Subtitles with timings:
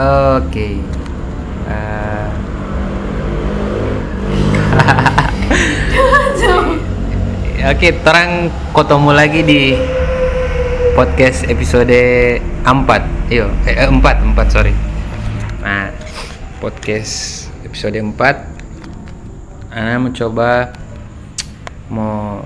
[0.00, 0.80] Oke.
[1.68, 2.26] Eh,
[7.68, 9.76] Oke, terang ketemu lagi di
[10.96, 11.92] podcast episode
[12.64, 13.28] 4.
[13.28, 14.72] Iyo, eh, eh, 4, 4, sorry.
[15.60, 15.92] Nah,
[16.64, 18.16] podcast episode 4
[19.68, 20.72] Ana mencoba
[21.92, 22.40] mau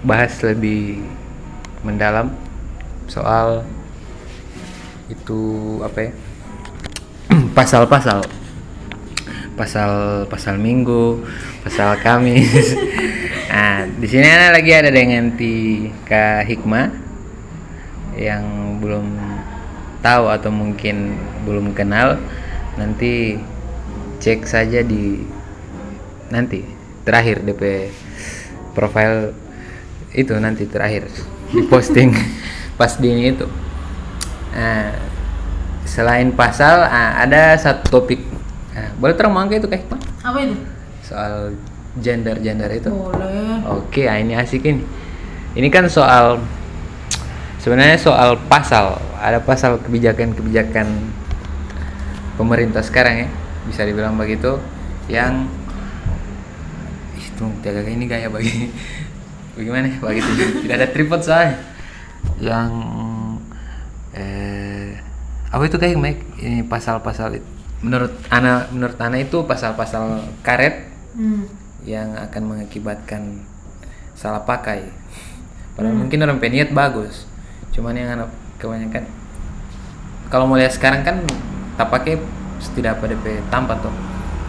[0.00, 1.04] bahas lebih
[1.84, 2.32] mendalam
[3.12, 3.60] soal
[5.10, 5.40] itu
[5.82, 6.12] apa ya?
[7.58, 8.22] pasal-pasal
[9.58, 11.20] pasal pasal minggu
[11.60, 12.72] pasal kamis
[13.52, 16.88] nah di sini lagi ada dengan Tika Hikmah
[18.16, 19.04] yang belum
[20.00, 22.16] tahu atau mungkin belum kenal
[22.80, 23.36] nanti
[24.24, 25.20] cek saja di
[26.32, 26.64] nanti
[27.04, 27.92] terakhir DP
[28.72, 29.36] profile
[30.16, 31.12] itu nanti terakhir
[31.52, 32.16] di posting
[32.80, 33.44] pas di ini itu
[34.54, 34.94] nah,
[35.84, 38.22] selain pasal ah, ada satu topik
[38.74, 39.86] nah, boleh terang mangga itu kayak?
[40.22, 40.56] Apa itu?
[41.10, 41.58] soal
[41.98, 43.66] gender gender itu Boleh.
[43.66, 44.86] oke ah, ini asik ini
[45.58, 46.38] ini kan soal
[47.58, 50.86] sebenarnya soal pasal ada pasal kebijakan-kebijakan
[52.38, 53.28] pemerintah sekarang ya
[53.66, 54.62] bisa dibilang begitu
[55.10, 55.50] yang
[57.18, 58.70] itu jaga ini gaya bagi
[59.58, 60.30] bagaimana ya begitu
[60.62, 61.58] tidak ada tripod soalnya
[62.38, 63.09] yang eh
[65.50, 67.42] apa itu kayak Mike ini pasal-pasal
[67.82, 71.42] menurut Ana menurut Ana itu pasal-pasal karet Hmm.
[71.82, 73.42] yang akan mengakibatkan
[74.14, 74.94] salah pakai.
[75.74, 77.26] Padahal mungkin orang peniat bagus,
[77.74, 78.30] cuman yang anak
[78.62, 79.10] kebanyakan
[80.30, 81.26] kalau mau lihat sekarang kan
[81.74, 82.14] tak pakai
[82.78, 83.90] tidak pada DP tampak tuh,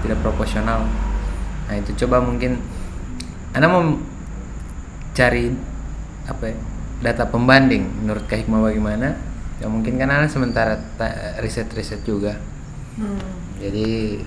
[0.06, 0.86] tidak proporsional.
[1.66, 2.62] Nah itu coba mungkin,
[3.58, 3.98] anda mau
[5.18, 5.50] cari
[6.30, 6.56] apa ya,
[7.02, 9.18] data pembanding menurut Kak Hikmah bagaimana?
[9.62, 12.34] Ya mungkin kan anda sementara ta- riset-riset juga,
[12.98, 13.22] Hmm.
[13.62, 14.18] jadi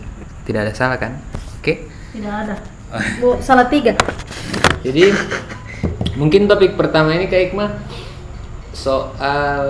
[0.46, 1.18] tidak ada salah kan?
[1.58, 1.90] Oke?
[2.14, 2.54] Tidak ada.
[3.20, 3.98] Bu, salah tiga.
[4.80, 5.10] Jadi
[6.14, 7.70] mungkin topik pertama ini kayak Hikmah
[8.70, 9.64] soal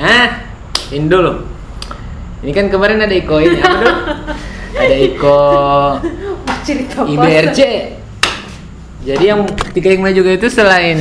[0.00, 0.30] ah
[0.88, 1.44] ini dulu.
[2.40, 3.94] Ini kan kemarin ada Iko ini apa dulu?
[4.72, 5.40] Ada Iko?
[7.04, 7.60] IBRC.
[9.04, 10.96] Jadi yang tiga Hikmah juga itu selain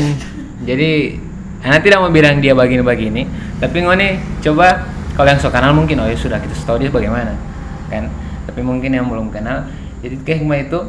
[0.61, 1.15] jadi
[1.61, 3.29] Ana tidak mau bilang dia begini-begini,
[3.61, 7.37] tapi ngone coba kalau yang so kenal mungkin oh ya sudah kita tahu dia bagaimana
[7.87, 8.09] kan.
[8.49, 9.69] Tapi mungkin yang belum kenal,
[10.01, 10.79] jadi tiga Hikmah itu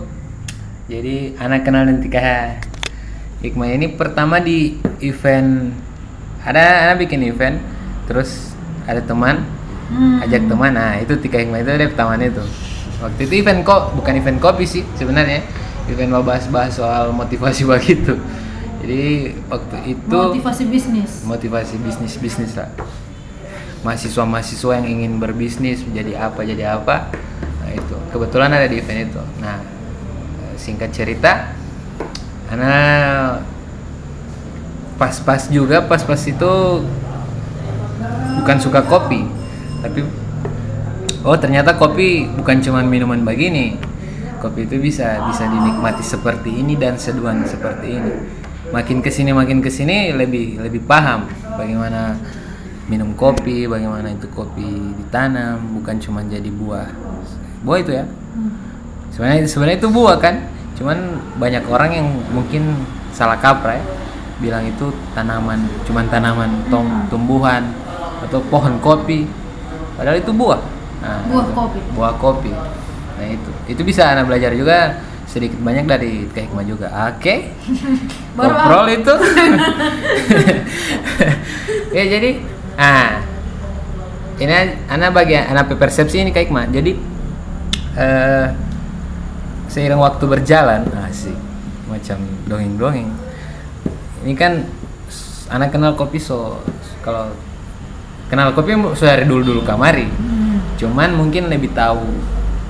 [0.88, 2.56] jadi anak kenal dan tiga
[3.44, 5.76] Hikmah ini pertama di event
[6.40, 7.60] ada anak bikin event
[8.08, 8.56] terus
[8.88, 9.44] ada teman
[9.92, 10.24] Hmm.
[10.24, 10.72] ajak teman.
[10.72, 12.40] Nah itu tiga hikmah itu ada pertama itu.
[13.04, 15.44] Waktu itu event kok bukan event kopi sih sebenarnya.
[15.92, 18.16] Event mau bahas-bahas soal motivasi begitu
[18.82, 21.22] jadi waktu itu Motivasi bisnis.
[21.22, 22.66] motivasi bisnis bisnis lah.
[23.86, 27.14] Mahasiswa mahasiswa yang ingin berbisnis menjadi apa jadi apa.
[27.62, 27.94] Nah itu.
[28.10, 29.22] Kebetulan ada di event itu.
[29.38, 29.62] Nah
[30.58, 31.54] singkat cerita
[32.50, 33.42] anak
[34.98, 36.52] pas-pas juga pas-pas itu
[38.38, 39.26] bukan suka kopi
[39.82, 40.06] tapi
[41.26, 43.78] oh ternyata kopi bukan cuma minuman begini.
[44.42, 48.41] Kopi itu bisa bisa dinikmati seperti ini dan seduhan seperti ini
[48.72, 52.16] makin ke sini makin ke sini lebih lebih paham bagaimana
[52.88, 56.88] minum kopi bagaimana itu kopi ditanam bukan cuma jadi buah.
[57.62, 58.04] Buah itu ya.
[59.14, 60.34] Sebenarnya sebenarnya itu buah kan?
[60.74, 60.98] Cuman
[61.38, 62.74] banyak orang yang mungkin
[63.12, 63.84] salah kaprah ya
[64.42, 67.70] bilang itu tanaman cuman tanaman tom, tumbuhan
[68.26, 69.30] atau pohon kopi.
[69.94, 70.58] Padahal itu buah.
[71.02, 71.78] Nah, Buah kopi.
[71.94, 72.52] buah kopi.
[73.20, 73.50] Nah itu.
[73.70, 74.98] Itu bisa anak belajar juga
[75.32, 76.92] sedikit banyak dari Kak Hikmah juga.
[77.08, 77.48] Oke.
[78.36, 79.14] Baru ngobrol itu.
[81.92, 82.40] Ya jadi
[82.80, 83.20] ah
[84.40, 86.68] ini anak bagian anak persepsi ini Hikmah.
[86.72, 86.96] Jadi
[87.96, 88.48] eh
[89.68, 91.36] seiring waktu berjalan asik
[91.88, 92.16] macam
[92.48, 93.12] dongeng-dongeng.
[94.24, 94.64] Ini kan
[95.52, 96.64] anak kenal kopi so
[97.04, 97.28] kalau
[98.32, 100.08] kenal kopi sudah dari dulu-dulu kamari.
[100.08, 100.40] Hmm.
[100.80, 102.02] cuman mungkin lebih tahu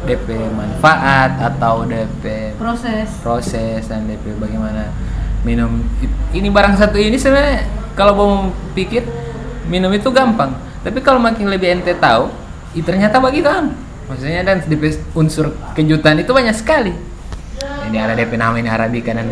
[0.02, 3.08] DP manfaat atau DP Proses.
[3.22, 4.90] proses dan DP bagaimana?
[5.42, 5.82] Minum
[6.34, 7.66] ini barang satu ini sebenarnya
[7.98, 8.30] kalau mau
[8.74, 9.06] pikir
[9.66, 10.54] minum itu gampang.
[10.82, 12.30] Tapi kalau makin lebih ente tahu
[12.74, 13.70] ih, ternyata begitu kan
[14.10, 16.94] maksudnya dan DP unsur kejutan itu banyak sekali.
[17.90, 19.30] Ini ada DP nama ini arabica dan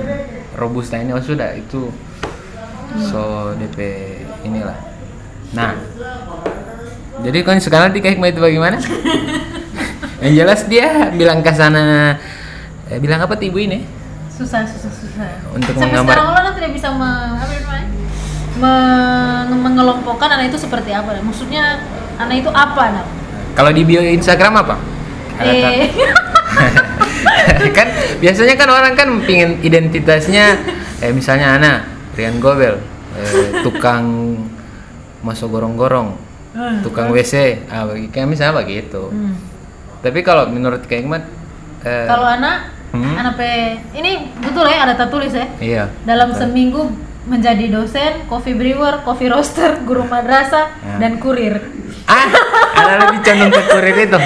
[0.54, 1.90] robusta ini oh sudah itu.
[3.10, 3.78] So DP
[4.46, 4.78] inilah.
[5.54, 5.74] Nah
[7.20, 8.80] jadi kan sekarang di hikmah itu bagaimana
[10.20, 12.16] yang jelas dia bilang ke sana
[12.88, 14.00] eh, bilang apa ibu ini
[14.30, 15.28] Susah, susah, susah.
[15.52, 17.86] Untuk Sampai menggambar- sekarang orang tidak bisa me, apa namanya?
[18.56, 21.12] Me- mengelompokkan anak itu seperti apa.
[21.20, 21.76] Maksudnya
[22.16, 23.06] Anak itu apa, nak?
[23.52, 24.80] Kalau di bio Instagram apa?
[25.44, 25.88] Eh,
[27.76, 27.88] kan
[28.20, 30.56] biasanya kan orang kan pingin identitasnya
[31.00, 31.72] eh misalnya Ana
[32.12, 32.76] Rian Gobel
[33.16, 34.36] eh, tukang
[35.20, 36.16] masuk gorong-gorong
[36.84, 39.34] tukang WC ah bagi kayak misalnya begitu hmm.
[40.00, 41.22] Tapi kalau menurut Kak Hikmat
[41.82, 43.14] eh, Kalau anak, Hmm.
[43.14, 43.46] anak pe,
[43.94, 45.46] ini betul ya ada tertulis ya.
[45.58, 46.42] iya Dalam betul.
[46.42, 46.82] seminggu
[47.22, 50.98] menjadi dosen, coffee brewer, coffee roaster, guru madrasah, Ya.
[50.98, 51.54] dan kurir.
[52.04, 52.26] ah
[52.72, 54.18] ada lebih condong ke kurir itu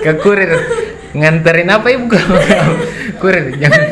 [0.00, 0.50] ke kurir
[1.12, 2.40] nganterin apa ibu kalau
[3.18, 3.82] kurir jangan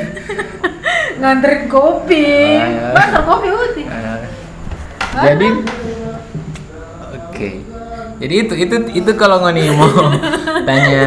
[1.19, 2.25] Nganterin kopi.
[2.57, 3.21] Ah, ya.
[3.21, 3.83] Kopi uti.
[3.85, 4.23] Ah,
[5.21, 5.88] jadi oke
[8.19, 9.89] jadi itu itu itu kalau ngoni mau
[10.69, 11.03] tanya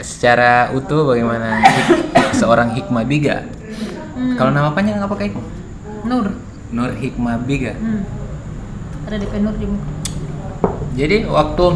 [0.00, 2.04] secara utuh bagaimana hik-
[2.34, 3.44] seorang hikmah biga
[4.10, 4.34] Hmm.
[4.34, 5.38] kalau nama panjang apa kayak
[6.02, 6.26] Nur.
[6.68, 8.02] Nur Hikmah Biga Hmm.
[9.06, 9.86] Ada DP Nur di muka.
[10.92, 11.66] jadi waktu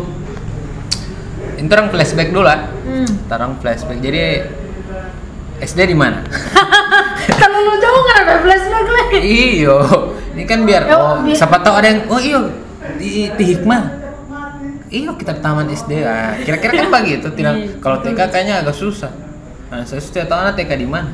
[1.54, 3.06] ini orang flashback dulu lah Hmm.
[3.30, 4.50] orang flashback jadi
[5.60, 6.26] SD di mana
[7.30, 9.18] Kalau lu jauh kan ada flashback lagi.
[9.22, 9.76] iyo
[10.32, 12.50] ini kan biar oh siapa tahu ada yang oh iyo
[12.98, 14.01] di, di hikmah
[14.92, 16.36] iyo kita taman SD ah.
[16.36, 19.08] Kira-kira kan begitu tidak Iya, kalau TK kayaknya agak susah.
[19.66, 21.08] Nah saya setiap tahu anak TK di mana.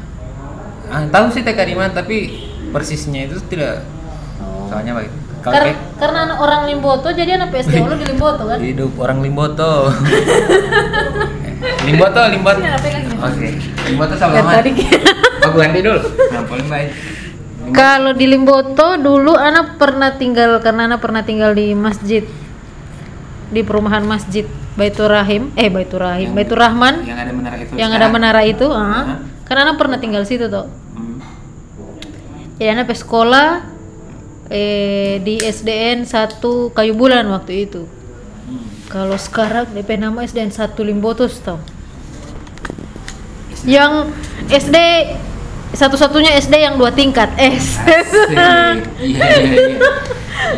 [0.91, 2.17] Ah tahu sih TK di mana tapi
[2.69, 3.87] persisnya itu tidak
[4.69, 8.59] soalnya begitu Kar- kayak karena anak orang Limboto jadi anak PSD lu di Limboto kan?
[8.59, 9.89] hidup orang Limboto.
[11.87, 12.59] Limboto Limboto.
[12.59, 13.15] Gini?
[13.17, 13.49] oke
[13.89, 14.73] Limboto sama mana tadi.
[15.39, 16.03] Oh ganti dulu.
[16.35, 16.89] Nah paling baik.
[17.71, 22.27] Kalau di Limboto dulu anak pernah tinggal karena anak pernah tinggal di masjid
[23.49, 24.45] di perumahan masjid
[24.77, 28.43] Baitur Rahim, eh Baitur Rahim, Yang- Baitur Rahman yang ada menara itu yang ada menara
[28.45, 28.85] itu, ah.
[28.85, 29.05] Hah?
[29.49, 30.69] Karena anak pernah tinggal situ tuh.
[30.93, 31.19] Hmm.
[32.61, 33.65] Jadi anak sekolah
[34.53, 37.89] eh di SDN 1 Kayu Bulan waktu itu.
[37.89, 38.65] Hmm.
[38.93, 41.59] Kalau sekarang DP nama SDN 1 Limbotos tau.
[43.65, 44.13] Yang
[44.53, 44.77] SD
[45.73, 47.77] satu-satunya SD yang dua tingkat S.
[47.85, 48.29] Asik.
[49.01, 49.81] Iya iya iya.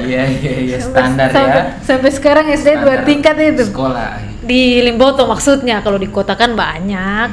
[0.00, 1.62] Iya iya iya standar sampai, ya.
[1.82, 3.64] Sampai sekarang SD dua Standar tingkat itu.
[3.70, 4.10] Sekolah.
[4.40, 7.28] Di Limboto maksudnya, kalau di kota kan banyak.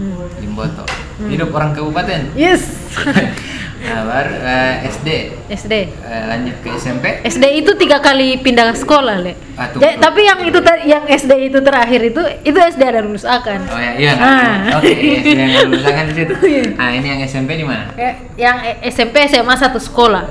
[0.00, 0.26] Hmm.
[0.40, 0.84] Limboto.
[1.28, 2.32] Hidup orang kabupaten.
[2.32, 2.64] Yes.
[3.80, 5.08] Nah, baru eh, SD
[5.48, 5.74] SD.
[5.88, 7.24] Eh, lanjut ke SMP.
[7.24, 9.32] SD itu tiga kali pindah sekolah, Le.
[9.56, 9.80] Ah, tuh.
[9.80, 13.60] Ja- tapi yang itu ter- yang SD itu terakhir itu itu SD ada lulus akan.
[13.66, 14.12] Oh ya, iya.
[14.14, 14.76] Ah.
[14.76, 16.34] Oke, SD yang lulusan di situ.
[16.50, 16.62] Iya.
[16.76, 17.88] Nah, ini yang SMP di mana?
[17.92, 20.24] Kayak Yang E- SMP SMA satu sekolah.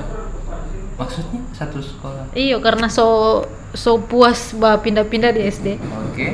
[0.96, 2.30] Maksudnya satu sekolah.
[2.34, 3.42] Iyo karena so
[3.72, 5.80] so puas bah pindah-pindah di SD.
[6.06, 6.28] Oke.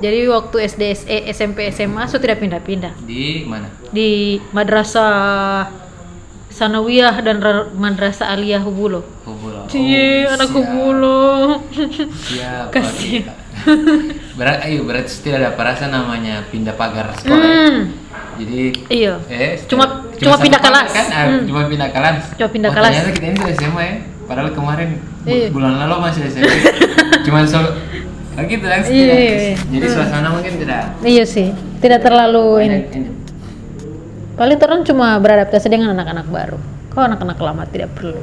[0.00, 0.82] Jadi waktu SD
[1.28, 2.96] SMP SMA so tidak pindah-pindah.
[3.04, 3.68] Di mana?
[3.92, 5.68] Di Madrasah
[6.50, 9.06] Sanawiyah dan Ra- Madrasah Aliyah Hubulo.
[9.22, 9.64] Hubulo.
[9.66, 10.56] Cie, Oh, anak siap.
[10.58, 11.22] Hubulo.
[12.26, 12.66] Siap.
[12.74, 13.22] Kasih.
[14.34, 17.38] Berarti, ayo berarti tidak ada perasaan namanya pindah pagar sekolah.
[17.38, 17.78] Hmm.
[18.36, 19.20] Jadi Iya.
[19.28, 20.90] eh Cuma- cuma satu pindah kelas.
[20.90, 21.06] kan?
[21.08, 21.40] Hmm.
[21.44, 22.16] Cuma pindah kelas.
[22.34, 22.92] Cuma pindah oh, kelas.
[22.92, 23.94] Ternyata kita ini tuh SMA ya.
[24.24, 24.88] Padahal kemarin
[25.22, 25.46] Iya.
[25.50, 26.50] bulan lalu masih SMP.
[27.26, 29.54] cuma so oh gitu kan Iya, iya, iya.
[29.60, 29.94] Jadi Hmm.
[29.94, 32.78] suasana mungkin tidak Iya sih, tidak terlalu ini.
[34.40, 36.56] Paling orang cuma beradaptasi dengan anak-anak baru.
[36.88, 38.16] Kau anak-anak lama tidak perlu.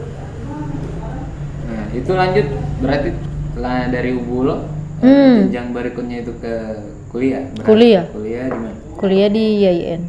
[1.70, 2.48] Nah, itu lanjut
[2.82, 3.10] berarti
[3.54, 4.66] lah dari Ubulo
[4.98, 5.46] Hmm.
[5.46, 6.54] jenjang berikutnya itu ke
[7.14, 7.46] kuliah.
[7.54, 8.06] Berarti Kuliah.
[8.10, 8.78] Kuliah di mana?
[8.98, 10.02] Kuliah di YIN.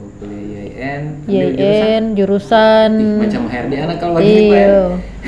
[0.00, 1.02] Oh, kuliah YIN.
[1.28, 4.56] YIN jurusan macam Herdi anak kalau begini Pak.
[4.56, 4.80] Iya.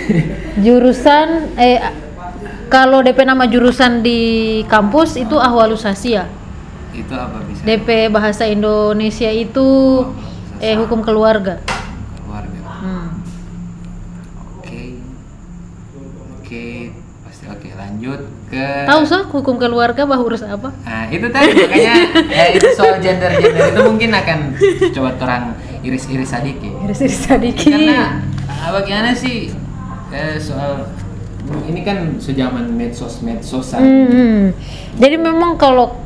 [0.64, 1.28] Jurusan
[1.60, 1.76] eh
[2.72, 4.20] kalau DP nama jurusan di
[4.64, 6.24] kampus itu ahwalusasia.
[6.92, 7.60] Itu apa bisa?
[7.64, 9.68] DP bahasa Indonesia itu
[10.60, 11.58] eh hukum keluarga.
[12.20, 12.58] keluarga.
[12.80, 13.08] Hmm.
[14.60, 15.00] Oke.
[16.38, 16.92] Oke,
[17.24, 17.68] pasti oke.
[17.72, 18.20] Lanjut
[18.52, 20.68] ke Tahu sah hukum keluarga bah urus apa?
[20.84, 21.94] Nah, itu tadi makanya
[22.28, 24.38] ya, itu soal gender gender itu mungkin akan
[24.92, 25.44] coba terang
[25.80, 26.72] iris-iris sedikit.
[26.84, 27.72] Iris-iris sedikit.
[27.72, 29.48] Karena ah, bagaimana sih
[30.12, 30.86] eh, soal
[31.42, 33.82] ini kan sejaman medsos medsosan.
[33.82, 34.44] Hmm.
[34.94, 35.98] Jadi memang kalau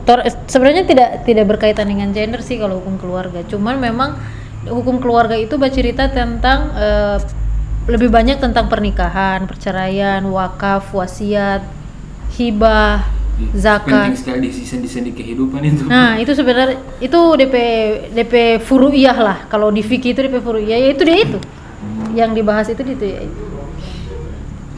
[0.48, 3.44] sebenarnya tidak tidak berkaitan dengan gender sih kalau hukum keluarga.
[3.44, 4.16] Cuman memang
[4.64, 7.18] hukum keluarga itu bercerita tentang eh,
[7.86, 11.62] lebih banyak tentang pernikahan, perceraian, wakaf, wasiat,
[12.34, 14.16] hibah, Penting zakat.
[14.16, 15.84] sekali di sendi-sendi kehidupan itu.
[15.84, 17.54] Nah, itu sebenarnya itu DP
[18.16, 19.38] DP furu'iyah lah.
[19.52, 21.38] Kalau di fikih itu DP furu'iyah ya itu dia itu.
[22.16, 23.20] Yang dibahas itu itu ya.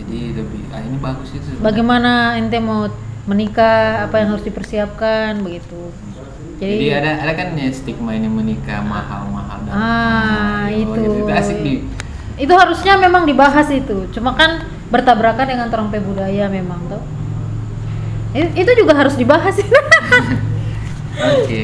[0.08, 1.44] Jadi lebih ah ini bagus itu.
[1.44, 1.64] sebenarnya.
[1.68, 2.88] Bagaimana ente mau
[3.28, 5.92] menikah, apa yang harus dipersiapkan begitu.
[6.56, 10.96] Jadi, Jadi, ada ada kan ya stigma ini menikah mahal-mahal dan ah mahal, itu.
[10.96, 11.12] gitu.
[11.28, 11.74] Itu asik di
[12.40, 14.08] Itu harusnya memang dibahas itu.
[14.16, 17.04] Cuma kan bertabrakan dengan terang budaya memang tuh.
[18.32, 19.60] Itu juga harus dibahas
[21.18, 21.62] Oke.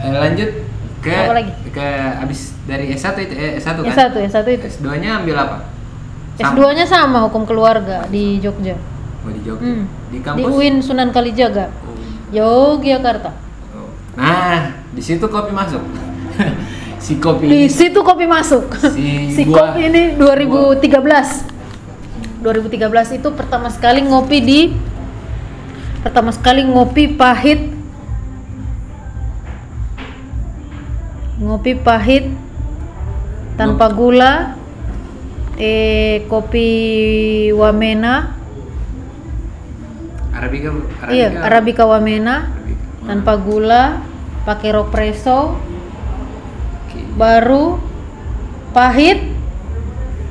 [0.00, 0.50] Eh, lanjut
[1.00, 1.52] ke Apa lagi?
[1.72, 1.88] ke
[2.24, 3.90] abis dari S1 itu eh, S1 kan?
[3.90, 5.56] S1 S1 itu S2-nya ambil apa?
[6.40, 6.56] Sama?
[6.56, 8.74] S2 nya sama hukum keluarga di Jogja
[9.20, 9.60] Oh, di Jogja.
[9.60, 9.84] Hmm.
[10.08, 10.48] Di di kampus?
[10.48, 11.92] UIN Sunan Kalijaga Oh.
[12.30, 13.30] Yogyakarta
[13.70, 13.92] Oh.
[14.14, 15.84] Nah, di situ kopi masuk.
[17.00, 19.04] si kopi di ini situ kopi masuk Si
[19.34, 20.84] si gua- kopi ini 2013
[22.40, 24.60] 2013 itu pertama sekali ngopi di
[26.00, 27.60] pertama sekali ngopi pahit
[31.36, 32.28] ngopi pahit
[33.56, 34.59] tanpa gula
[35.60, 36.68] eh kopi
[37.52, 38.32] wamena
[40.32, 41.04] Arabica, Arabica.
[41.12, 43.04] iya arabica wamena Arabica.
[43.04, 43.84] tanpa gula
[44.42, 45.52] pakai ropresso
[46.80, 46.98] Oke.
[47.14, 47.76] baru
[48.72, 49.20] pahit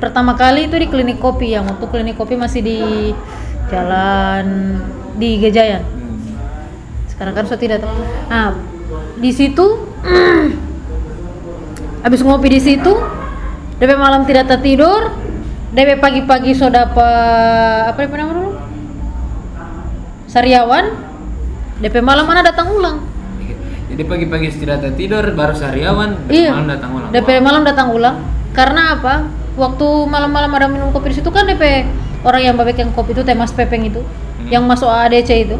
[0.02, 2.80] pertama kali itu di klinik kopi yang waktu klinik kopi masih di
[3.70, 4.80] jalan
[5.14, 6.26] di Gejayan Hmm.
[7.06, 7.92] sekarang kan sudah tidak tahu.
[8.26, 8.50] nah
[9.14, 9.62] di situ
[12.02, 12.90] habis ngopi di situ
[13.80, 15.08] DP malam tidak tertidur
[15.70, 17.08] DP pagi-pagi sudah apa
[17.88, 18.50] apa DP nama dulu?
[20.26, 20.84] Sariawan
[21.80, 23.08] DP malam mana datang ulang.
[23.90, 26.54] Jadi pagi-pagi tidak tertidur baru sehariawan iya.
[26.54, 27.10] malam datang ulang.
[27.10, 28.16] DP malam datang ulang.
[28.52, 29.14] Karena apa?
[29.56, 31.88] Waktu malam-malam ada minum kopi di situ kan DP
[32.22, 34.04] orang yang babek yang kopi itu teh Mas Pepeng itu
[34.40, 34.48] Hmm.
[34.48, 35.56] yang masuk ADC itu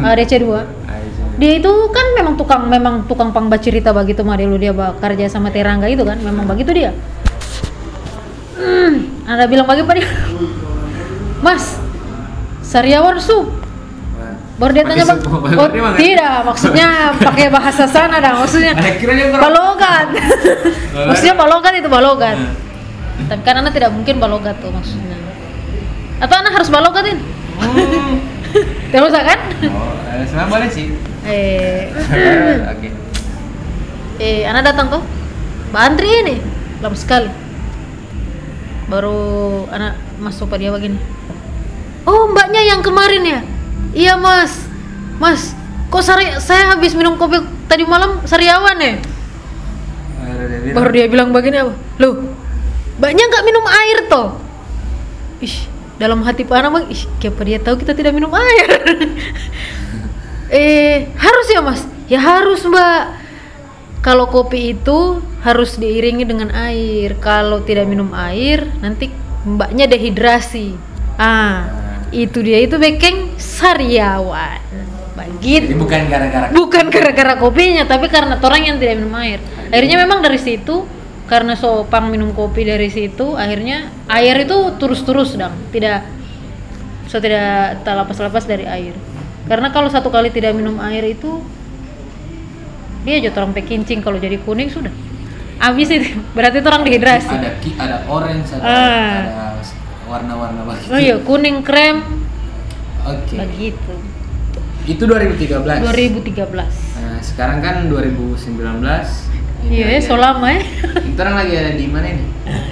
[0.00, 0.64] ADC 2 Aisyah.
[1.36, 5.28] dia itu kan memang tukang memang tukang pangba cerita begitu mah dulu dia ba- kerja
[5.28, 6.96] sama Terangga itu kan memang begitu dia
[8.56, 8.92] hmm,
[9.26, 9.66] ada bilang
[9.96, 10.08] dia.
[11.42, 11.76] Mas
[12.62, 14.34] Sariawan Wah.
[14.56, 15.18] baru dia tanya bang.
[15.58, 15.68] oh
[15.98, 18.72] tidak maksudnya pakai bahasa sana dah maksudnya
[19.34, 20.06] balogat
[21.10, 22.38] maksudnya balogat itu balogat
[23.12, 23.28] Nah.
[23.28, 25.14] tapi kan anak tidak mungkin balogat tuh maksudnya.
[26.16, 27.20] Atau anak harus balogatin?
[27.60, 28.18] Hmm.
[28.88, 29.38] tidak usah kan?
[29.68, 30.86] Oh, eh, sebenarnya boleh sih.
[31.28, 31.92] eh.
[32.72, 32.88] Oke.
[34.16, 35.02] eh anak datang tuh.
[35.70, 36.36] Mbak antri ini.
[36.80, 37.28] Lama sekali
[38.90, 39.18] baru
[39.70, 40.98] anak masuk pada dia begini.
[42.06, 43.40] Oh mbaknya yang kemarin ya?
[43.92, 44.66] Iya mas.
[45.22, 45.54] Mas
[45.92, 48.96] kok sari saya habis minum kopi tadi malam sariawan ya?
[50.22, 51.72] Baru dia bilang, baru dia bilang begini apa?
[52.00, 52.12] Loh
[52.98, 54.28] mbaknya nggak minum air toh?
[55.44, 55.56] Ih
[56.00, 58.68] dalam hati pak anak bang ih siapa dia tahu kita tidak minum air?
[60.52, 61.80] Eh harus ya mas?
[62.12, 63.21] Ya harus mbak
[64.02, 67.14] kalau kopi itu harus diiringi dengan air.
[67.22, 69.14] Kalau tidak minum air nanti
[69.46, 70.74] mbaknya dehidrasi.
[71.14, 71.70] Ah
[72.10, 72.58] itu dia.
[72.58, 74.58] Itu bekeng sariawan.
[75.42, 79.38] Jadi begitu bukan gara-gara bukan gara-gara kopinya tapi karena orang yang tidak minum air.
[79.70, 80.84] Akhirnya memang dari situ.
[81.22, 86.04] Karena sopang minum kopi dari situ akhirnya air itu terus-terus dong tidak
[87.08, 88.92] so tidak tak lepas-lepas dari air.
[89.48, 91.40] Karena kalau satu kali tidak minum air itu
[93.02, 94.90] dia aja orang pekincing kalau jadi kuning sudah
[95.58, 99.18] habis itu berarti itu orang dehidrasi ada ki- ada orange ada, Ah.
[99.22, 99.62] ada
[100.04, 100.88] warna-warna begitu.
[100.88, 102.02] oh iya kuning krem
[103.02, 103.34] Oke.
[103.36, 103.94] begitu
[104.82, 105.62] Itu 2013.
[105.78, 106.42] 2013
[106.98, 108.50] Nah, sekarang kan 2019.
[109.62, 110.58] Ini iya lagi so lama ya
[110.92, 112.24] Kita orang lagi ada di mana ini?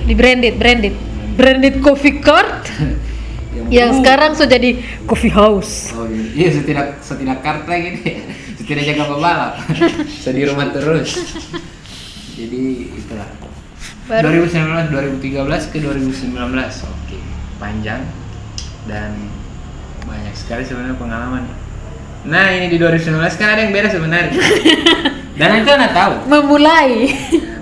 [0.03, 0.95] di branded branded
[1.33, 2.67] branded coffee cart
[3.71, 3.97] yang Uh.
[3.97, 4.71] sekarang sudah jadi
[5.05, 8.27] coffee house Oh iya, iya setidak setidak kartu gini,
[8.61, 9.53] setidak jaga pembalap,
[10.23, 11.17] so di rumah terus.
[12.37, 13.29] Jadi itulah.
[14.05, 16.37] Baru- 2019, 2013 ke 2019,
[16.85, 17.19] oke,
[17.57, 18.05] panjang
[18.85, 19.17] dan
[20.05, 21.49] banyak sekali sebenarnya pengalaman.
[22.29, 24.37] Nah ini di 2019 kan ada yang beda sebenarnya.
[25.41, 26.13] Dan itu anak tahu.
[26.29, 27.09] memulai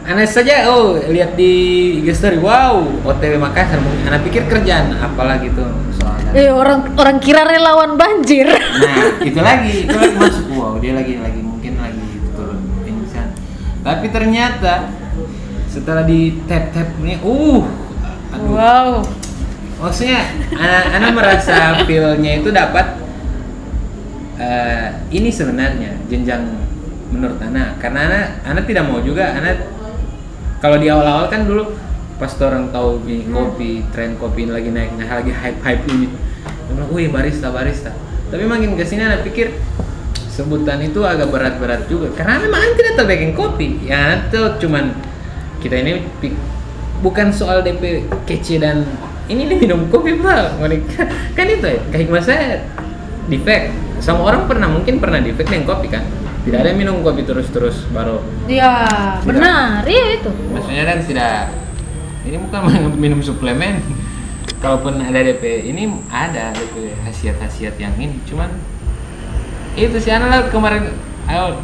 [0.02, 1.52] Anak saja, oh lihat di
[2.00, 3.76] IG story, wow, OTW Makassar.
[3.78, 5.87] Mungkin anak pikir kerjaan, apalagi tuh soalnya.
[6.36, 10.44] Eh orang orang kira relawan banjir Nah, itu lagi, itu lagi masuk.
[10.52, 12.04] Wow, dia lagi lagi mungkin lagi
[12.36, 13.32] turun pingsan.
[13.80, 14.92] Tapi ternyata
[15.68, 17.64] setelah di tap tap ini, uh,
[18.34, 18.48] aduh.
[18.52, 18.90] wow
[19.78, 20.26] Maksudnya,
[20.58, 22.98] anak, anak merasa feelnya itu dapat.
[24.38, 26.46] eh, ini sebenarnya jenjang
[27.10, 29.66] menurut anak, karena anak, anak tidak mau juga anak
[30.58, 31.74] kalau di awal-awal kan dulu
[32.18, 36.72] pas orang tahu ini kopi, tren kopi ini lagi naik, nah lagi hype-hype ini, dia
[36.74, 37.94] bilang, wih barista barista.
[38.28, 39.54] Tapi makin ke sini anak pikir
[40.26, 44.98] sebutan itu agak berat-berat juga, karena memang anak tidak tahu bikin kopi, ya tuh cuman
[45.62, 46.42] kita ini pik-
[47.02, 48.82] bukan soal DP kece dan
[49.30, 50.58] ini nih minum kopi pak,
[51.38, 52.66] kan itu ya, kayak saya
[53.30, 53.74] defect.
[53.98, 56.06] Sama orang pernah mungkin pernah defect dengan kopi kan,
[56.46, 58.86] tidak ada yang minum kopi terus-terus baru ya
[59.26, 60.30] benar iya itu.
[60.54, 61.34] Maksudnya kan tidak
[62.28, 62.60] ini bukan
[63.00, 63.80] minum suplemen.
[64.58, 68.20] Kalaupun ada DP ini ada DP khasiat-khasiat yang ini.
[68.28, 68.52] Cuman
[69.78, 70.92] itu sih anak kemarin
[71.30, 71.62] ayo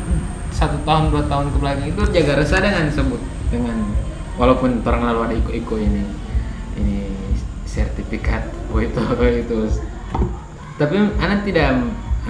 [0.54, 3.18] satu tahun dua tahun ke belakang itu jaga resah dengan sebut
[3.50, 3.74] dengan
[4.38, 6.06] walaupun orang lalu ada iko-iko ini
[6.78, 7.10] ini
[7.66, 9.00] sertifikat oh itu
[9.42, 9.58] itu.
[10.78, 11.74] Tapi anak tidak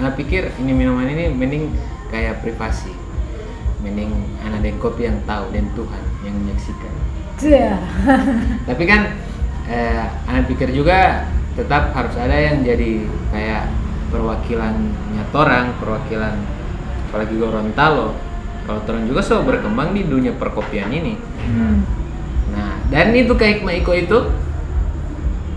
[0.01, 1.71] anak pikir ini minuman ini mending
[2.09, 2.91] kayak privasi.
[3.85, 4.09] Mending
[4.41, 7.14] anak dan kopi yang tahu dan Tuhan yang menyaksikan
[7.45, 7.77] Iya.
[8.69, 9.01] tapi kan
[9.69, 13.63] eh, anak pikir juga tetap harus ada yang jadi kayak
[14.09, 16.35] perwakilannya torang perwakilan
[17.09, 18.17] apalagi Gorontalo.
[18.65, 21.13] Kalau torang juga so berkembang di dunia perkopian ini.
[21.45, 21.85] Hmm.
[22.49, 24.19] nah dan itu kayak Hikmah Iko itu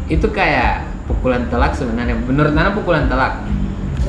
[0.08, 2.14] itu kayak pukulan telak sebenarnya.
[2.14, 3.42] Menurut Nana pukulan telak.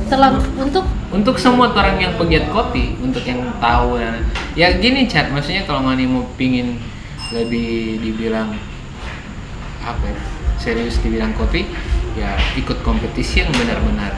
[0.05, 1.36] Setelah untuk untuk?
[1.39, 6.05] semua orang yang pegiat kopi untuk yang tahu dan ya gini chat maksudnya kalau ngani
[6.05, 6.77] mau pingin
[7.29, 8.57] lebih dibilang
[9.86, 10.17] apa ya
[10.59, 11.63] serius di bidang kopi
[12.17, 14.12] ya ikut kompetisi yang benar-benar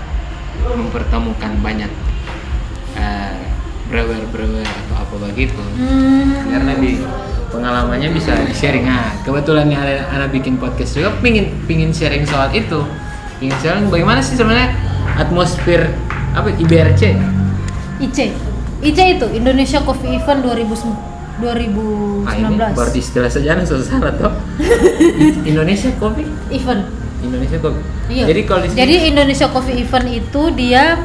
[0.74, 1.91] mempertemukan banyak
[2.98, 3.36] eh,
[3.91, 5.60] brewer-brewer atau apa begitu.
[5.75, 7.03] Hmm, karena di
[7.51, 8.88] pengalamannya bisa di sharing.
[8.88, 12.80] Nah kebetulan nih ada anak bikin podcast juga pingin pingin sharing soal itu.
[13.44, 14.72] Pingin sharing bagaimana sih sebenarnya
[15.20, 15.91] atmosfer
[16.32, 17.20] apa IBRC
[18.00, 18.18] IC.
[18.82, 22.28] IC itu Indonesia Coffee Event 2000 2019.
[22.28, 24.32] Ah, ini baru istilah saja nih susah atau
[25.50, 26.84] Indonesia Coffee Event.
[27.22, 28.26] Indonesia Coffee Iya.
[28.28, 31.00] jadi kalau di Jadi Indonesia Coffee Event itu dia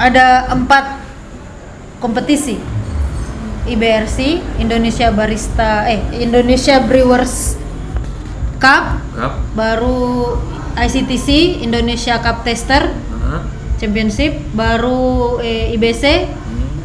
[0.00, 0.96] ada empat
[2.00, 2.56] kompetisi.
[3.60, 7.60] IBRC, Indonesia Barista, eh Indonesia Brewers
[8.56, 10.40] Cup, Cup, baru
[10.80, 12.88] ICTC Indonesia Cup Tester
[13.20, 13.44] ah,
[13.76, 16.04] Championship, baru eh, IBC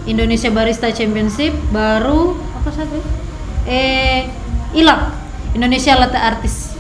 [0.06, 2.98] Indonesia Barista Championship, baru apa satu?
[3.66, 4.30] Eh
[4.74, 5.02] ILAP
[5.56, 6.78] Indonesia Latte Artist.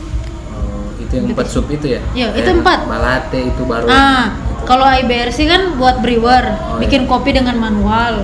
[0.53, 2.86] oh, itu yang empat sub itu ya Iya, itu empat.
[2.86, 6.44] Malate itu baru Ah, kalau IBRC kan buat brewer,
[6.75, 8.22] Oh, bikin kopi dengan manual.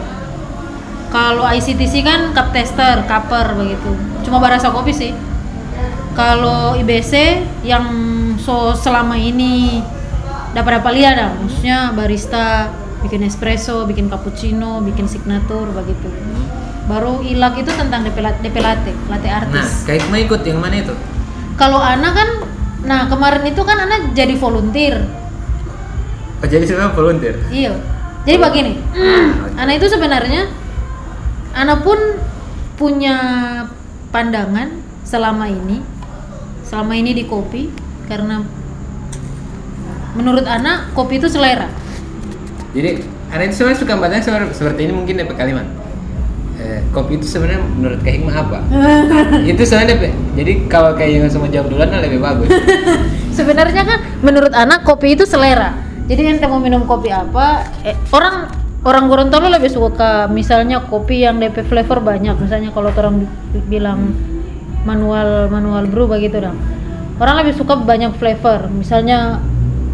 [1.12, 3.92] Kalau ICTC kan cup tester, cuper begitu.
[4.24, 5.12] Cuma barasa kopi sih.
[6.12, 7.14] Kalau IBC
[7.64, 7.88] yang
[8.38, 9.80] so selama ini
[10.52, 16.10] dapat dapat lihat dah, maksudnya barista bikin espresso, bikin cappuccino, bikin signature begitu.
[16.86, 19.86] Baru ilak itu tentang DP latte, DP latte, latte nah artis.
[19.86, 20.94] kayak mau ikut yang mana itu
[21.56, 22.30] Kalau Ana kan,
[22.82, 24.98] nah kemarin itu kan Ana jadi volunteer.
[26.42, 27.74] oh, jadi sebenarnya volunteer Iya.
[28.22, 29.58] Jadi begini, Oke.
[29.58, 30.50] Ana itu sebenarnya
[31.54, 31.98] Ana pun
[32.78, 33.16] punya
[34.10, 35.82] pandangan selama ini,
[36.66, 37.70] selama ini di kopi
[38.06, 38.42] karena
[40.14, 41.70] menurut Ana kopi itu selera.
[42.72, 42.90] Jadi
[43.32, 44.18] ada itu sebenarnya suka baca
[44.52, 45.68] seperti, ini mungkin DP kalimat.
[46.62, 48.60] Eh, kopi itu sebenarnya menurut Kak Hikmah apa?
[49.52, 50.14] itu sebenarnya.
[50.38, 52.48] Jadi kalau kayak yang semua jawab duluan nah lebih bagus.
[53.38, 55.72] Sebenarnya kan menurut Ana kopi itu selera.
[56.06, 57.64] Jadi ente mau minum kopi apa?
[57.88, 58.52] Eh, orang
[58.84, 62.36] orang Gorontalo lebih suka misalnya kopi yang DP flavor banyak.
[62.38, 64.12] Misalnya kalau orang bi- bilang
[64.84, 66.54] manual manual brew begitu dah.
[67.18, 68.68] Orang lebih suka banyak flavor.
[68.70, 69.40] Misalnya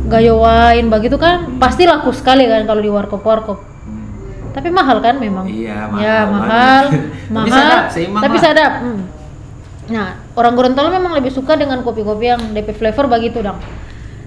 [0.07, 3.59] gayo wine begitu kan pasti laku sekali kan kalau di warkop-warkop.
[4.55, 5.45] Tapi mahal kan memang.
[5.45, 6.85] Iya, Ya, mahal
[7.29, 7.91] mahal.
[8.25, 8.41] Tapi mahal.
[8.41, 8.73] sadap.
[8.81, 9.01] hmm.
[9.87, 13.55] Nah, orang Gorontalo memang lebih suka dengan kopi-kopi yang DP flavor begitu dong.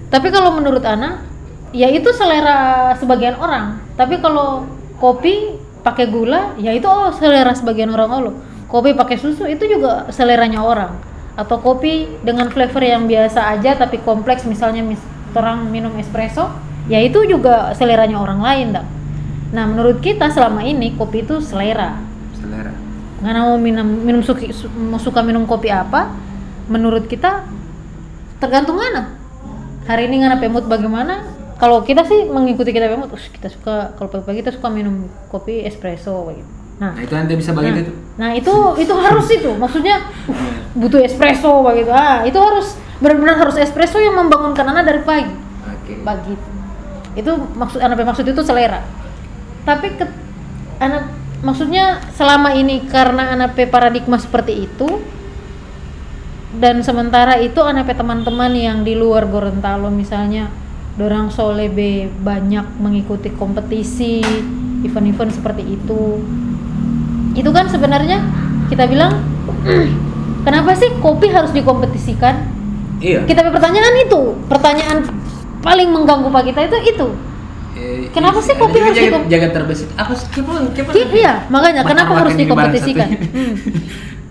[0.09, 1.21] Tapi kalau menurut Ana,
[1.69, 3.77] ya itu selera sebagian orang.
[3.93, 4.65] Tapi kalau
[4.97, 5.53] kopi
[5.85, 8.35] pakai gula, ya itu oh selera sebagian orang oh loh.
[8.65, 10.97] Kopi pakai susu itu juga seleranya orang.
[11.37, 14.99] Atau kopi dengan flavor yang biasa aja tapi kompleks misalnya mis
[15.35, 16.51] orang minum espresso,
[16.87, 18.85] ya itu juga seleranya orang lain dah.
[19.51, 21.99] Nah, menurut kita selama ini kopi itu selera.
[22.35, 22.71] Selera.
[23.21, 24.49] Nggak mau minum minum suki,
[24.97, 26.15] suka minum kopi apa?
[26.71, 27.43] Menurut kita
[28.39, 29.13] tergantung mana.
[29.85, 31.27] Hari ini ngana pemut bagaimana?
[31.61, 35.61] Kalau kita sih mengikuti kita pemut, "Us, kita suka kalau pagi-pagi kita suka minum kopi
[35.61, 36.49] espresso begitu.
[36.81, 37.93] Nah, Nah, itu nanti bisa bagi nah, itu.
[38.17, 39.51] nah itu itu harus itu.
[39.53, 41.93] Maksudnya uh, butuh espresso begitu.
[41.93, 45.35] Ah, itu harus benar-benar harus espresso yang membangunkan anak dari pagi.
[45.65, 45.93] Oke.
[46.05, 46.61] begitu
[47.15, 48.83] itu maksud anak maksud itu selera.
[49.67, 50.05] Tapi ke,
[50.79, 51.11] anak
[51.43, 55.01] maksudnya selama ini karena anak paradigma seperti itu
[56.55, 60.51] dan sementara itu anak teman-teman yang di luar Gorontalo misalnya
[60.99, 64.19] dorang so lebih banyak mengikuti kompetisi
[64.83, 66.19] event-event seperti itu.
[67.35, 68.23] Itu kan sebenarnya
[68.71, 69.19] kita bilang
[70.47, 72.60] kenapa sih kopi harus dikompetisikan
[73.01, 73.25] Iya.
[73.25, 74.97] kita pertanyaan itu pertanyaan
[75.59, 77.09] paling mengganggu pak kita itu itu
[77.71, 79.87] Eh, Kenapa sih ada kopi harus jaga, dikom- jaga terbesit?
[79.95, 80.27] Apa sih?
[80.27, 80.43] Ki-
[81.15, 83.07] iya makanya Makan- kenapa harus dikompetisikan.
[83.31, 83.53] Hmm.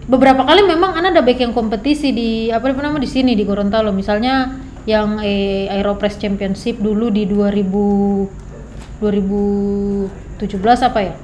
[0.07, 3.91] beberapa kali memang anak ada baik yang kompetisi di apa nama di sini di Gorontalo
[3.91, 10.53] misalnya yang eh, Aeropress Championship dulu di 2000 2017
[10.83, 11.15] apa ya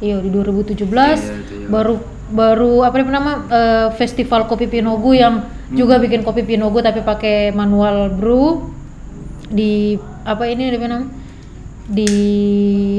[0.00, 1.68] iya di 2017 Iya, itu iya.
[1.68, 1.94] baru
[2.30, 8.10] baru apa nama eh, festival kopi Pinogu yang juga bikin kopi Pinogu tapi pakai manual
[8.14, 8.70] brew
[9.50, 11.10] di apa ini namanya
[11.90, 12.12] di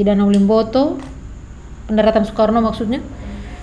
[0.04, 1.00] Danau Limboto
[1.88, 3.00] pendaratan Soekarno maksudnya.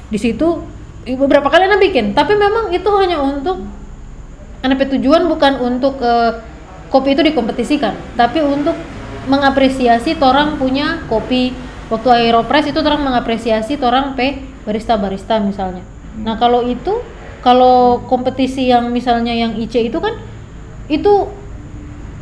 [0.10, 0.66] Di situ
[1.06, 3.62] beberapa kali anak bikin tapi memang itu hanya untuk
[4.66, 6.42] anak tujuan bukan untuk eh,
[6.90, 8.74] kopi itu dikompetisikan tapi untuk
[9.30, 11.54] mengapresiasi orang punya kopi.
[11.90, 15.82] Waktu Aeropress itu orang mengapresiasi orang p barista barista misalnya
[16.22, 17.02] nah kalau itu
[17.42, 20.14] kalau kompetisi yang misalnya yang IC itu kan
[20.86, 21.26] itu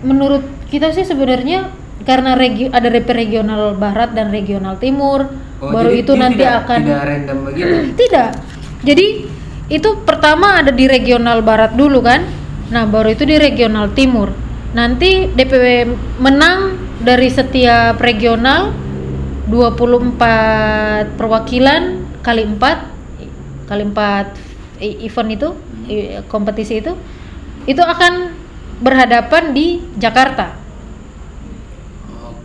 [0.06, 1.68] menurut kita sih sebenarnya
[2.08, 6.80] karena regi- ada DP regional barat dan regional timur Oh, baru itu nanti tidak, akan
[6.86, 7.76] tidak random begitu.
[8.06, 8.30] tidak.
[8.86, 9.08] Jadi
[9.74, 12.30] itu pertama ada di regional barat dulu kan.
[12.70, 14.30] Nah, baru itu di regional timur.
[14.78, 15.90] Nanti DPW
[16.22, 18.70] menang dari setiap regional
[19.50, 22.60] 24 perwakilan kali 4
[23.72, 25.50] kali 4 e- event itu
[25.88, 26.92] e- kompetisi itu
[27.64, 28.36] itu akan
[28.84, 30.60] berhadapan di Jakarta.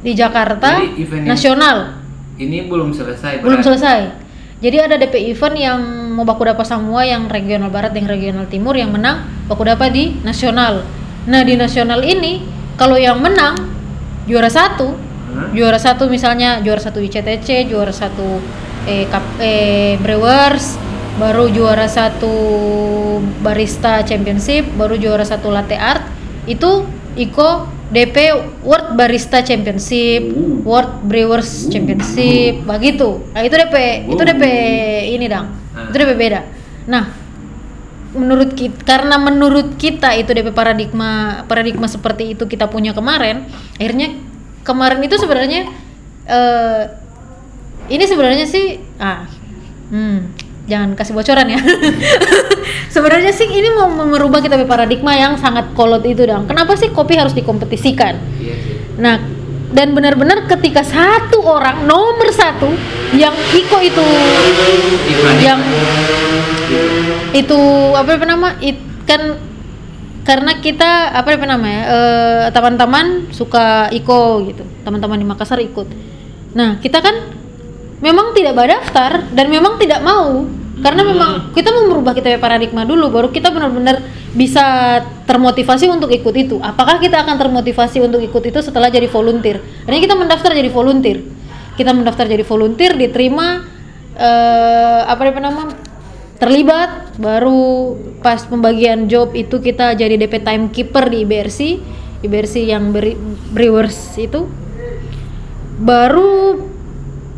[0.03, 1.77] Di Jakarta Jadi event yang- nasional
[2.39, 3.43] Ini belum selesai.
[3.43, 3.67] belum berarti.
[3.71, 4.01] selesai.
[4.63, 5.79] Jadi ada DP event yang
[6.15, 10.05] mau baku dapat semua yang regional barat dan regional timur yang menang baku dapat di
[10.23, 10.87] nasional.
[11.27, 12.47] Nah di nasional ini
[12.79, 13.59] kalau yang menang
[14.27, 14.95] juara satu,
[15.51, 18.39] juara satu misalnya juara satu ICTC, juara satu
[18.85, 20.77] eh, kap- eh, Brewers,
[21.17, 22.33] baru juara satu
[23.41, 26.03] barista championship, baru juara satu latte art
[26.45, 28.17] itu Iko DP
[28.65, 30.65] World Barista Championship, Uh.
[30.65, 33.21] World Brewers Championship, begitu.
[33.37, 33.77] Nah itu DP,
[34.09, 34.45] itu DP
[35.13, 35.93] ini dong, Ah.
[35.93, 36.41] itu DP beda.
[36.89, 37.13] Nah,
[38.17, 43.45] menurut kita, karena menurut kita itu DP paradigma paradigma seperti itu kita punya kemarin,
[43.77, 44.17] akhirnya
[44.65, 45.69] kemarin itu sebenarnya
[46.25, 46.83] eh,
[47.89, 49.27] ini sebenarnya sih, ah,
[49.91, 50.19] hmm,
[50.69, 51.61] jangan kasih bocoran ya.
[52.95, 56.47] sebenarnya sih ini mau merubah kita paradigma yang sangat kolot itu dong.
[56.47, 58.15] Kenapa sih kopi harus dikompetisikan?
[58.39, 58.55] Iya.
[59.01, 59.17] Nah,
[59.73, 62.69] dan benar-benar ketika satu orang nomor satu
[63.17, 64.07] yang Iko itu
[65.41, 65.61] yang
[67.33, 67.61] itu
[67.97, 68.77] apa nama it,
[69.09, 69.41] kan
[70.23, 75.89] karena kita apa namanya eh, teman-teman suka Iko gitu teman-teman di Makassar ikut
[76.53, 77.42] nah kita kan
[78.03, 80.45] memang tidak berdaftar dan memang tidak mau.
[80.83, 84.03] Karena memang kita mau merubah kita paradigma dulu baru kita benar-benar
[84.35, 84.99] bisa
[85.31, 86.57] termotivasi untuk ikut itu.
[86.59, 89.63] Apakah kita akan termotivasi untuk ikut itu setelah jadi volunteer?
[89.87, 91.23] Akhirnya kita mendaftar jadi volunteer.
[91.79, 93.63] Kita mendaftar jadi volunteer diterima
[94.19, 95.71] eh, apa nama
[96.43, 101.61] terlibat baru pas pembagian job itu kita jadi DP timekeeper di IBRC
[102.23, 103.19] IBRC yang beri,
[103.51, 104.47] Brewers itu.
[105.83, 106.72] Baru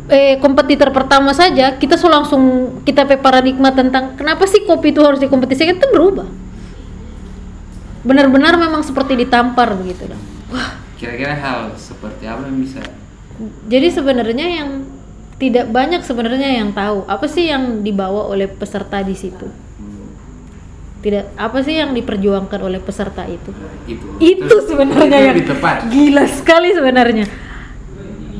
[0.05, 5.01] eh kompetitor pertama saja kita so langsung kita pe paradigma tentang kenapa sih kopi itu
[5.01, 6.29] harus dikompetisikan itu berubah.
[8.05, 10.21] Benar-benar memang seperti ditampar begitu dong
[10.95, 12.79] Kira-kira hal seperti apa yang bisa?
[13.67, 14.69] Jadi sebenarnya yang
[15.35, 19.49] tidak banyak sebenarnya yang tahu apa sih yang dibawa oleh peserta di situ?
[21.03, 23.51] Tidak apa sih yang diperjuangkan oleh peserta itu?
[23.85, 24.05] Itu?
[24.17, 25.77] itu Terus, sebenarnya itu yang tepat.
[25.91, 27.25] gila sekali sebenarnya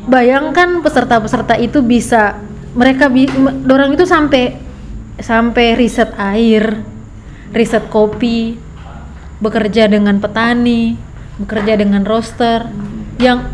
[0.06, 2.40] bayangkan peserta-peserta itu bisa
[2.76, 3.26] mereka bi
[3.66, 4.58] dorang itu sampai
[5.18, 6.84] sampai riset air
[7.56, 8.60] riset kopi
[9.40, 11.00] bekerja dengan petani
[11.40, 12.68] bekerja dengan roster
[13.20, 13.48] yang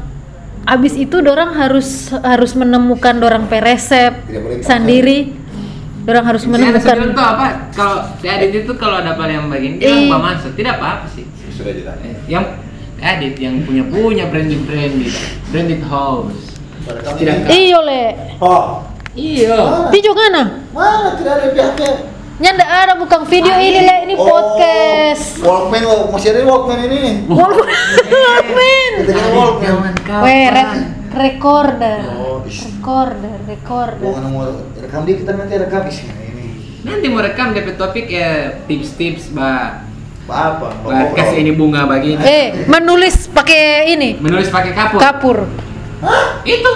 [0.65, 5.19] abis itu dorang harus harus menemukan dorang pe resep Tidak boleh sendiri
[6.01, 7.47] dorang harus Saya ada menemukan contoh apa?
[7.73, 9.97] Kalau Adit itu kalau ada apa yang bagian dia Eh.
[10.09, 11.25] lupa masuk, tidak apa-apa sih.
[11.53, 12.09] Sudah ditanya.
[12.09, 12.45] Eh, Yang
[13.01, 15.09] Adit yang punya punya branded branded
[15.49, 16.37] branded house.
[17.49, 19.89] Iyo le Oh, Iya.
[19.91, 21.91] di mana mana tidak ada pihaknya?
[22.41, 27.01] nyanda ada bukan video ini le ini Oh, podcast Walkman, oh, masih ada Walkman ini.
[27.29, 28.91] Walkman.
[29.05, 29.93] Kita Walkman.
[30.25, 31.99] Weh, re- recorder.
[32.17, 34.01] Oh, Recorder, recorder.
[34.01, 36.11] Bukan mau rekam dia kita nanti rekam di sini.
[36.11, 36.45] Ini
[36.81, 39.85] Nanti mau rekam DP topik ya tips-tips bah,
[40.31, 40.67] apa?
[40.81, 42.23] bah kasih ini bunga bagi ini.
[42.23, 44.99] Eh, menulis pakai ini Menulis pakai kapur.
[44.99, 45.37] kapur.
[46.47, 46.73] Itu.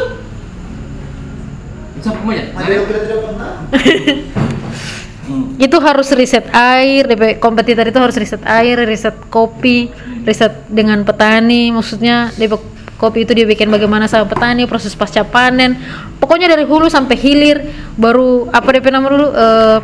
[2.06, 3.52] Yang kita tidak pernah.
[5.26, 5.58] Hmm.
[5.66, 9.90] Itu harus riset air, DP kompetitor itu harus riset air, riset kopi,
[10.22, 11.74] riset dengan petani.
[11.74, 12.62] Maksudnya DP
[13.02, 15.82] kopi itu dia bikin bagaimana sama petani, proses pasca panen.
[16.22, 17.58] Pokoknya dari hulu sampai hilir,
[17.98, 19.28] baru apa DP nama dulu?
[19.34, 19.80] Eh,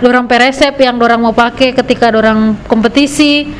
[0.00, 3.50] dorang peresep yang dorang mau pakai ketika dorang kompetisi.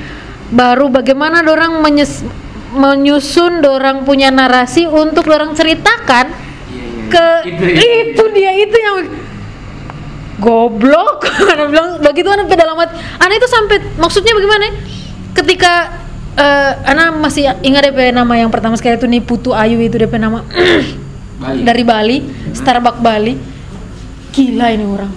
[0.52, 2.24] Baru bagaimana dorang menyes-
[2.72, 7.80] menyusun dorang punya narasi untuk dorang ceritakan Iya, iya, ke itu, ya.
[8.08, 8.96] itu dia itu yang
[10.36, 11.24] goblok.
[11.52, 14.72] Anak bilang begitu anak dalam hati anak itu sampai maksudnya bagaimana?
[15.32, 15.72] Ketika
[16.32, 20.16] eh anak masih ingat DP nama yang pertama sekali itu nih Putu Ayu itu DP
[20.16, 20.44] nama
[21.40, 21.60] Bali.
[21.68, 22.16] dari Bali
[22.52, 23.36] Starbucks Bali.
[24.32, 25.12] Gila ini orang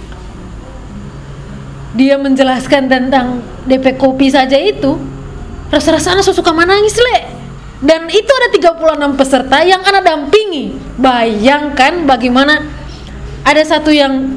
[1.96, 5.00] dia menjelaskan tentang DP kopi saja itu
[5.72, 7.36] rasa-rasa anak suka menangis le
[7.82, 10.72] dan itu ada 36 peserta yang anak dampingi.
[10.96, 12.64] Bayangkan bagaimana
[13.44, 14.32] ada satu yang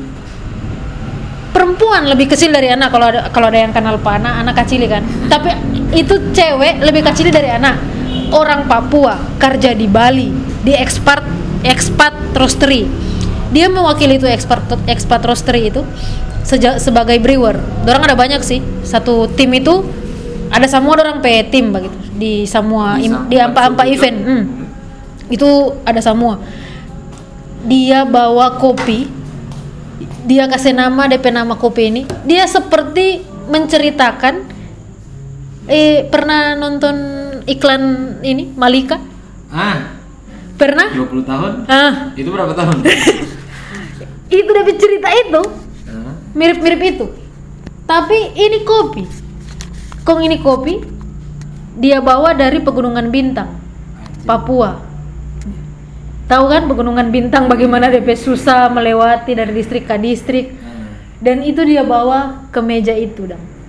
[1.56, 5.08] perempuan lebih kecil dari anak kalau ada kalau ada yang kenal Pana anak kecil kan.
[5.32, 5.56] Tapi
[5.96, 7.80] itu cewek lebih kecil dari anak.
[8.36, 11.24] Orang Papua kerja di Bali di expat
[11.64, 12.86] expat roastery.
[13.56, 15.82] Dia mewakili itu expat expat roastery itu
[16.50, 17.54] seja- sebagai brewer.
[17.86, 18.58] Dorang ada banyak sih.
[18.82, 19.86] Satu tim itu
[20.50, 23.94] ada semua orang pe tim begitu di semua Di im- sam- di ampa-ampa itu.
[23.96, 24.18] event.
[24.20, 24.44] Hmm.
[25.30, 25.46] itu
[25.86, 26.42] ada semua.
[27.64, 29.06] Dia bawa kopi.
[30.26, 32.02] Dia kasih nama DP nama kopi ini.
[32.24, 34.42] Dia seperti menceritakan
[35.66, 36.96] eh pernah nonton
[37.46, 37.82] iklan
[38.22, 38.98] ini Malika?
[39.50, 40.02] Ah,
[40.56, 40.90] pernah?
[40.92, 41.52] 20 tahun?
[41.66, 42.10] ah.
[42.14, 42.82] Itu berapa tahun?
[44.30, 45.42] itu DP cerita itu
[46.40, 47.06] mirip-mirip itu.
[47.84, 49.04] Tapi ini kopi.
[50.08, 50.80] Kong ini kopi
[51.76, 53.60] dia bawa dari pegunungan bintang
[54.24, 54.80] Papua.
[56.32, 60.56] Tahu kan pegunungan bintang bagaimana DP susah melewati dari distrik ke distrik?
[61.20, 63.60] Dan itu dia bawa ke meja itu dong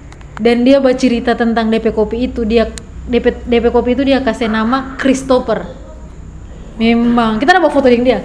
[0.41, 2.73] dan dia bercerita tentang DP kopi itu dia
[3.05, 5.69] DP, DP kopi itu dia kasih nama Christopher.
[6.81, 7.37] Memang.
[7.37, 8.21] Kita ada bawa foto yang dia.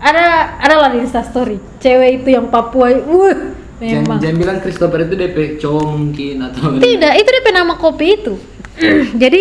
[0.00, 1.60] Ada ada lah di Insta story.
[1.82, 2.94] Cewek itu yang Papua.
[3.04, 8.06] Wuh memang jangan bilang Christopher itu DP cowok mungkin atau tidak itu DP nama kopi
[8.14, 8.34] itu
[9.22, 9.40] jadi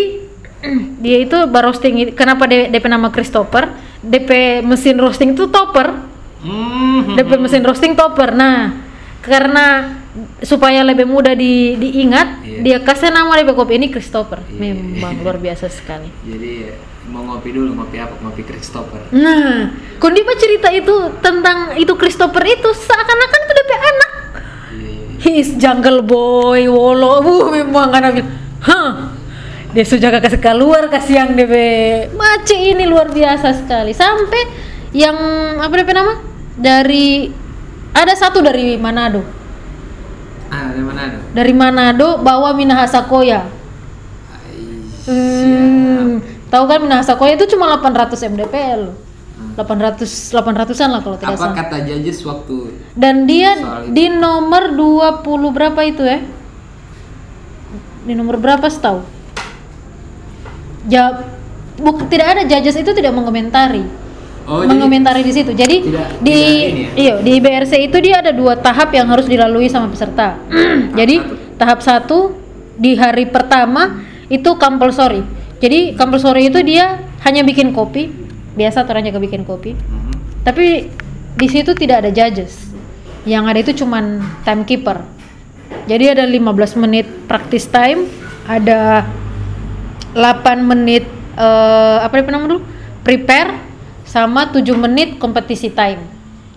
[0.97, 3.69] dia itu barosting kenapa D- DP nama Christopher
[3.99, 8.29] DP mesin roasting itu topper Hmm, DP mesin roasting topper.
[8.29, 8.69] Nah,
[9.19, 9.97] karena
[10.39, 12.61] supaya lebih mudah di, diingat, Iya.
[12.61, 14.45] dia kasih nama DP kopi ini Christopher.
[14.47, 14.77] Iya.
[14.77, 16.05] Memang luar biasa sekali.
[16.23, 16.69] Jadi
[17.09, 18.21] mau ngopi dulu, ngopi apa?
[18.21, 19.09] Ngopi Christopher.
[19.11, 24.11] Nah, Kondipa cerita itu tentang itu Christopher itu seakan-akan itu DP anak.
[25.17, 29.17] He is jungle boy, wolo, uh, memang anak bilang, hah,
[29.73, 31.53] dia sudah kasih keluar kasih yang DP
[32.13, 33.97] mace ini luar biasa sekali.
[33.97, 34.45] Sampai
[34.93, 35.17] yang
[35.57, 36.13] apa DP nama?
[36.57, 37.29] Dari
[37.97, 39.25] ada satu dari Manado.
[40.47, 41.17] Ah, dari mana ada?
[41.35, 43.45] dari Manado bawa Minahasa Koya.
[45.07, 49.06] Hmm, tahu kan Minahasa Koya itu cuma 800 mdpl.
[49.57, 51.55] 800 800-an lah kalau tidak Apa salah.
[51.57, 53.57] kata judges waktu Dan dia
[53.89, 56.21] di nomor 20 berapa itu ya?
[58.05, 59.01] Di nomor berapa setahu?
[60.87, 61.25] Ya
[61.75, 63.83] buk, tidak ada judges itu tidak mengomentari.
[64.47, 65.51] Oh, jadi mengomentari di situ.
[65.51, 66.89] Jadi Tidak- di tidak ya?
[66.95, 70.39] iya di BRC itu dia ada dua tahap yang harus dilalui sama peserta.
[70.99, 71.19] Jadi
[71.59, 72.31] tahap satu
[72.79, 73.99] di hari pertama
[74.31, 75.19] itu compulsory.
[75.59, 78.07] Jadi compulsory itu dia hanya bikin kopi,
[78.57, 79.77] biasa orang jaga bikin kopi.
[79.77, 80.13] Mhm.
[80.41, 80.89] Tapi
[81.37, 82.73] di situ tidak ada judges.
[83.29, 85.05] Yang ada itu cuman timekeeper.
[85.85, 88.09] Jadi ada 15 menit practice time,
[88.49, 89.05] ada
[90.15, 91.05] 8 menit
[91.37, 92.59] eh, apa namanya dulu?
[93.05, 93.53] Prepare
[94.07, 96.01] sama 7 menit kompetisi time.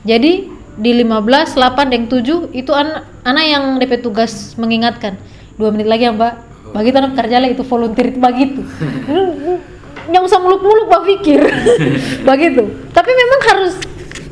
[0.07, 0.49] Jadi
[0.81, 5.21] di 15, 8 dan 7 itu anak anak yang DP tugas mengingatkan.
[5.61, 6.35] Dua menit lagi ya, Mbak.
[6.73, 8.63] Begitu anak kerja lah itu volunteer itu begitu.
[10.11, 11.41] yang usah muluk-muluk Pak pikir.
[12.29, 12.63] begitu.
[12.91, 13.75] Tapi memang harus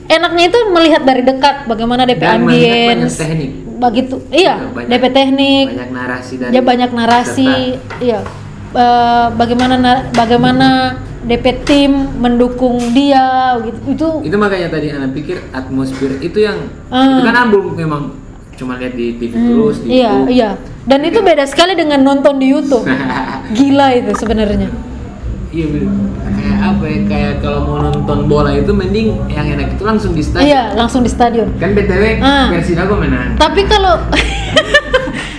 [0.07, 3.17] enaknya itu melihat dari dekat bagaimana DP Dan melihat banyak ambience.
[3.17, 3.51] teknik.
[3.79, 4.17] Begitu.
[4.29, 5.67] Iya, Banyak- DP teknik.
[5.71, 8.01] Banyak narasi dari Ya banyak narasi, peserta.
[8.01, 8.21] iya.
[8.69, 10.69] Eh, bagaimana na- bagaimana
[11.21, 13.79] DP tim mendukung dia gitu.
[13.89, 17.17] Itu Itu makanya tadi anak pikir atmosfer itu yang Ah.
[17.17, 18.13] itu kan ambul memang
[18.55, 20.29] cuma lihat di TV terus di iya, YouTube.
[20.29, 20.51] iya.
[20.83, 22.83] Dan itu beda sekali dengan nonton di YouTube.
[23.57, 24.69] Gila itu sebenarnya.
[25.49, 25.65] Iya
[26.29, 30.21] kayak apa ya kayak kalau mau nonton bola itu mending yang enak itu langsung di
[30.21, 30.45] stadion.
[30.45, 31.49] Iya, langsung di stadion.
[31.57, 32.53] Kan BTW Ah.
[32.53, 33.33] Persirago menang.
[33.35, 33.97] Tapi kalau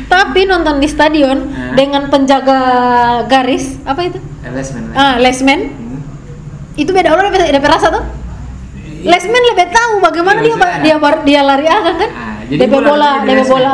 [0.10, 1.78] tapi nonton di stadion Hah?
[1.78, 2.60] dengan penjaga
[3.24, 4.18] garis apa itu?
[4.42, 4.94] LS menang.
[4.94, 6.02] Ah, lesman Hmm.
[6.74, 8.02] itu beda orang lebih lebih rasa tuh.
[9.00, 12.10] Lesman lebih tahu bagaimana Iya, dia maksudnya- dia bar- dia lari akan kan?
[12.12, 13.54] Ah, jadi DP bola bola, DP lesman.
[13.54, 13.72] bola.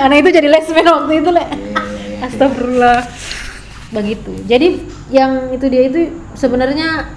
[0.00, 1.38] Anak itu jadi lesman waktu itu le.
[1.38, 2.24] Iya, iya.
[2.24, 2.98] Astagfirullah.
[3.88, 4.32] Begitu.
[4.44, 4.68] Jadi
[5.08, 6.00] yang itu dia itu
[6.34, 7.08] sebenarnya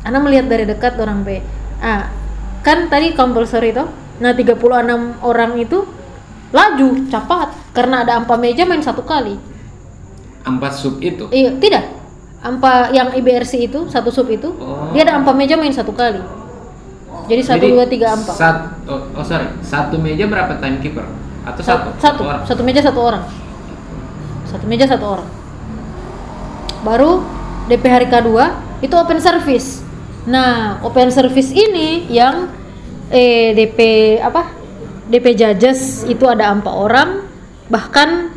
[0.00, 1.42] Ana melihat dari dekat orang P.
[1.78, 2.08] Ah,
[2.62, 3.86] kan tadi compulsory toh
[4.18, 4.58] Nah 36
[5.22, 5.78] orang itu
[6.50, 9.38] laju cepat karena ada ampa meja main satu kali.
[10.42, 11.28] Empat sub itu.
[11.30, 11.84] Iya tidak.
[12.38, 14.90] Ampa yang IBRC itu satu sub itu Oh.
[14.90, 16.18] dia ada ampa meja main satu kali.
[17.28, 18.32] Jadi satu Jadi, dua tiga ampa.
[18.32, 21.04] sat- oh, oh, sorry, satu meja berapa timekeeper?
[21.44, 21.88] Atau satu?
[22.00, 22.22] Satu.
[22.24, 22.42] orang?
[22.42, 23.22] Satu meja satu orang.
[24.48, 25.28] Satu meja satu orang.
[26.80, 27.20] Baru
[27.68, 29.84] DP hari kedua itu open service.
[30.24, 32.48] Nah, open service ini yang
[33.12, 33.78] eh DP
[34.24, 34.56] apa?
[35.08, 37.24] DP judges itu ada empat orang,
[37.72, 38.28] bahkan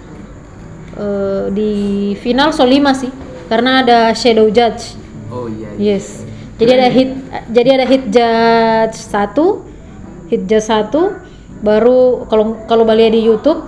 [0.95, 1.71] eh, di
[2.19, 3.12] final so lima sih,
[3.52, 4.95] karena ada shadow judge.
[5.32, 5.76] Oh iya.
[5.76, 5.95] iya.
[6.00, 6.24] Yes.
[6.56, 7.10] Jadi ada hit
[7.52, 9.65] jadi ada hit judge satu,
[10.32, 11.17] hit judge satu,
[11.60, 13.65] baru kalau kalau balik di YouTube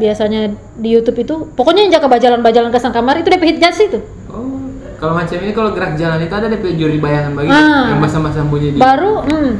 [0.00, 4.00] biasanya di YouTube itu pokoknya yang jaga bajalan-bajalan ke sang kamar itu DP hit itu.
[4.32, 7.92] Oh, kalau macam ini kalau gerak jalan itu ada DP juri bayangan bagi Ah.
[7.92, 8.78] yang masa-masa bunyi di.
[8.80, 9.50] Baru hmm,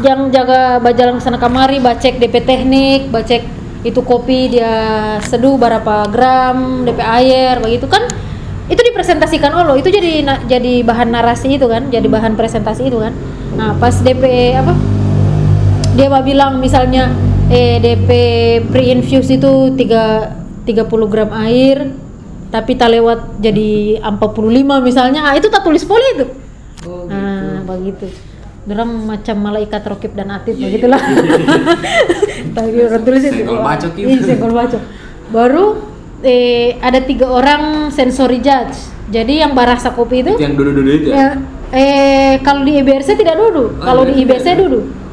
[0.00, 3.44] yang jaga bajalan ke sana kamari bacek DP teknik, bacek
[3.84, 4.72] itu kopi dia
[5.20, 8.08] seduh berapa gram, DP air begitu kan
[8.64, 12.96] itu dipresentasikan Allah itu jadi na- jadi bahan narasi itu kan jadi bahan presentasi itu
[12.96, 13.12] kan
[13.60, 14.24] nah pas DP
[14.56, 14.72] apa
[15.94, 17.12] dia mau bilang misalnya
[17.52, 18.10] eh DP
[18.72, 21.92] pre-infuse itu 3 30 gram air
[22.48, 25.26] tapi tak lewat jadi 45 misalnya.
[25.26, 26.26] Ah itu tak tulis poli itu.
[26.86, 28.06] Oh, nah begitu.
[28.64, 31.02] Dorang macam malaikat rokib dan atid Iya, begitulah.
[32.56, 33.42] Tapi orang tulis itu.
[33.42, 34.06] Senggol bacok itu.
[34.08, 34.82] Iya, senggol bacok
[35.34, 35.66] baru
[36.24, 38.92] eh ada tiga orang sensory judge.
[39.10, 41.16] Jadi yang barasa kopi itu yang dulu-dulu itu ya?
[41.16, 41.28] ya
[41.74, 43.76] eh kalau di IBRC tidak duduk.
[43.76, 45.03] Oh, kalau di IBRC IBC duduk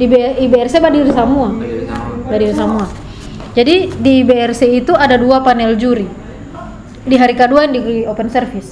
[0.00, 0.08] di
[0.48, 1.52] IBRC berdiri semua
[2.24, 2.88] berdiri semua
[3.50, 6.06] jadi di IBRC itu ada dua panel juri.
[7.02, 8.70] Di hari kedua di open service.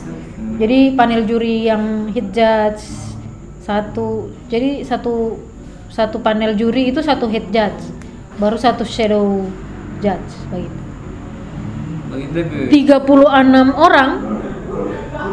[0.58, 2.82] Jadi panel juri yang hit judge
[3.62, 5.36] satu jadi satu
[5.92, 7.76] satu panel juri itu satu hit judge
[8.40, 9.44] baru satu shadow
[9.98, 10.78] judge begitu.
[12.08, 14.10] Begitu ke 36 orang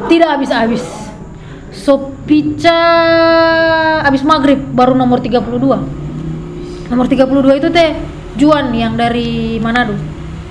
[0.10, 1.05] tidak habis-habis.
[1.76, 2.80] Sopica
[4.00, 5.52] habis maghrib baru nomor 32.
[6.88, 7.90] Nomor 32 itu teh
[8.40, 9.96] Juan yang dari Manado.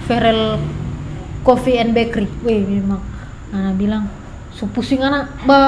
[0.04, 0.60] Ferel
[1.40, 2.28] Coffee and Bakery.
[2.44, 3.00] Wih, memang
[3.54, 4.10] Ana bilang,
[4.52, 5.60] "Su pusing anak ba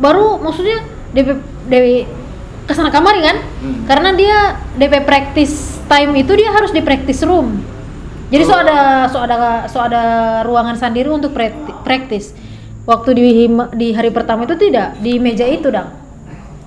[0.00, 0.80] baru maksudnya
[1.12, 1.28] DP
[1.68, 1.86] DP
[2.64, 3.36] ke sana kamari kan?
[3.40, 3.84] Hmm.
[3.84, 7.60] Karena dia DP practice time itu dia harus di practice room.
[8.28, 8.60] Jadi so Oh.
[8.60, 9.36] ada so ada
[9.68, 10.02] so ada
[10.44, 11.32] ruangan sendiri untuk
[11.84, 12.36] praktis.
[12.88, 13.44] Waktu di
[13.76, 15.92] di hari pertama itu tidak di meja itu dong.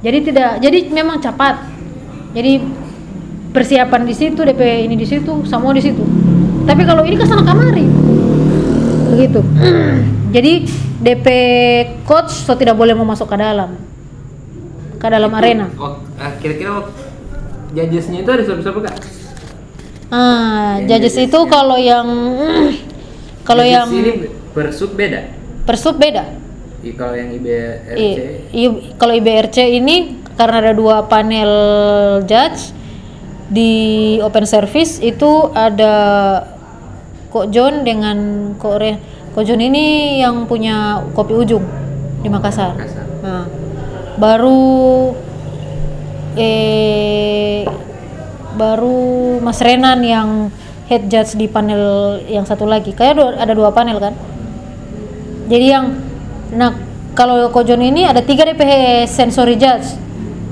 [0.05, 1.65] Jadi tidak jadi memang cepat.
[2.37, 2.61] Jadi
[3.49, 6.05] persiapan di situ DP ini di situ semua di situ.
[6.69, 7.89] Tapi kalau ini ke sana kamari
[9.17, 9.41] begitu.
[10.37, 10.61] jadi
[11.01, 11.27] DP
[12.05, 13.73] coach so tidak boleh mau masuk ke dalam
[15.01, 15.73] ke dalam arena.
[15.73, 16.85] Wak- ah, Kira-kira
[17.73, 18.95] judgesnya itu ada siapa-siapa kak?
[20.13, 22.05] Ah, judges judges itu kalau yang
[23.41, 25.40] kalau yang ini per sub beda.
[25.63, 26.25] Persub beda.
[26.81, 28.17] I- Kalau yang IBRC I-
[28.57, 31.51] i- kalau IBRC ini karena ada dua panel
[32.25, 32.73] judge
[33.51, 33.71] di
[34.19, 35.93] open service itu ada
[37.29, 38.17] Kok John dengan
[38.57, 38.93] Kok Re.
[39.31, 41.63] Kok John ini yang punya kopi ujung
[42.19, 42.75] di Makassar.
[42.75, 43.05] Makassar.
[43.23, 43.45] Nah,
[44.19, 45.13] baru
[46.35, 47.63] eh
[48.55, 50.29] baru Mas Renan yang
[50.87, 52.91] head judge di panel yang satu lagi.
[52.91, 54.13] Kayak ada dua panel kan?
[55.51, 55.91] Jadi yang
[56.55, 56.71] nah
[57.11, 59.99] kalau Kojon ini ada tiga DPH sensory judge.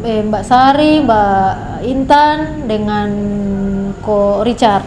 [0.03, 1.51] Eh, Mbak Sari, Mbak
[1.87, 3.07] Intan dengan
[4.03, 4.83] Ko Richard.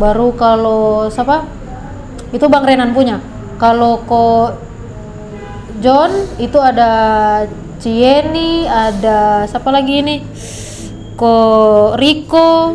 [0.00, 1.44] Baru kalau siapa?
[2.32, 3.20] Itu Bang Renan punya.
[3.60, 4.56] Kalau Ko
[5.84, 6.88] John itu ada
[7.76, 10.16] Cieni, ada siapa lagi ini?
[11.20, 11.36] Ko
[12.00, 12.72] Rico.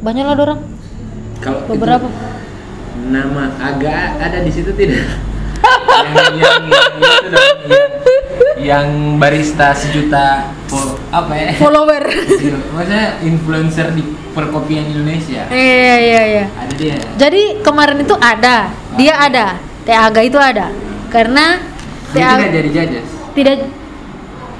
[0.00, 0.60] Banyak lah orang.
[1.44, 2.08] Kalau itu Beberapa.
[3.04, 5.33] nama agak ada di situ tidak?
[5.62, 7.90] Yang, yang, yang, itu dong, yang,
[8.58, 8.86] yang
[9.20, 10.50] barista sejuta
[11.12, 11.48] apa ya?
[11.60, 12.02] Follower.
[12.74, 14.02] Maksudnya influencer di
[14.34, 15.46] perkopian Indonesia.
[15.48, 16.44] Iya iya iya.
[16.58, 16.96] Ada dia.
[17.14, 19.46] Jadi kemarin itu ada, dia ada,
[19.86, 20.74] Teh Aga itu ada.
[21.12, 21.62] Karena
[22.10, 23.08] Dia Aga tidak jadi judges.
[23.34, 23.54] tidak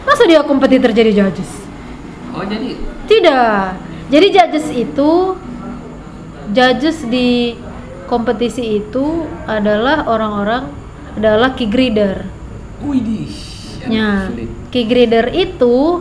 [0.07, 1.51] masa dia kompetitor jadi judges?
[2.35, 2.79] Oh jadi
[3.11, 3.59] Tidak.
[4.13, 5.11] Jadi judges itu
[6.53, 7.57] judges di
[8.05, 10.69] kompetisi itu adalah orang-orang
[11.15, 12.27] adalah key grader.
[12.83, 13.31] Widih.
[13.85, 14.33] Ya,
[14.73, 16.01] key grader itu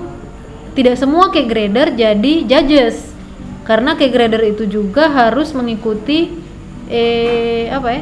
[0.74, 3.11] tidak semua key grader jadi judges.
[3.64, 6.32] Karena key grader itu juga harus mengikuti
[6.88, 8.01] eh apa ya?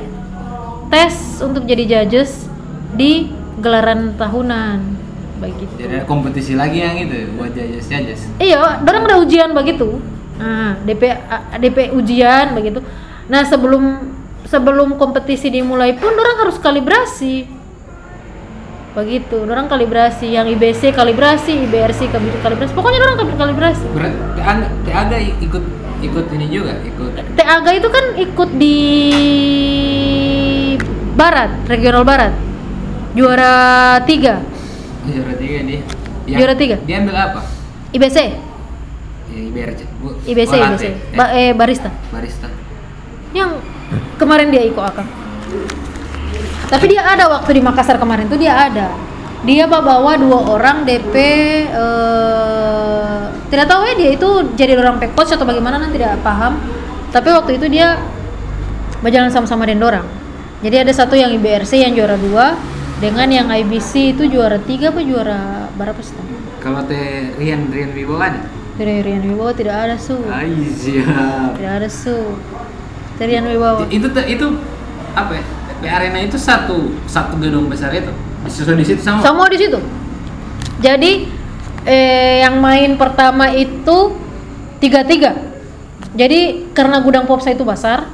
[0.91, 2.45] tes untuk jadi judges
[2.93, 3.31] di
[3.63, 4.99] gelaran tahunan.
[5.41, 8.29] begitu Jadi ada kompetisi lagi yang itu buat jajas jajas.
[8.37, 9.97] iya orang ada ujian begitu
[10.37, 11.17] nah DP
[11.57, 12.85] DP ujian begitu
[13.25, 14.05] nah sebelum
[14.51, 17.47] sebelum kompetisi dimulai pun orang harus kalibrasi
[18.91, 24.67] begitu orang kalibrasi yang IBC kalibrasi IBRC kali- kalibrasi pokoknya orang kali- kalibrasi Berat, TAGA,
[24.83, 25.63] TAGA ikut
[26.01, 28.77] ikut ini juga, ikut TAGA itu kan ikut di
[31.13, 32.35] Barat regional Barat
[33.13, 33.55] juara
[34.03, 34.43] tiga
[35.03, 35.81] juara tiga dia.
[36.27, 36.75] Juara tiga?
[36.81, 37.39] Dia ambil apa?
[37.91, 38.17] IBC
[39.31, 39.79] Ya, IBRC.
[39.99, 40.53] Bu, IBC.
[40.53, 42.47] IBC Eh, Ba- eh, barista barista.
[43.31, 43.55] yang
[44.19, 45.09] kemarin dia ikut akang
[46.71, 48.95] tapi dia ada waktu di Makassar kemarin tuh dia ada.
[49.43, 51.15] Dia bawa dua orang DP
[51.67, 53.21] eh,
[53.51, 56.55] tidak tahu ya dia itu jadi orang coach atau bagaimana nanti tidak paham.
[57.11, 57.99] Tapi waktu itu dia
[59.03, 60.07] berjalan sama-sama dengan orang.
[60.63, 62.55] Jadi ada satu yang IBRC yang juara dua
[63.03, 66.15] dengan yang IBC itu juara tiga apa juara berapa sih?
[66.63, 68.47] Kalau teh Rian Rian Wibowo ada?
[68.79, 70.15] dari Rian Wibowo tidak ada su.
[70.31, 71.59] Ay, siap.
[71.59, 72.15] tidak ada su
[73.25, 74.47] Rian Wibowo Itu itu
[75.13, 75.43] apa ya?
[75.81, 78.13] Di arena itu satu satu gedung besar itu.
[78.45, 79.21] Disusun di situ sama.
[79.21, 79.79] Semua di situ.
[80.81, 81.29] Jadi
[81.85, 84.17] eh, yang main pertama itu
[84.81, 85.37] tiga tiga.
[86.13, 88.09] Jadi karena gudang popsa itu besar,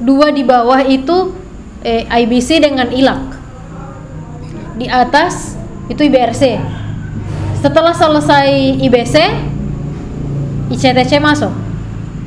[0.00, 1.36] dua di bawah itu
[1.84, 3.24] eh, IBC dengan ILAK.
[4.80, 5.56] Di atas
[5.88, 6.60] itu IBRC.
[7.60, 9.16] Setelah selesai IBC,
[10.72, 11.52] ICTC masuk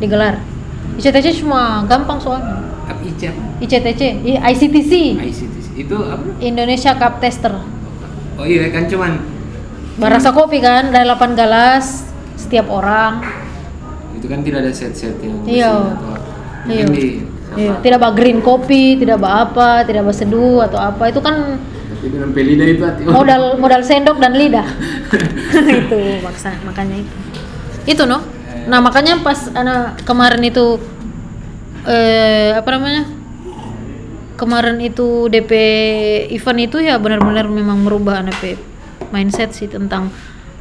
[0.02, 0.42] digelar.
[0.98, 2.58] ICTC cuma gampang soalnya.
[2.90, 3.36] Apa ICAP?
[3.62, 5.68] ICTC, I- ICTC, ICTC.
[5.78, 6.26] Itu apa?
[6.42, 7.54] Indonesia Cup Tester.
[8.38, 9.18] Oh iya kan cuman
[9.98, 12.06] Barasa kopi kan, dari 8 gelas
[12.38, 13.22] setiap orang.
[14.14, 15.74] itu kan tidak ada set-set yang Iya.
[16.66, 16.86] Iya.
[17.58, 21.10] Iya, tidak bah green kopi, tidak bah apa, tidak bah seduh atau apa.
[21.10, 21.58] Itu kan
[21.90, 23.02] tapi dengan pelida itu hati.
[23.10, 24.68] modal modal sendok dan lidah.
[25.82, 27.14] itu maksa makanya itu.
[27.88, 28.22] Itu no.
[28.68, 30.76] Nah, makanya pas anak kemarin itu
[31.88, 33.08] eh apa namanya?
[34.38, 35.52] Kemarin itu DP
[36.36, 38.60] event itu ya benar-benar memang merubah anak
[39.10, 40.12] mindset sih tentang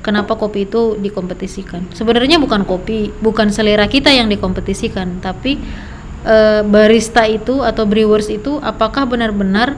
[0.07, 1.91] kenapa kopi itu dikompetisikan.
[1.91, 5.59] Sebenarnya bukan kopi, bukan selera kita yang dikompetisikan, tapi
[6.23, 9.75] eh, barista itu atau brewers itu apakah benar-benar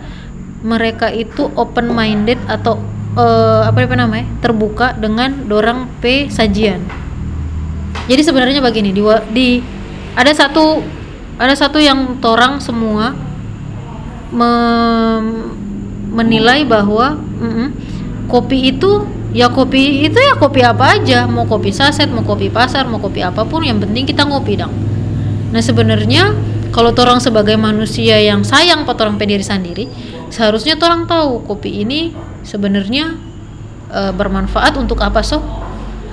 [0.60, 2.76] mereka itu open minded atau
[3.16, 7.07] eh, apa namanya terbuka dengan dorang p sajian.
[8.08, 9.48] Jadi sebenarnya begini di, di
[10.16, 10.80] ada satu
[11.38, 13.12] ada satu yang torang semua
[14.32, 15.54] mem-
[16.10, 17.68] menilai bahwa mm-mm,
[18.26, 19.04] kopi itu
[19.36, 21.28] ya kopi itu ya kopi apa aja.
[21.28, 24.72] Mau kopi saset mau kopi pasar mau kopi apa pun yang penting kita ngopi dong.
[25.52, 26.32] Nah sebenarnya
[26.72, 29.88] kalau orang sebagai manusia yang sayang pada orang diri sendiri
[30.28, 32.12] seharusnya orang tahu kopi ini
[32.44, 33.16] sebenarnya
[33.92, 35.40] eh, bermanfaat untuk apa so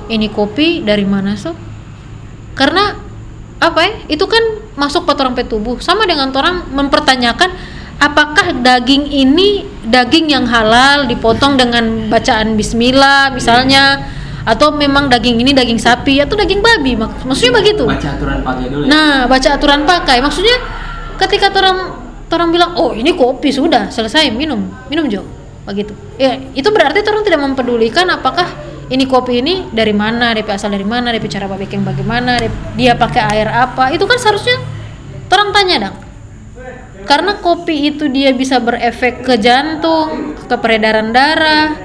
[0.08, 1.52] ini kopi dari mana so
[2.56, 2.96] karena
[3.60, 4.42] apa ya itu kan
[4.80, 5.80] masuk ke orang tubuh.
[5.84, 7.52] Sama dengan orang mempertanyakan
[8.00, 14.12] apakah daging ini daging yang halal dipotong dengan bacaan bismillah misalnya?
[14.46, 16.94] Atau memang daging ini daging sapi atau daging babi?
[16.94, 17.82] Mak- maksudnya begitu.
[17.90, 18.90] Baca aturan pakai dulu ya.
[18.94, 20.18] nah baca aturan pakai.
[20.22, 20.58] Maksudnya
[21.18, 21.78] ketika orang
[22.30, 25.26] orang bilang oh ini kopi sudah selesai minum minum jo.
[25.66, 25.98] Begitu.
[26.22, 28.46] Ya itu berarti orang tidak mempedulikan apakah
[28.90, 30.34] ini kopi ini dari mana?
[30.36, 31.10] DP asal dari mana?
[31.14, 32.38] DP cara bikin bagaimana?
[32.78, 33.90] Dia pakai air apa?
[33.94, 34.58] Itu kan seharusnya
[35.32, 35.98] orang tanya dong
[37.06, 41.78] karena kopi itu dia bisa berefek ke jantung ke peredaran darah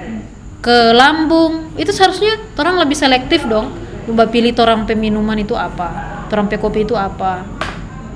[0.64, 1.76] ke lambung.
[1.76, 3.72] Itu seharusnya orang lebih selektif dong.
[4.08, 6.24] Coba pilih orang peminuman itu apa?
[6.32, 7.44] Orang kopi itu apa?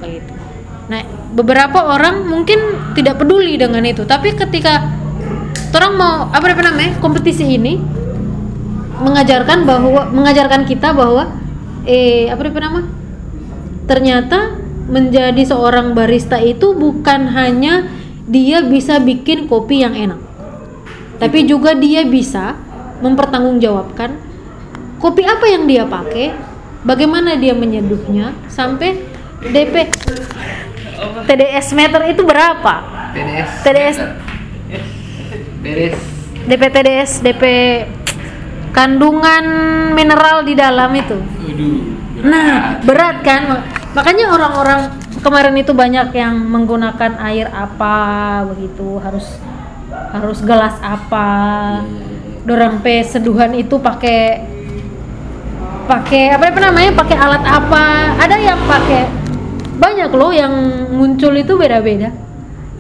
[0.01, 0.45] Begitu
[0.85, 1.01] nah
[1.33, 4.05] beberapa orang mungkin tidak peduli dengan itu.
[4.05, 4.85] Tapi ketika
[5.73, 7.81] orang mau apa namanya kompetisi ini
[9.01, 11.35] mengajarkan bahwa mengajarkan kita bahwa
[11.85, 12.87] eh apa nama
[13.85, 14.57] ternyata
[14.89, 17.89] menjadi seorang barista itu bukan hanya
[18.25, 20.21] dia bisa bikin kopi yang enak
[21.21, 22.57] tapi juga dia bisa
[23.01, 24.17] mempertanggungjawabkan
[25.01, 26.33] kopi apa yang dia pakai
[26.85, 29.01] bagaimana dia menyeduhnya sampai
[29.45, 29.93] DP
[31.25, 32.75] TDS meter itu berapa?
[33.13, 33.97] TDS TDS.
[35.61, 35.97] TDS
[36.45, 37.45] DP TDS DP
[38.75, 39.45] kandungan
[39.95, 41.19] mineral di dalam itu
[42.25, 43.43] Nah, berat kan?
[43.47, 44.81] Mak- Makanya orang-orang
[45.21, 47.95] kemarin itu banyak yang menggunakan air apa
[48.49, 49.39] begitu, harus
[50.11, 51.29] harus gelas apa.
[52.43, 54.41] Dorang pe seduhan itu pakai
[55.85, 56.91] pakai apa namanya?
[56.97, 57.85] Pakai alat apa?
[58.19, 59.05] Ada yang pakai
[59.77, 60.53] banyak loh yang
[60.91, 62.11] muncul itu beda-beda.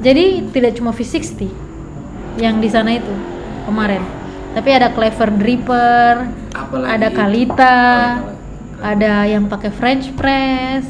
[0.00, 1.46] Jadi tidak cuma V60
[2.40, 3.12] yang di sana itu
[3.64, 4.02] kemarin.
[4.54, 6.12] Tapi ada clever dripper
[6.50, 7.16] Apalagi ada itu?
[7.16, 7.78] kalita
[8.16, 8.32] Oh,
[8.84, 10.84] ada yang pakai french press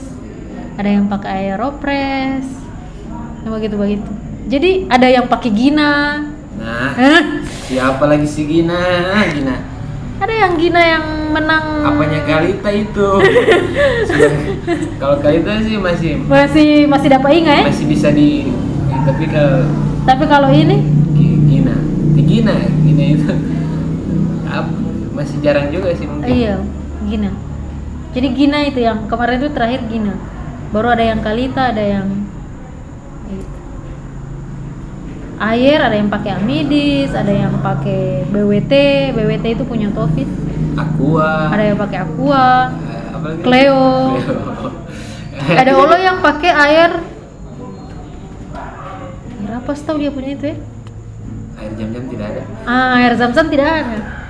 [0.75, 2.43] ada yang pakai aeropress
[3.41, 4.11] yang begitu begitu
[4.47, 5.95] jadi ada yang pakai gina
[6.55, 6.95] Nah,
[7.65, 8.79] siapa lagi si Gina?
[9.11, 9.59] Ah, Gina.
[10.17, 13.09] ada yang gina yang menang Apanya Kalita itu?
[15.01, 18.55] Kalau Kalita sih masih masih masih dapat ingat ya masih bisa di
[19.05, 19.67] tapi kalau
[20.03, 20.79] tapi kalau ini
[21.13, 21.75] Gi- Gina,
[22.15, 23.33] di Gina, Gina itu?
[25.25, 26.29] Masih jarang juga sih mungkin.
[26.29, 26.55] iya
[27.09, 27.31] gina
[28.13, 30.15] jadi gina itu yang kemarin itu terakhir gina
[30.69, 32.09] baru ada yang kalita ada yang
[35.41, 38.73] air ada yang pakai amidis ada yang pakai BWT
[39.19, 40.29] BWT itu punya Taufik
[40.75, 41.55] Aqua.
[41.55, 43.03] ada yang pakai aqua eh?
[43.41, 44.19] Cleo.
[44.21, 45.55] Cleo.
[45.55, 46.91] ada Olo yang pakai air
[49.41, 50.57] air apa tahu dia punya itu ya
[51.55, 52.43] Air jam-jam tidak ada.
[52.67, 54.24] ah, air zam-zam tidak ada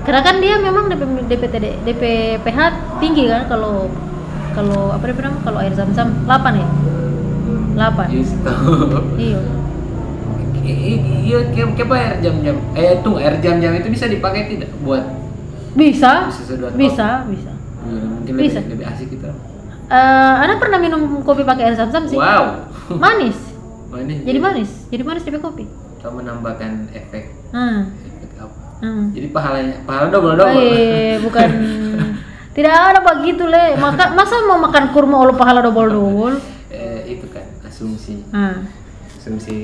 [0.00, 2.58] karena kan dia memang DP, DPTD DPPH
[2.98, 3.88] tinggi kan kalau
[4.50, 6.68] kalau apa dia namanya kalau air zam-zam 8 ya
[7.76, 8.72] 8 Yes, tahu.
[9.16, 9.40] iya
[10.60, 12.56] Iya, kayak kayak apa air jam-jam?
[12.72, 15.02] Eh, tuh air jam-jam itu bisa dipakai tidak buat
[15.72, 18.60] bisa Bisa bisa bisa Hmm, mungkin Bisa.
[18.60, 19.24] lebih, lebih asik gitu.
[19.88, 22.68] Eh, Ana pernah minum kopi pakai air zam-zam sih Wow.
[22.92, 23.38] manis
[23.88, 24.22] Manis.
[24.22, 25.64] jadi manis jadi manis DP kopi
[25.98, 27.78] Atau menambahkan efek hmm.
[28.80, 29.12] Hmm.
[29.12, 30.56] Jadi pahalanya pahala double double.
[30.58, 31.48] Eh, bukan
[32.56, 33.76] tidak ada begitu le.
[33.76, 36.36] Maka masa mau makan kurma olo pahala double double?
[36.68, 38.64] eh, itu kan asumsi Nah,
[39.14, 39.56] asumsi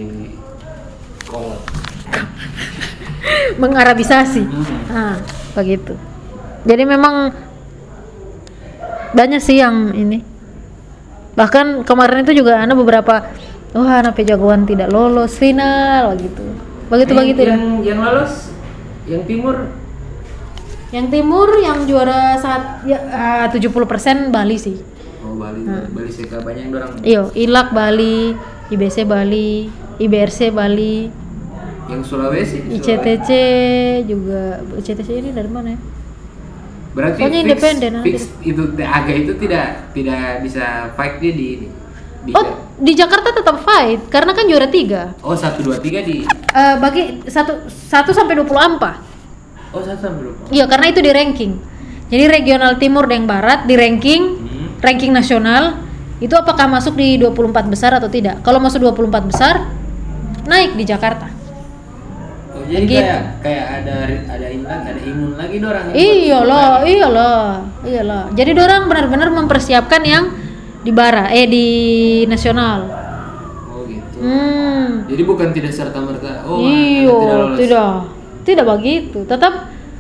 [1.24, 1.60] kolot.
[3.62, 4.42] mengarabisasi.
[4.44, 4.64] Hmm.
[4.88, 5.16] Nah,
[5.54, 5.94] begitu.
[6.66, 7.30] Jadi memang
[9.12, 10.20] banyak sih yang ini.
[11.32, 13.28] Bahkan kemarin itu juga ada beberapa
[13.70, 16.42] wah anak jagoan tidak lolos final gitu.
[16.88, 17.54] Begitu Eh, begitu dah.
[17.54, 18.50] yang yang lolos
[19.06, 19.56] yang timur?
[20.94, 24.76] Yang timur yang juara saat ya ah, 70% Bali sih.
[25.22, 25.66] oh Bali.
[25.66, 28.38] Bali Seka banyak yang orang Iyo, Ilak Bali,
[28.70, 29.66] IBC Bali,
[29.98, 31.10] IBRC Bali,
[31.86, 32.66] yang Sulawesi.
[32.66, 33.30] ICTC
[34.06, 34.62] juga.
[34.78, 35.80] ICTC ini dari mana ya?
[36.96, 40.64] berarti Pokoknya fix, independen, fix itu aga itu tidak tidak bisa
[40.96, 41.66] fight dia di di,
[42.28, 42.46] Oh,
[42.76, 45.14] di Jakarta tetap fight karena kan juara tiga.
[45.20, 48.98] oh satu dua tiga di Eh, bagi satu satu sampai 20 ampa.
[49.68, 51.52] oh satu sampai lupa Iya, karena itu di ranking.
[52.06, 54.68] Jadi regional timur dan barat di ranking, Hmm.
[54.78, 55.82] ranking nasional
[56.16, 58.40] itu apakah masuk di 24 besar atau tidak?
[58.40, 59.68] Kalau masuk 24 besar,
[60.44, 61.28] naik di Jakarta.
[62.48, 62.96] oh jadi Gitu.
[62.96, 63.94] kayak kayak ada
[64.26, 67.44] ada imun ada imun lagi dorang Iya loh, iya loh,
[67.82, 68.24] iya loh.
[68.32, 70.24] Jadi orang benar-benar mempersiapkan yang
[70.86, 71.66] di bara, eh di
[72.30, 72.86] nasional.
[73.74, 75.10] oh gitu Hmm.
[75.10, 77.90] jadi bukan tidak serta merta oh iyo, tidak lolos tidak,
[78.46, 79.18] tidak begitu.
[79.26, 79.52] Tetap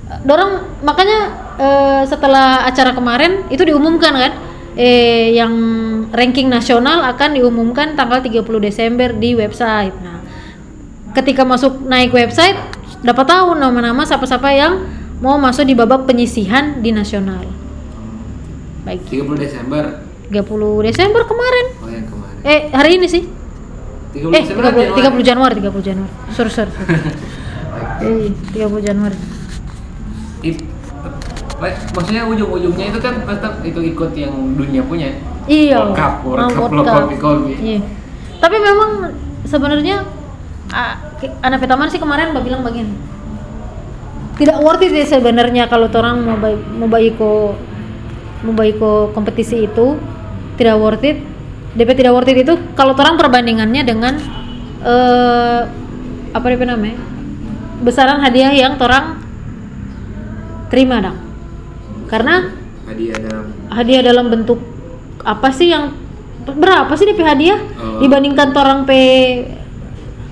[0.06, 1.18] eh, dorang makanya
[1.58, 4.32] eh, setelah acara kemarin itu diumumkan kan,
[4.78, 5.52] eh yang
[6.14, 9.94] ranking nasional akan diumumkan tanggal 30 Desember di website.
[9.98, 10.22] Nah,
[11.18, 12.54] ketika masuk naik website
[13.02, 14.86] dapat tahu nama-nama siapa-siapa yang
[15.18, 17.42] mau masuk di babak penyisihan di nasional.
[18.86, 20.42] Baik, 30 Desember 30
[20.84, 21.66] Desember kemarin.
[21.76, 23.22] oh yang kemarin Eh, hari ini sih.
[24.12, 26.12] 30 Eh, Desember 30, 30 Januari, 30 Januari.
[26.30, 26.50] Sorry.
[26.50, 26.72] sorry.
[27.98, 29.16] Eh, 30 Januari.
[30.42, 30.64] It-
[31.90, 35.08] maksudnya ujung-ujungnya itu kan tetap itu ikut yang dunia punya
[35.46, 35.80] Iya.
[35.80, 36.94] World Cup, World Ah, Cup, World lo Cup.
[37.06, 37.52] kopi-kopi.
[37.56, 37.80] Iya.
[38.36, 38.90] Tapi memang
[39.42, 40.04] sebenarnya
[41.40, 42.92] anak petaman sih kemarin mbak bilang begini.
[44.36, 47.75] Tidak worth it ya sebenarnya kalau orang mau baik mau baiko mau
[48.44, 49.96] baiko kompetisi itu
[50.56, 51.18] tidak worth it.
[51.72, 54.14] DP tidak worth it itu kalau orang perbandingannya dengan
[54.80, 55.60] eh
[56.30, 56.96] apa DP namanya?
[57.78, 59.20] Besaran hadiah yang orang
[60.68, 61.18] terima dong.
[62.06, 62.50] Karena
[62.86, 64.58] hadiah dalam hadiah dalam bentuk
[65.20, 65.90] apa sih yang
[66.46, 67.98] berapa sih DP hadiah Oh.
[67.98, 69.42] dibandingkan torang pe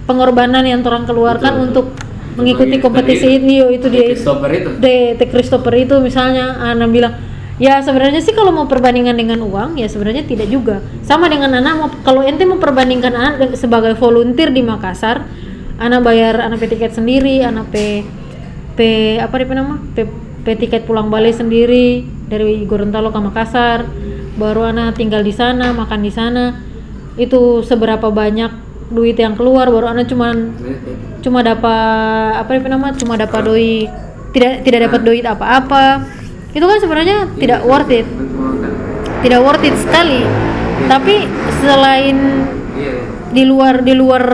[0.05, 2.36] pengorbanan yang torang keluarkan Betul, untuk betul.
[2.36, 4.96] mengikuti Tadi- kompetisi ini yo, itu dia Christopher itu de.
[5.24, 7.16] Christopher itu misalnya Ana bilang
[7.55, 10.82] ya sebenarnya sih kalau mau perbandingan dengan uang ya sebenarnya tidak juga.
[11.07, 15.22] Sama dengan anak mau kalau ente mau perbandingkan anak de- sebagai volunteer di Makassar
[15.78, 18.07] anak bayar anak pe tiket sendiri anak pe
[18.74, 20.07] pe apa dia nama pe,
[20.42, 23.86] pe tiket pulang balik sendiri dari Gorontalo ke Makassar
[24.34, 26.44] baru anak tinggal di sana makan di sana.
[27.14, 28.50] Itu seberapa banyak
[28.90, 30.59] duit yang keluar baru anak cuman
[31.24, 33.88] cuma dapat apa itu nama cuma dapat doi
[34.34, 36.05] tidak tidak dapat duit apa-apa
[36.55, 38.07] itu kan sebenarnya tidak worth it.
[39.26, 40.22] Tidak worth it sekali.
[40.86, 41.26] Tapi
[41.59, 42.16] selain
[43.34, 44.24] di luar di luar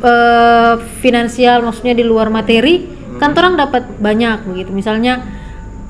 [0.00, 2.86] eh, finansial maksudnya di luar materi
[3.18, 4.70] kan orang dapat banyak begitu.
[4.70, 5.20] Misalnya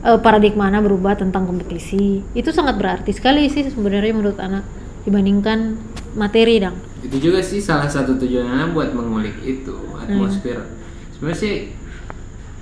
[0.00, 2.24] eh, paradigma anak berubah tentang kompetisi.
[2.32, 4.64] Itu sangat berarti sekali sih sebenarnya menurut anak
[5.04, 5.76] dibandingkan
[6.16, 10.64] materi dong itu juga sih salah satu tujuan anak buat mengulik itu atmosfer.
[11.12, 11.54] Sebenarnya sih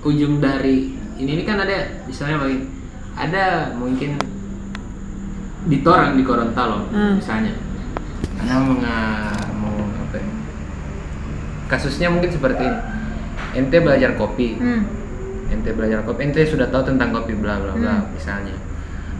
[0.03, 2.59] ujung dari ini, ini kan ada misalnya bagi
[3.15, 3.43] ada
[3.73, 4.17] mungkin
[5.63, 7.17] di Torang di Gorontalo Hmm.
[7.17, 7.53] misalnya
[8.37, 10.31] anak mau nga- mau apa ya
[11.67, 12.79] kasusnya mungkin seperti ini
[13.55, 14.83] ente belajar kopi hmm.
[15.49, 18.11] ente belajar kopi ente sudah tahu tentang kopi bla bla bla Hmm.
[18.11, 18.55] misalnya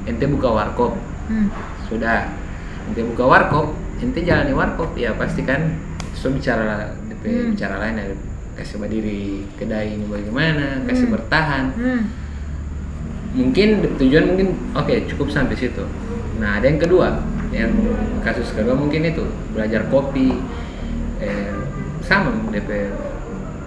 [0.03, 1.47] ente buka warkop Hmm.
[1.87, 2.27] sudah
[2.85, 5.79] ente buka warkop ente jalani warkop ya pasti kan
[6.13, 7.49] so bicara lah DP Hmm.
[7.53, 8.05] bicara lain ya
[8.53, 11.15] kasih berdiri kedai ini bagaimana kasih Hmm.
[11.15, 12.01] bertahan Hmm.
[13.33, 15.83] Mungkin tujuan mungkin oke cukup sampai situ.
[16.37, 17.17] Nah ada yang kedua
[17.53, 17.73] yang
[18.25, 20.33] kasus kedua mungkin itu belajar kopi
[21.21, 21.53] eh,
[22.01, 22.89] sama DP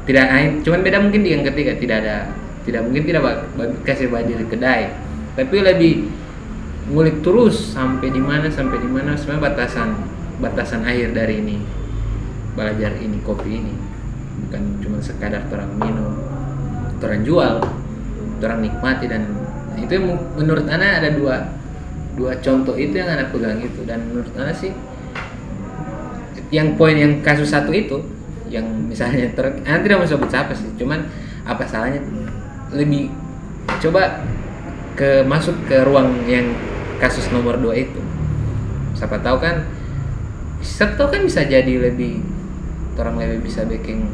[0.06, 2.16] tidak lain cuman beda mungkin di yang ketiga tidak ada
[2.62, 3.22] tidak mungkin tidak
[3.82, 4.94] kasih berdiri kedai.
[5.34, 5.94] Tapi lebih
[6.90, 9.88] ngulik terus sampai di mana sampai di mana sebenarnya batasan
[10.38, 11.56] batasan akhir dari ini
[12.54, 13.74] belajar ini kopi ini.
[14.36, 16.12] Bukan cuma sekadar orang minum
[17.02, 17.54] orang jual
[18.40, 19.45] orang nikmati dan
[19.77, 19.95] itu
[20.37, 21.53] menurut Ana ada dua
[22.16, 23.85] dua contoh itu yang Ana pegang itu.
[23.85, 24.72] Dan menurut Ana sih
[26.55, 27.99] yang poin yang kasus satu itu
[28.47, 31.05] yang misalnya ter Ana tidak mau sebut siapa sih cuman
[31.45, 32.01] apa salahnya?
[32.72, 33.12] Lebih
[33.83, 34.24] coba
[34.97, 36.57] ke masuk ke ruang yang
[36.97, 38.01] kasus nomor dua itu.
[38.97, 39.61] Siapa tahu kan
[40.64, 42.24] siapa tahu kan bisa jadi lebih
[42.97, 44.09] orang lebih bisa bikin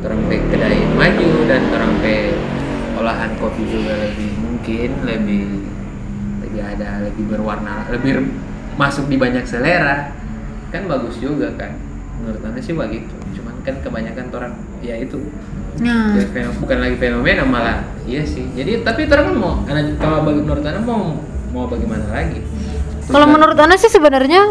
[0.00, 2.32] orang pe kedai maju dan orang pe
[2.96, 4.32] olahan kopi juga lebih
[4.64, 5.44] mungkin lebih
[6.40, 8.32] lebih ada lebih berwarna lebih
[8.80, 10.08] masuk di banyak selera.
[10.72, 11.76] Kan bagus juga kan?
[12.24, 13.12] Menurut anda sih begitu.
[13.36, 15.20] Cuman kan kebanyakan orang ya itu.
[15.84, 18.48] Nah, Ya, bukan lagi fenomena malah iya sih.
[18.56, 19.54] Jadi tapi orang kan mau
[20.00, 21.20] kalau bagi menurut anda mau
[21.52, 22.40] mau bagaimana lagi?
[23.04, 24.48] Kalau menurut Anda sih sebenarnya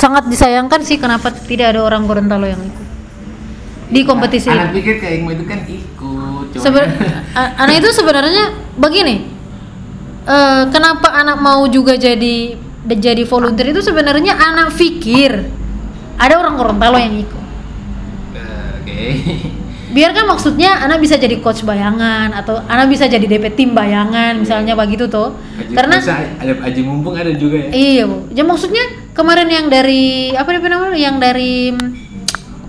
[0.00, 2.88] sangat disayangkan sih kenapa tidak ada orang Gorontalo yang ikut
[3.90, 4.74] di kompetisi anak ini.
[4.78, 6.94] pikir kayak itu kan ikut Seben-
[7.62, 8.44] anak itu sebenarnya
[8.78, 9.16] begini.
[10.24, 12.54] eh, kenapa anak mau juga jadi
[12.86, 15.44] jadi volunteer itu sebenarnya anak pikir
[16.16, 17.44] ada orang Gorontalo yang ikut.
[18.80, 19.00] Oke
[19.90, 24.78] Biarkan maksudnya anak bisa jadi coach bayangan atau anak bisa jadi DP tim bayangan misalnya
[24.78, 25.34] begitu tuh.
[25.58, 25.98] Aji, Karena
[26.38, 28.30] ada aji mumpung ada juga ya Iya, Bu.
[28.30, 28.86] Ya maksudnya
[29.18, 30.94] kemarin yang dari apa namanya?
[30.94, 31.54] Yang dari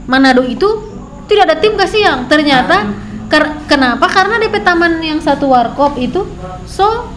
[0.09, 0.90] Manado itu
[1.31, 2.91] tidak ada tim kasih yang ternyata
[3.31, 4.05] ker- kenapa?
[4.11, 6.27] Karena DP Taman yang satu warkop itu
[6.67, 7.07] so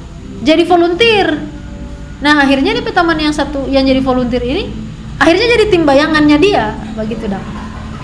[0.47, 1.35] jadi volunteer.
[2.23, 4.71] Nah, akhirnya DP Taman yang satu yang jadi volunteer ini
[5.19, 7.43] akhirnya jadi tim bayangannya dia, begitu dah.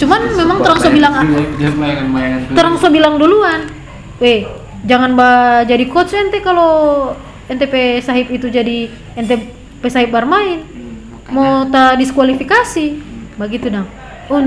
[0.02, 1.14] Cuman memang terang so bilang
[1.54, 3.70] dia bayangan bayangan terang so bilang duluan.
[4.18, 4.44] Weh,
[4.84, 7.12] jangan ba jadi coach ente kalau
[7.50, 10.64] NTP Sahib itu jadi NTP Sahib bermain
[11.30, 12.86] mau ta diskualifikasi
[13.38, 13.86] begitu dong
[14.28, 14.40] oh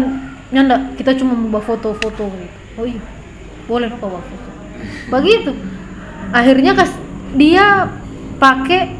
[0.54, 2.30] nyanda kita cuma mau bawa foto-foto.
[2.30, 3.02] Gitu oh iya
[3.66, 4.50] boleh kok bawa foto.
[5.10, 5.52] Begitu.
[6.30, 6.94] Akhirnya kas
[7.34, 7.90] dia
[8.38, 8.94] pakai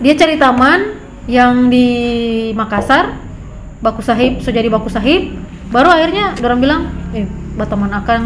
[0.00, 0.96] dia cari taman
[1.28, 1.86] yang di
[2.56, 3.20] Makassar
[3.84, 5.36] Baku Sahib so jadi Baku Sahib.
[5.68, 6.82] Baru akhirnya orang bilang
[7.12, 7.28] eh
[7.58, 8.20] Bataman akan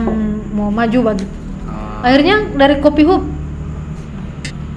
[0.54, 1.42] mau maju begitu
[1.72, 3.22] Oh, akhirnya dari kopi hub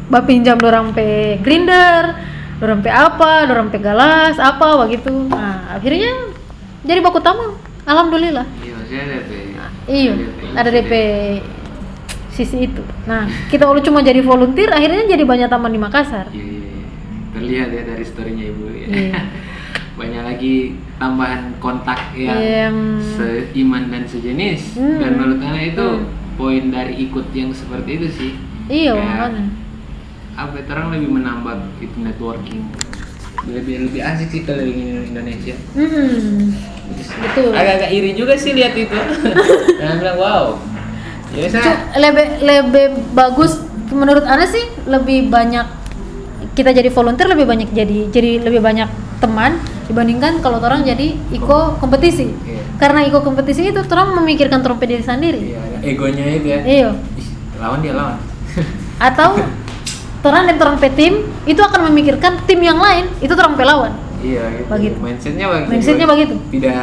[0.06, 2.14] bapak pinjam dorang pe grinder
[2.62, 5.12] dorang pe apa dorang pe galas apa begitu.
[5.28, 6.35] Nah akhirnya
[6.86, 7.58] jadi baku tamu.
[7.84, 8.46] Alhamdulillah.
[8.58, 9.32] Iya maksudnya ada DP
[9.86, 10.14] iya
[10.56, 10.92] ada DP
[12.32, 12.82] sisi itu.
[13.06, 16.30] Nah kita ulu cuma jadi volunteer akhirnya jadi banyak taman di Makassar.
[16.30, 16.86] Iya iya iya.
[17.32, 18.88] terlihat ya dari storynya ibu ya.
[18.88, 19.22] Iya.
[20.00, 20.56] banyak lagi
[20.96, 24.76] tambahan kontak yang Yang- seiman dan sejenis.
[24.76, 25.00] Hmm.
[25.00, 26.10] dan menurut Ana itu Hmm.
[26.36, 28.32] poin dari ikut yang seperti itu sih.
[28.66, 29.46] Iya Kayak, makanya.
[30.36, 32.66] apa ya, orang lebih menambah itu networking
[33.46, 34.74] lebih lebih asik sih kalau di
[35.06, 35.54] Indonesia.
[35.78, 36.54] Hmm,
[37.22, 37.54] betul.
[37.54, 38.98] Agak-agak iri juga sih lihat itu.
[39.80, 40.46] Dan bilang wow.
[41.36, 41.52] Ya
[42.00, 43.60] lebih lebih bagus
[43.91, 45.68] menurut Ana sih lebih banyak
[46.56, 48.88] kita jadi volunteer lebih banyak jadi jadi lebih banyak
[49.20, 52.32] teman dibandingkan kalau orang jadi iko kompetisi.
[52.46, 52.62] Iya.
[52.76, 55.39] karena iko kompetisi itu orang memikirkan trompet diri sendiri.
[55.39, 56.60] Iya, ada egonya itu ya.
[56.64, 56.89] Iya.
[57.16, 57.28] Ih,
[57.60, 58.20] lawan dia lawan.
[59.00, 59.39] Atau
[60.26, 61.13] orang dan orang tim
[61.45, 64.65] itu akan memikirkan tim yang lain itu orang pelawan iya gitu.
[64.67, 64.97] Begitu.
[64.97, 66.36] mindsetnya begitu Mindsetnya begitu.
[66.49, 66.73] tidak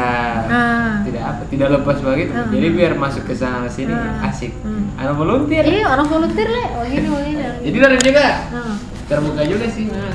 [0.47, 1.03] Ah.
[1.03, 2.47] tidak apa tidak lepas begitu Ah.
[2.49, 4.30] jadi biar masuk ke sana sini Ah.
[4.30, 4.95] asik Hmm.
[4.95, 8.74] anak volunteer iya orang volunteer le begini begini jadi orang juga Nah.
[9.05, 10.14] terbuka juga sih nah.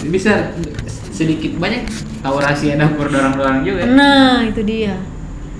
[0.00, 0.56] Bisa
[1.12, 1.84] sedikit banyak
[2.18, 4.96] tahu rahasia dapur dorang-dorang juga Nah, itu dia.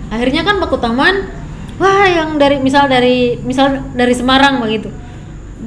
[0.09, 1.29] Akhirnya kan baku taman
[1.77, 4.89] wah yang dari misal dari misal dari Semarang begitu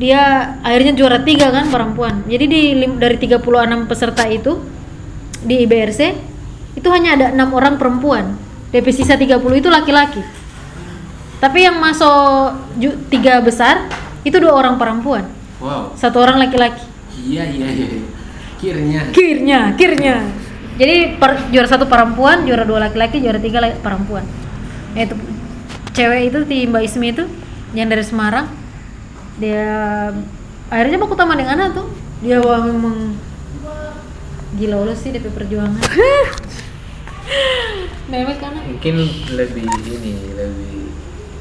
[0.03, 2.27] dia akhirnya juara tiga kan perempuan.
[2.27, 2.61] Jadi di
[2.99, 4.59] dari 36 peserta itu
[5.39, 6.01] di IBRC
[6.75, 8.35] itu hanya ada enam orang perempuan.
[8.75, 10.19] DP sisa 30 itu laki-laki.
[11.39, 12.51] Tapi yang masuk
[13.07, 13.87] tiga besar
[14.27, 15.23] itu dua orang perempuan.
[15.63, 15.95] Wow.
[15.95, 16.83] satu orang laki-laki.
[17.23, 17.87] Iya iya iya.
[18.59, 19.01] Kirnya.
[19.15, 20.15] kirnya kirnya.
[20.75, 24.27] Jadi per- juara satu perempuan juara dua laki-laki juara tiga perempuan.
[24.99, 25.15] Itu
[25.95, 27.23] cewek itu di Mbak Ismi itu
[27.71, 28.62] yang dari Semarang
[29.41, 29.65] dia
[30.69, 31.89] akhirnya baku taman dengan Ana tuh
[32.21, 33.17] dia wah memang
[34.53, 35.77] gila ulah sih DP perjuangan
[38.13, 38.95] mewek karena Mungkin
[39.33, 40.93] lebih ini lebih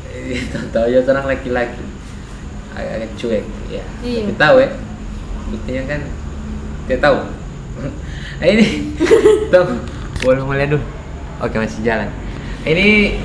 [0.09, 0.41] eh,
[0.75, 1.85] tahu ya orang laki-laki
[2.73, 3.85] agak cuek ya.
[4.01, 4.21] Iya.
[4.25, 4.69] Tapi tahu ya.
[5.53, 6.01] Buktinya kan
[6.89, 7.19] dia tahu.
[8.41, 8.97] nah, ini
[9.53, 9.77] tuh
[10.25, 10.81] boleh mulai dulu.
[11.45, 12.09] Oke masih jalan.
[12.65, 13.21] Ini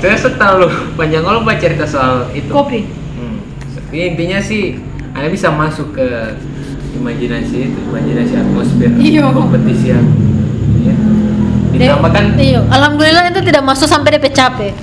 [0.00, 2.48] saya tahu lu panjang lu baca cerita soal itu.
[2.48, 3.03] kopi
[3.94, 3.96] Hmm.
[3.96, 4.74] Tapi intinya sih
[5.14, 6.34] Anda bisa masuk ke
[6.92, 9.30] imajinasi itu, imajinasi atmosfer Iya.
[9.30, 10.02] kompetisi yang
[10.80, 10.94] ya.
[11.70, 14.74] Dia- Ditambahkan iya alhamdulillah itu tidak masuk sampai DP capek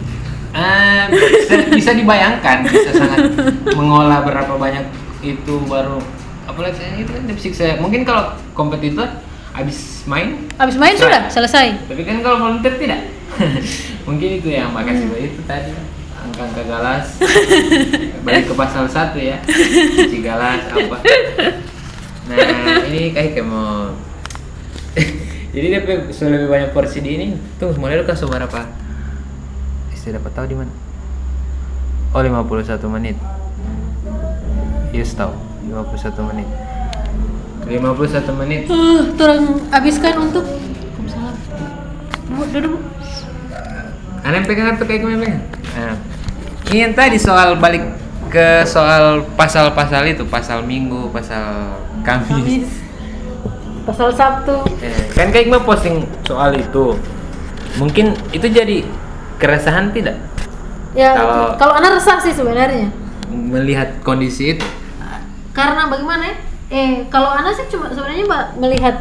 [0.51, 3.19] eh, bisa, bisa dibayangkan, bisa sangat
[3.77, 4.87] mengolah berapa banyak
[5.19, 5.99] itu baru
[6.43, 7.75] apalagi saya itu kan disiksa.
[7.77, 9.07] Mungkin kalau kompetitor
[9.51, 13.11] habis main habis main sudah selesai tapi kan kalau volunteer tidak
[14.07, 15.75] mungkin itu yang makasih buat itu tadi
[16.31, 17.05] angka-angka galas.
[18.25, 19.43] Balik ke pasal satu ya.
[19.43, 20.97] Cuci galas apa?
[22.31, 23.91] Nah ini kayak mau
[25.55, 25.81] jadi dia
[26.15, 27.27] sudah lebih banyak porsi di ini.
[27.59, 28.63] Tuh mulai lu kasih berapa?
[29.91, 30.71] Istri dapat tahu di mana?
[32.15, 33.19] Oh 51 menit.
[34.95, 35.35] Yes tahu
[35.67, 36.47] 51 menit.
[37.67, 38.61] 51 menit.
[38.67, 40.43] Uh, turang habiskan untuk.
[42.31, 42.75] Bu, duduk.
[42.75, 42.79] Bu.
[44.27, 45.39] Aneh pegang atau kayak pegang?
[46.61, 47.83] Nah, ini yang tadi soal balik
[48.27, 52.69] ke soal pasal-pasal itu, pasal Minggu, pasal Kamis.
[53.81, 54.61] Pasal Sabtu.
[54.79, 56.95] Eh, kan kayak gue posting soal itu.
[57.75, 58.83] Mungkin itu jadi
[59.35, 60.19] keresahan tidak
[60.91, 62.91] Ya, Kalau- kalau anak resah sih sebenarnya.
[63.31, 64.65] melihat kondisi itu?
[65.51, 66.35] Karena bagaimana ya?
[66.67, 68.95] Eh, kalau anak sih cuma sebenarnya Mbak melihat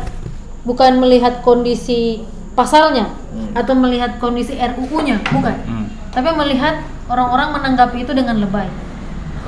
[0.63, 2.23] bukan melihat kondisi
[2.55, 3.51] pasalnya Hmm.
[3.55, 5.55] atau melihat kondisi RUU-nya, bukan.
[5.67, 5.87] Hmm.
[6.11, 6.79] Tapi melihat
[7.11, 8.71] orang-orang menanggapi itu dengan lebay.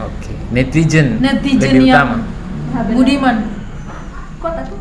[0.03, 0.35] Oke.
[0.51, 2.17] Netizen, Netizen lebih yang utama.
[2.91, 3.37] budiman.
[4.43, 4.81] Kota tuh.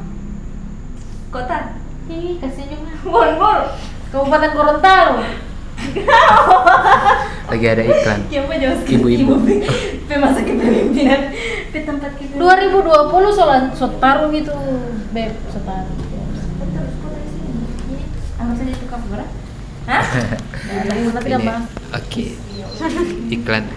[1.29, 1.77] Kota.
[2.09, 2.91] Ih, kasihan juga.
[3.05, 3.59] Bol bol.
[4.11, 5.13] Kabupaten Gorontalo.
[7.51, 8.19] Lagi ada iklan.
[8.85, 9.33] Ibu-ibu.
[10.07, 11.21] Pe masa kepemimpinan.
[11.71, 12.35] Pe tempat kita.
[12.35, 14.51] 2020 soal sotaru gitu,
[15.11, 15.91] beb, sotaru.
[16.71, 18.03] Terus kota di sini.
[18.37, 19.33] Anggap saja itu kamu berapa?
[19.91, 20.03] Hah?
[21.19, 21.67] Gampang.
[21.91, 22.23] Oke.
[23.35, 23.67] Iklan.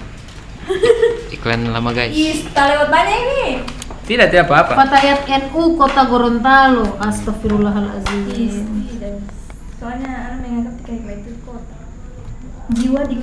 [1.34, 2.14] Iklan lama guys.
[2.14, 3.46] Ih, tak lewat banyak ini.
[4.04, 4.78] Tidak, tidak apa-apa.
[4.78, 6.94] Fatayat NU Kota Gorontalo.
[7.02, 8.30] Astagfirullahalazim.
[9.82, 11.76] Soalnya anak menganggap kayak itu kota.
[12.72, 13.20] Jiwa di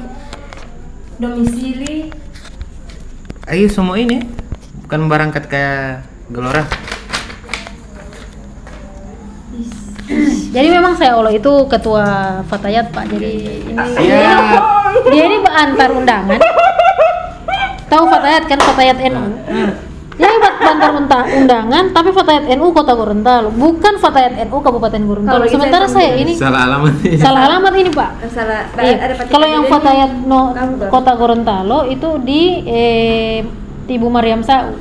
[1.17, 2.13] domisili
[3.49, 4.21] Ayo semua ini
[4.85, 6.90] bukan berangkat kayak Gelora.
[10.51, 12.03] Jadi memang saya Allah itu ketua
[12.43, 13.07] Fatayat Pak.
[13.07, 13.31] Jadi
[13.71, 14.35] ini Iya.
[15.07, 16.37] dia ini antar undangan.
[17.87, 19.23] Tahu Fatayat kan Fatayat NU.
[19.47, 19.71] Nah,
[20.11, 20.91] Jadi buat bantar
[21.33, 25.39] undangan tapi Fatayat NU Kota Gorontalo, bukan Fatayat NU Kabupaten Gorontalo.
[25.39, 26.93] Kalau Sementara saya saya ini Salah alamat.
[27.17, 28.09] salah alamat ini Pak.
[28.29, 28.95] salah Iya.
[29.31, 30.51] Kalau yang Fatayat no.
[30.91, 33.39] Kota Gorontalo itu di eh,
[33.87, 34.75] Ibu Mariam Sau.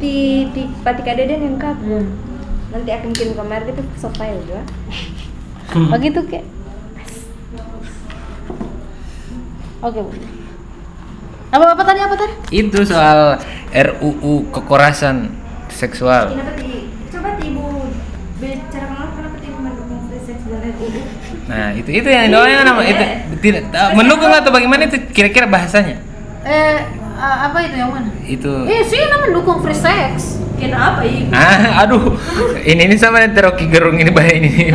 [0.00, 2.08] di di Pati Kadeden yang kampung.
[2.08, 2.29] Hmm.
[2.70, 4.62] Nanti akan kirim kamar itu sofa juga.
[5.90, 6.44] Begitu kek.
[9.80, 10.10] Oke, Bu.
[11.50, 12.34] Apa apa tadi apa tadi?
[12.54, 13.40] Itu soal
[13.72, 15.34] RUU kekerasan
[15.66, 16.30] seksual.
[16.30, 16.62] Kenapa?
[17.10, 17.90] Coba ibu
[18.38, 21.00] bicara kenapa kenapa ti mendukung free sex dan RUU?
[21.50, 23.04] Nah, itu itu yang doanya nama itu
[23.42, 25.98] tidak ah, mendukung atau bagaimana itu kira-kira bahasanya?
[26.46, 26.78] Eh
[27.18, 28.08] apa itu yang mana?
[28.22, 30.38] Itu Eh, sih nama mendukung free sex.
[30.60, 31.32] Kenapa ibu?
[31.32, 32.14] Ah, aduh.
[32.60, 34.68] Ini ini sama nanti Rocky Gerung ini bahaya ini.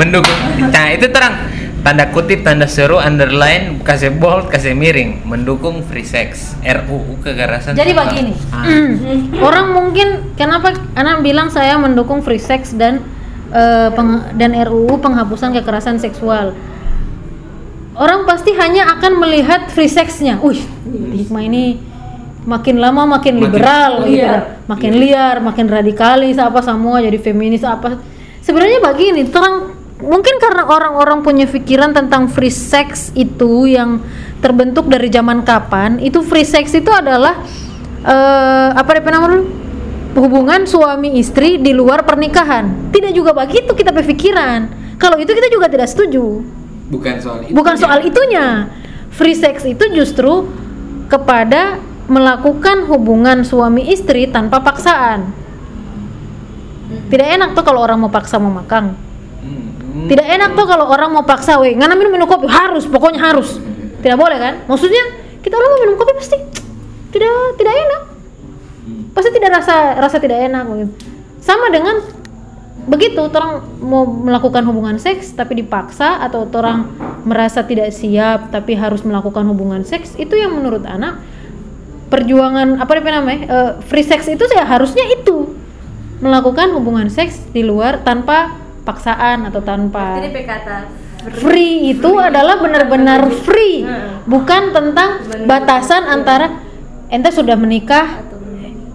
[0.00, 0.38] mendukung.
[0.64, 1.34] Nah, itu terang
[1.78, 7.92] tanda kutip tanda seru underline kasih bold kasih miring mendukung free sex RUU kekerasan Jadi
[7.92, 8.06] seksual.
[8.08, 8.32] begini.
[8.50, 8.64] Ah.
[9.40, 13.04] Orang mungkin kenapa anak bilang saya mendukung free sex dan
[13.48, 16.56] eh, peng- dan RUU penghapusan kekerasan seksual.
[17.94, 20.38] Orang pasti hanya akan melihat free sexnya.
[20.38, 20.62] Wih,
[21.14, 21.82] hikmah ini
[22.48, 24.24] makin lama makin, Makin liberal, gitu.
[24.24, 24.40] liar.
[24.64, 28.00] makin liar, makin radikalis, apa semua jadi feminis apa.
[28.40, 34.00] Sebenarnya begini, terang mungkin karena orang-orang punya pikiran tentang free sex itu yang
[34.40, 37.42] terbentuk dari zaman kapan itu free sex itu adalah
[38.06, 39.44] eh apa DP nama dulu?
[40.18, 42.90] Hubungan suami istri di luar pernikahan.
[42.90, 44.72] Tidak juga begitu kita berpikiran.
[44.96, 46.42] Kalau itu kita juga tidak setuju.
[46.88, 48.72] Bukan soal itu bukan soal itunya.
[49.12, 50.48] Free sex itu justru
[51.12, 51.78] kepada
[52.08, 55.28] melakukan hubungan suami istri tanpa paksaan.
[57.12, 59.06] Tidak enak tuh kalau orang mau paksa mau makan.
[59.38, 60.10] Hmm.
[60.10, 62.48] tidak enak tuh kalau orang mau paksa weh ngana minum minum kopi.
[62.48, 63.60] Harus pokoknya harus.
[64.00, 64.54] Tidak boleh kan?
[64.64, 65.04] Maksudnya
[65.44, 66.36] kita orang mau minum kopi pasti
[67.12, 68.02] tidak tidak enak.
[68.88, 69.02] Hmm.
[69.12, 70.92] pasti tidak rasa rasa tidak enak begitu.
[71.44, 72.00] sama dengan
[72.88, 76.88] begitu orang mau melakukan hubungan seks tapi dipaksa atau orang
[77.28, 81.20] merasa tidak siap tapi harus melakukan hubungan seks itu yang menurut anak
[82.08, 85.54] perjuangan apa namanya eh, free sex itu ya harusnya itu.
[86.18, 90.76] Melakukan hubungan seks di luar tanpa paksaan atau tanpa Jadi kata
[91.38, 91.94] free.
[91.94, 93.86] Itu adalah benar-benar free.
[94.26, 96.58] bukan tentang batasan antara
[97.08, 98.24] ente sudah menikah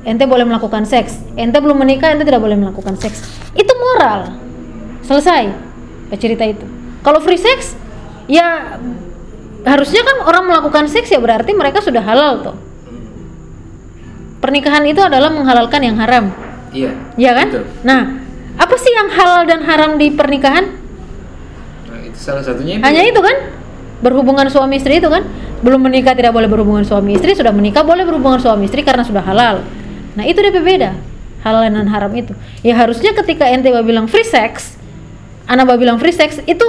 [0.04, 3.24] ente boleh melakukan seks ente belum menikah ente tidak boleh melakukan seks.
[3.56, 4.36] Itu moral.
[5.06, 5.72] Selesai.
[6.14, 6.66] Cerita itu.
[7.02, 7.74] Kalau free sex
[8.28, 8.78] ya
[9.64, 12.56] harusnya kan orang melakukan seks ya berarti mereka sudah halal tuh
[14.44, 16.36] pernikahan itu adalah menghalalkan yang haram.
[16.76, 17.48] Iya ya kan?
[17.48, 17.66] betul.
[17.88, 18.20] nah
[18.60, 20.68] apa sih yang halal dan haram di pernikahan?
[21.88, 22.84] Nah, itu salah satunya itu.
[22.84, 23.56] Hanya itu kan?
[24.04, 25.24] Berhubungan suami istri itu kan?
[25.64, 29.24] Belum menikah tidak boleh berhubungan suami istri sudah menikah boleh berhubungan suami istri karena sudah
[29.24, 29.64] halal.
[30.20, 30.92] Nah itu DP beda
[31.48, 32.36] halal dan haram itu.
[32.60, 34.76] Ya harusnya ketika ente bilang free sex
[35.48, 36.68] anak bilang free sex itu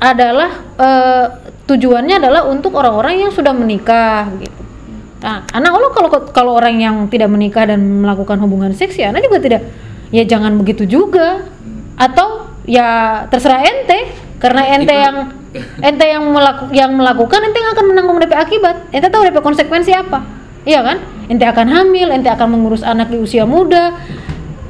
[0.00, 1.26] adalah eh,
[1.68, 4.59] tujuannya adalah untuk orang-orang yang sudah menikah gitu
[5.20, 9.28] nah anak lo kalau kalau orang yang tidak menikah dan melakukan hubungan seks ya anak
[9.28, 9.62] juga tidak
[10.14, 11.46] ya jangan begitu juga.
[11.96, 14.10] Atau ya terserah ente
[14.42, 15.16] karena ente yang
[15.82, 18.76] ente yang melaku, yang melakukan ente yang akan menanggung DP akibat.
[18.90, 20.22] Ente tahu DP konsekuensi apa.
[20.66, 20.98] Iya kan?
[21.30, 23.96] Ente akan hamil ente akan mengurus anak di usia muda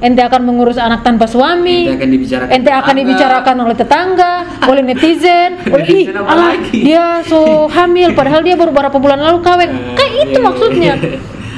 [0.00, 1.88] ente akan mengurus anak tanpa suami.
[1.88, 3.00] Ente akan dibicarakan ente akan tetangga.
[3.04, 4.32] dibicarakan oleh tetangga
[4.70, 5.50] oleh netizen.
[5.68, 9.70] Oleh ih alah lagi?" dia so hamil padahal dia baru beberapa bulan lalu kawin.
[9.94, 10.94] Kayak itu maksudnya.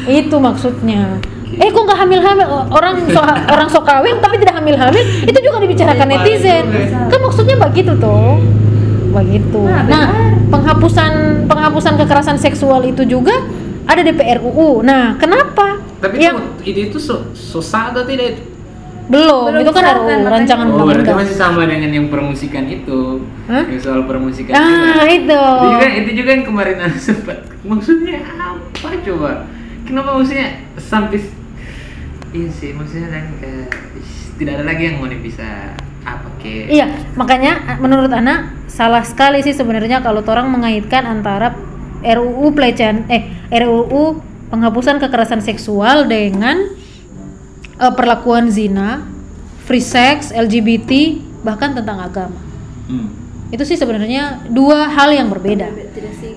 [0.03, 1.22] Itu maksudnya.
[1.53, 5.38] Eh kok nggak hamil hamil orang so orang so kawin tapi tidak hamil hamil itu
[5.38, 6.64] juga dibicarakan Iya, netizen.
[6.66, 7.07] betul.
[7.07, 8.40] kan maksudnya begitu tuh
[9.12, 9.61] begitu.
[9.61, 10.07] Nah, nah
[10.49, 13.36] penghapusan penghapusan kekerasan seksual itu juga
[13.84, 16.36] ada di PRUU nah kenapa tapi yang
[16.66, 18.42] itu itu itu so, so sah atau tidak itu?
[19.07, 20.30] Belum, Belum itu kan RUU makanya.
[20.30, 23.00] rancangan oh berarti undang-undang masih sama dengan yang permusikan itu.
[23.50, 23.64] Hah?
[23.66, 25.42] yang soal permusikan ah itu itu.
[25.66, 27.38] juga itu juga yang kemarin aku sempat.
[27.62, 29.30] Maksudnya apa coba?
[29.86, 30.48] Kenapa maksudnya
[30.78, 31.18] sampai
[32.32, 33.66] iya sih maksudnya dan eh,
[34.38, 36.66] tidak ada lagi yang mau bisa apa ke?
[36.66, 41.55] Iya, makanya menurut anak salah sekali sih sebenarnya kalau orang mengaitkan antara
[42.03, 46.68] RUU pelecehan eh RUU penghapusan kekerasan seksual dengan
[47.80, 49.09] eh, perlakuan zina,
[49.64, 52.36] free sex, LGBT, bahkan tentang agama.
[52.86, 53.09] Hmm.
[53.48, 55.72] Itu sih sebenarnya dua hal yang berbeda.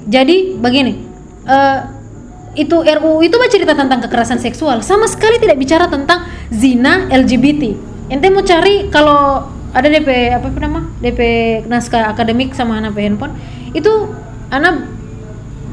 [0.08, 1.04] Jadi begini,
[1.44, 1.80] eh,
[2.56, 7.76] itu RUU itu mah cerita tentang kekerasan seksual, sama sekali tidak bicara tentang zina LGBT.
[8.08, 11.20] Ente mau cari kalau ada DP apa nama DP
[11.68, 13.36] naskah akademik sama anak handphone
[13.76, 13.92] itu
[14.48, 14.88] anak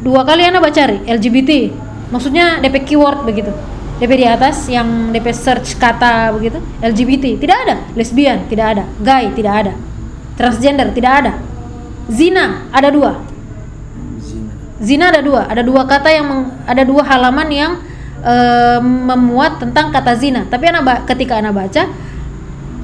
[0.02, 1.70] dua kali anak baca cari LGBT,
[2.12, 3.50] maksudnya DP keyword begitu.
[3.98, 6.60] DP di atas yang DP search kata begitu.
[6.84, 7.76] LGBT tidak ada.
[7.96, 8.84] Lesbian tidak ada.
[9.00, 9.72] Gay tidak ada.
[10.36, 11.32] Transgender tidak ada.
[12.12, 13.32] Zina ada dua.
[14.82, 17.72] Zina ada dua, ada dua kata yang meng- ada dua halaman yang
[18.26, 20.42] eh, memuat tentang kata zina.
[20.50, 21.86] Tapi anak ketika anak baca,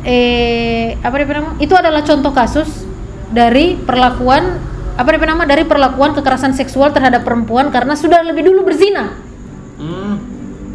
[0.06, 1.58] eh apa dia nama?
[1.58, 2.86] Itu adalah contoh kasus
[3.34, 4.62] dari perlakuan
[4.99, 5.46] apa dia nama?
[5.46, 9.14] Dari perlakuan kekerasan seksual terhadap perempuan karena sudah lebih dulu berzina.
[9.78, 10.18] Hmm.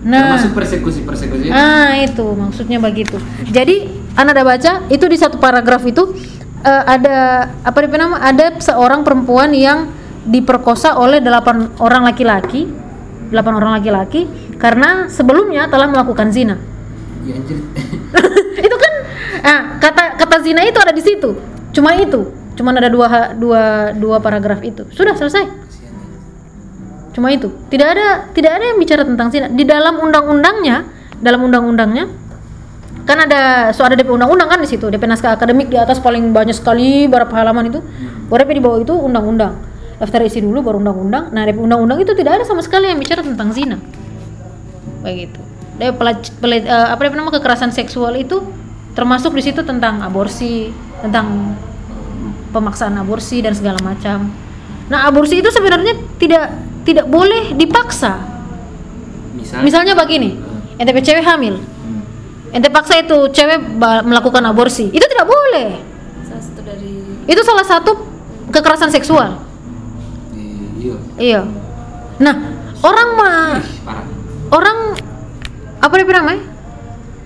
[0.03, 0.35] Nah.
[0.35, 3.19] termasuk persekusi persekusi Ah itu maksudnya begitu.
[3.47, 3.87] Jadi
[4.19, 6.11] anak ada baca itu di satu paragraf itu
[6.59, 8.19] eh, ada apa dia nama?
[8.19, 9.91] Ada seorang perempuan yang
[10.23, 12.67] diperkosa oleh delapan orang laki-laki,
[13.31, 14.27] delapan orang laki-laki
[14.59, 16.55] karena sebelumnya telah melakukan zina.
[17.23, 17.55] ya anjir
[18.67, 18.93] itu kan
[19.47, 21.39] ah, kata kata zina itu ada di situ.
[21.71, 24.85] Cuma itu, cuma ada dua dua dua paragraf itu.
[24.93, 25.45] Sudah selesai.
[27.13, 27.53] Cuma itu.
[27.69, 29.47] Tidak ada tidak ada yang bicara tentang zina.
[29.49, 30.89] Di dalam undang-undangnya,
[31.21, 32.09] dalam undang-undangnya
[33.03, 34.89] kan ada so ada DP undang-undang kan di situ.
[34.89, 37.79] DP naskah akademik di atas paling banyak sekali berapa halaman itu.
[38.31, 39.53] Baru di bawah itu undang-undang.
[40.01, 41.29] Daftar isi dulu baru undang-undang.
[41.29, 43.77] Nah, DP undang-undang itu tidak ada sama sekali yang bicara tentang zina.
[45.77, 48.41] DP pelac- pele- eh, apa DP nama kekerasan seksual itu
[48.97, 50.69] termasuk di situ tentang aborsi,
[51.01, 51.57] tentang
[52.53, 54.29] pemaksaan aborsi dan segala macam.
[54.87, 56.53] Nah, aborsi itu sebenarnya tidak
[56.85, 58.21] tidak boleh dipaksa.
[59.33, 60.37] Misal, Misalnya begini,
[60.77, 62.53] ente cewek hamil, Hmm.
[62.53, 63.57] ente paksa itu cewek
[64.05, 65.81] melakukan aborsi, itu tidak boleh.
[66.23, 66.91] Salah satu dari
[67.23, 67.91] Itu salah satu
[68.51, 69.39] kekerasan seksual.
[70.35, 70.95] Iya.
[71.17, 71.41] Iya.
[72.19, 72.35] Nah,
[72.83, 73.39] orang mah
[74.51, 74.77] orang
[75.79, 76.43] apa dia namanya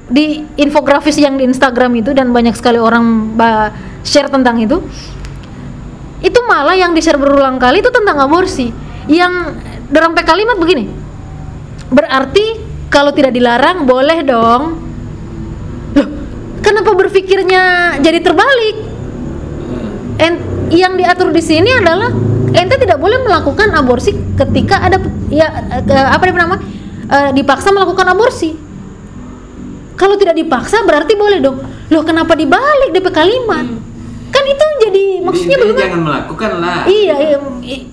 [0.07, 3.73] di infografis yang di Instagram itu dan banyak sekali orang ba-
[4.07, 4.79] share tentang itu
[6.23, 8.71] itu malah yang di share berulang kali itu tentang aborsi
[9.11, 9.53] yang
[9.91, 10.87] dorong kalimat begini
[11.91, 14.63] berarti kalau tidak dilarang boleh dong
[15.93, 16.09] loh
[16.63, 18.87] kenapa berpikirnya jadi terbalik
[19.67, 20.15] Hmm.
[20.15, 20.33] En,
[20.71, 22.11] yang diatur di sini adalah
[22.55, 24.97] ente tidak boleh melakukan aborsi ketika ada
[25.27, 25.51] ya
[26.07, 26.63] apa namanya
[27.11, 28.55] eh, dipaksa melakukan aborsi.
[29.97, 31.57] Kalau tidak dipaksa berarti boleh dong.
[31.89, 33.65] Loh kenapa dibalik DP kalimat?
[34.27, 35.83] Kan itu jadi maksudnya Jadi, bagaimana?
[35.83, 36.79] jangan melakukan lah.
[36.85, 37.37] Iya, iya,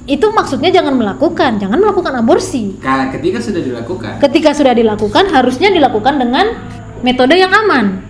[0.05, 2.75] itu maksudnya jangan melakukan, jangan melakukan aborsi.
[2.79, 4.13] Ka- Ketika sudah dilakukan.
[4.19, 6.47] Ketika sudah dilakukan harusnya dilakukan dengan
[7.01, 8.03] metode yang aman.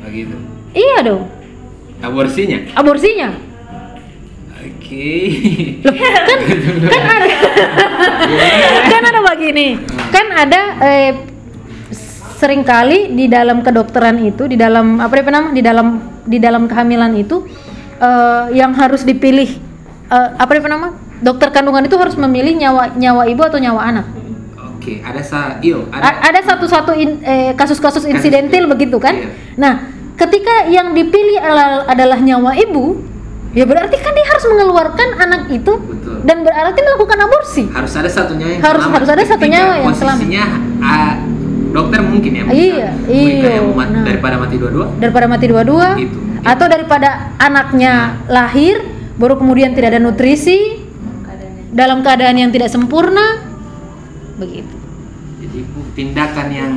[0.00, 0.36] Oh, gitu.
[0.74, 1.22] Iya dong,
[2.00, 2.58] Aborsinya.
[2.74, 3.28] aborsinya.
[4.54, 5.12] Oke.
[5.84, 6.38] kan
[6.88, 7.26] kan ada
[8.92, 9.76] kan ada begini
[10.08, 11.10] kan ada eh,
[12.34, 15.88] sering kali di dalam kedokteran itu di dalam apa dia nama di dalam
[16.24, 17.44] di dalam kehamilan itu
[17.96, 19.48] eh, yang harus dipilih
[20.06, 24.06] eh, apa dia nama dokter kandungan itu harus memilih nyawa nyawa ibu atau nyawa anak
[24.74, 29.28] Oke, ada sa iyo, A- ada ada satu-satu in- eh, kasus-kasus insidentil begitu kan Iya.
[29.54, 29.72] nah
[30.14, 33.00] ketika yang dipilih adalah, adalah nyawa ibu
[33.50, 36.20] ya berarti kan dia harus mengeluarkan anak itu Betul.
[36.22, 38.96] dan berarti melakukan aborsi harus ada satunya yang Harus- selamat.
[38.98, 40.20] harus ada satu nyawa yang selamat.
[40.20, 40.44] posisinya
[41.74, 43.10] dokter mungkin ya bisa Iya, mereka
[43.42, 44.04] iya, yang nah.
[44.06, 44.86] daripada mati dua-dua?
[44.96, 46.18] Daripada mati dua-dua Gitu.
[46.40, 47.92] atau daripada anaknya
[48.26, 48.78] lahir
[49.14, 50.78] baru kemudian tidak ada nutrisi
[51.20, 51.74] keadaannya.
[51.74, 53.42] dalam keadaan yang tidak sempurna
[54.36, 54.70] begitu.
[55.40, 56.72] Jadi bu- tindakan yang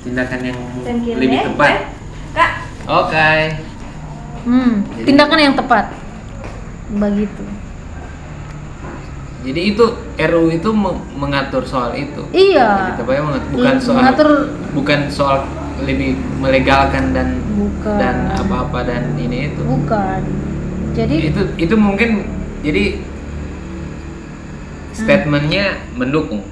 [0.00, 0.58] tindakan yang
[1.14, 1.72] lebih ya, tepat.
[2.32, 2.50] Kak.
[2.86, 3.30] oke.
[4.40, 5.84] Hmm, Jadi- tindakan yang tepat.
[6.88, 7.44] Begitu
[9.48, 9.84] jadi itu
[10.20, 12.20] RU itu me- mengatur soal itu.
[12.30, 12.68] Iya.
[12.92, 15.36] Jadi tepatnya mengat- bukan L- soal mengatur- bukan soal
[15.80, 17.96] lebih melegalkan dan Bukan.
[17.96, 19.64] dan apa-apa dan ini itu.
[19.64, 20.20] Bukan.
[20.92, 22.28] Jadi itu itu mungkin
[22.60, 23.00] jadi
[24.92, 26.44] statementnya mendukung.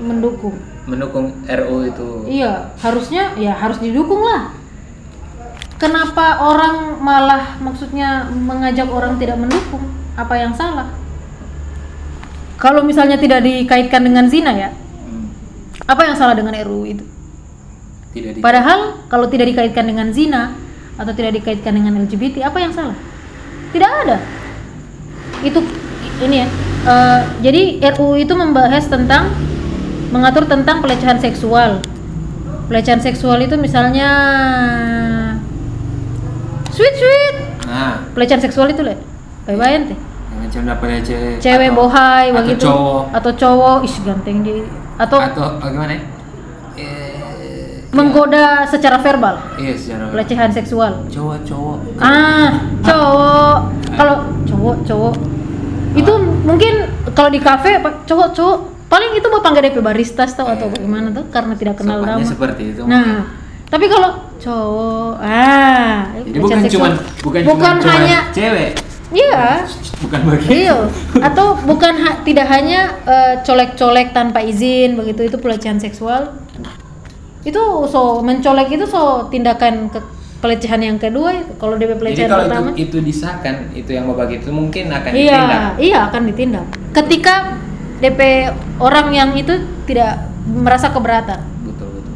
[0.00, 0.56] Mendukung.
[0.84, 2.08] Mendukung RU itu.
[2.26, 4.50] Iya, harusnya ya harus didukung lah.
[5.76, 9.84] Kenapa orang malah maksudnya mengajak orang tidak mendukung?
[10.14, 10.94] Apa yang salah?
[12.54, 14.70] Kalau misalnya tidak dikaitkan dengan zina ya,
[15.04, 15.28] Hmm,
[15.84, 17.04] apa yang salah dengan RUU itu?
[18.14, 20.54] tidak Padahal kalau tidak dikaitkan dengan zina
[20.94, 22.94] atau tidak dikaitkan dengan LGBT, apa yang salah?
[23.74, 24.22] Tidak ada.
[25.42, 25.60] Itu
[26.22, 26.48] ini ya.
[26.86, 27.62] eh, jadi
[27.98, 29.34] RUU itu membahas tentang
[30.14, 31.82] mengatur tentang pelecehan seksual.
[32.70, 34.08] Pelecehan seksual itu misalnya
[36.70, 37.36] sweet sweet.
[37.66, 38.96] nah Pelecehan seksual itu leh.
[39.44, 39.98] Baik-baik teh.
[40.26, 42.62] yang macam dapat cewek Cewek atau- bohai atau begitu.
[42.64, 44.54] cowok Atau cowok, ih ganteng di
[44.96, 46.02] atau, atau gimana ya?
[46.74, 49.38] Eh, menggoda secara verbal.
[49.54, 50.92] iya secara Pelecehan seksual.
[51.06, 53.56] cowok cowok Ah, cowok.
[53.92, 55.14] Kalau cowok, cowok.
[55.94, 56.74] Itu mungkin
[57.12, 61.26] kalau di kafe cowok, cowok paling itu mau panggil DP barista tau atau bagaimana tuh
[61.28, 62.18] karena tidak kenal nama.
[62.20, 63.26] seperti itu Nah,
[63.64, 68.74] tapi kalau cowok, ah, jadi bukan cuman bukan, bukan cuman hanya cewek
[69.14, 69.64] iya.
[70.02, 70.76] bukan begitu Iya,
[71.30, 76.34] atau bukan ha- tidak hanya eh, colek-colek tanpa izin begitu itu pelecehan seksual.
[77.44, 80.00] Itu so mencolek itu so tindakan ke
[80.42, 81.56] pelecehan yang kedua.
[81.56, 85.10] Kalau DP jadi pelecehan kalau pertama itu, itu disahkan itu yang bapak itu mungkin akan
[85.12, 86.66] ditindak Iya, iya akan ditindak.
[86.92, 87.34] Ketika
[88.02, 88.20] DP
[88.82, 89.56] orang yang itu
[89.88, 92.14] tidak merasa keberatan, betul betul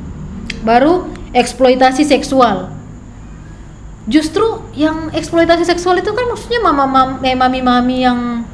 [0.61, 0.92] baru
[1.32, 2.78] eksploitasi seksual.
[4.09, 8.49] Justru yang eksploitasi seksual itu kan maksudnya mama mam, eh, mami-mami yang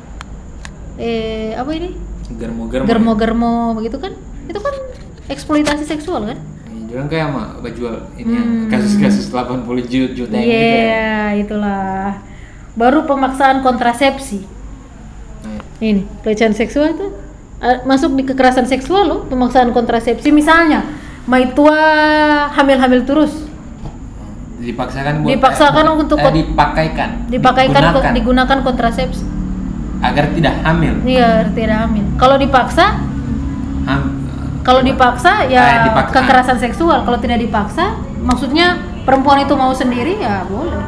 [0.98, 1.94] eh apa ini?
[2.34, 4.12] germo germo Germo-germo begitu kan?
[4.50, 4.74] Itu kan
[5.30, 6.38] eksploitasi seksual kan?
[6.90, 8.70] Jangan kayak mah jual ini yang Hmm.
[8.70, 11.26] kasus-kasus 80 juta, juta Iya, yang gitu ya.
[11.38, 12.06] itulah.
[12.74, 14.46] Baru pemaksaan kontrasepsi.
[15.42, 17.06] Nah, ini pelecehan seksual itu
[17.86, 20.84] masuk di kekerasan seksual loh pemaksaan kontrasepsi misalnya
[21.24, 21.78] maitua
[22.52, 23.48] hamil-hamil terus
[24.64, 27.08] dipaksakan buat Dipaksakan untuk eh, dipakaikan.
[27.26, 28.12] dipakaikan ko- digunakan.
[28.12, 29.24] digunakan kontrasepsi.
[30.00, 30.94] Agar tidak hamil.
[31.02, 32.04] Iya tidak hamil.
[32.14, 33.00] Kalau dipaksa?
[33.84, 34.12] Ham-
[34.60, 36.12] kalau dipaksa ya Ah, dipaksa.
[36.14, 37.04] kekerasan seksual.
[37.04, 40.80] Kalau tidak dipaksa maksudnya perempuan itu mau sendiri ya boleh.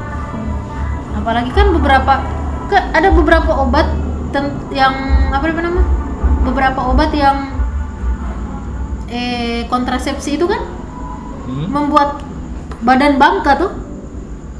[1.14, 2.24] Apalagi kan beberapa
[2.66, 3.84] ke- ada beberapa obat
[4.30, 4.92] ten- yang
[5.28, 5.84] apa namanya?
[6.42, 7.52] Beberapa obat yang
[9.06, 10.62] eh kontrasepsi itu kan
[11.46, 11.70] Hmm?
[11.70, 12.18] membuat
[12.80, 13.72] badan bangka tuh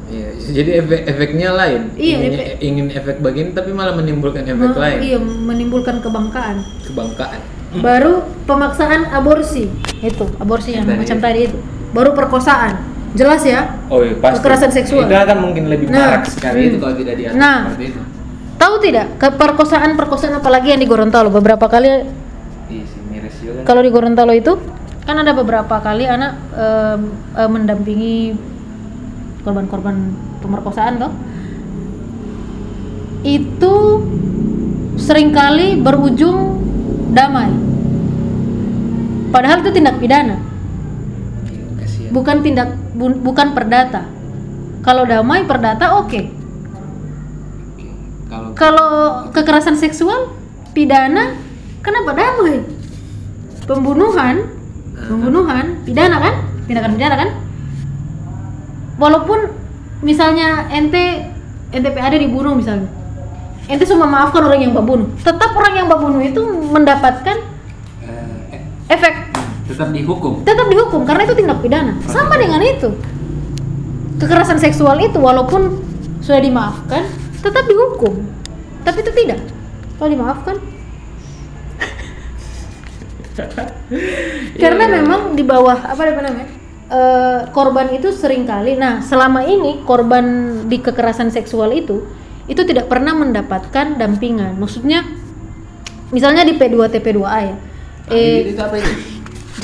[0.07, 1.91] Iya, jadi efek efeknya lain.
[1.93, 6.63] Iya, ingin, efek- ingin efek begini tapi malah menimbulkan efek Me- lain, iya menimbulkan kebangkaan
[6.81, 7.43] kebangkaan.
[7.77, 8.13] baru
[8.47, 9.67] pemaksaan aborsi
[9.99, 11.03] itu aborsi yang Tadi.
[11.03, 11.59] macam tadi itu
[11.91, 12.79] baru perkosaan
[13.13, 14.39] jelas ya Oh iya, pasti.
[14.39, 15.05] Kekerasan seksual.
[15.05, 16.69] Itu akan mungkin lebih Nah, marak sekali hmm.
[16.69, 17.59] itu kalau tidak diatur Nah.
[17.67, 18.01] seperti itu.
[18.57, 21.91] tahu tidak ke perkosaan perkosaan apalagi yang di Gorontalo beberapa kali
[22.69, 23.61] Iya sih, miris juga.
[23.65, 24.55] kalau di Gorontalo itu
[25.07, 27.01] kan ada beberapa kali anak em,
[27.39, 28.35] em, mendampingi
[29.47, 30.11] korban-korban
[30.43, 31.15] pemerkosaan toh.
[33.23, 34.03] Itu
[34.99, 36.59] sering kali berujung
[37.15, 37.55] damai.
[39.31, 40.43] Padahal itu tindak pidana.
[42.11, 44.11] Bukan tindak bu- bukan perdata.
[44.83, 46.23] Kalau damai perdata oke.
[48.27, 48.91] Kalau kalau
[49.31, 50.35] kekerasan seksual
[50.75, 51.39] pidana
[51.79, 52.67] kenapa damai?
[53.67, 54.56] Pembunuhan
[55.07, 56.35] pembunuhan pidana kan?
[56.67, 57.29] Tindakan pidana kan?
[58.97, 59.39] Walaupun
[60.03, 61.33] misalnya ente
[61.73, 62.91] ente PAD dibunuh misalnya.
[63.67, 67.37] Ente cuma maafkan orang yang mbak bunuh tetap orang yang mbak bunuh itu mendapatkan
[68.07, 68.63] eh, eh,
[68.95, 69.15] efek.
[69.67, 70.47] Tetap dihukum.
[70.47, 71.99] tetap dihukum karena itu tindak pidana.
[72.07, 72.95] Sama dengan itu.
[74.17, 75.83] Kekerasan seksual itu walaupun
[76.23, 77.05] sudah dimaafkan
[77.43, 78.23] tetap dihukum.
[78.87, 79.43] Tapi itu tidak.
[79.99, 80.57] Kalau dimaafkan
[84.63, 86.49] karena memang di bawah apa namanya
[86.89, 90.25] eh, korban itu sering kali nah selama ini korban
[90.71, 92.01] di kekerasan seksual itu
[92.47, 94.55] itu tidak pernah mendapatkan dampingan.
[94.59, 95.03] Maksudnya
[96.15, 97.57] misalnya di P2 TP2A ya.
[98.11, 98.93] Eh, eh itu apa itu?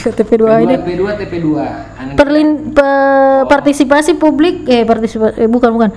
[0.18, 0.74] TP2 ini.
[0.82, 1.48] P2, TP2.
[1.94, 5.90] Anak Perlin, pe- partisipasi publik eh partisipasi eh, bukan bukan.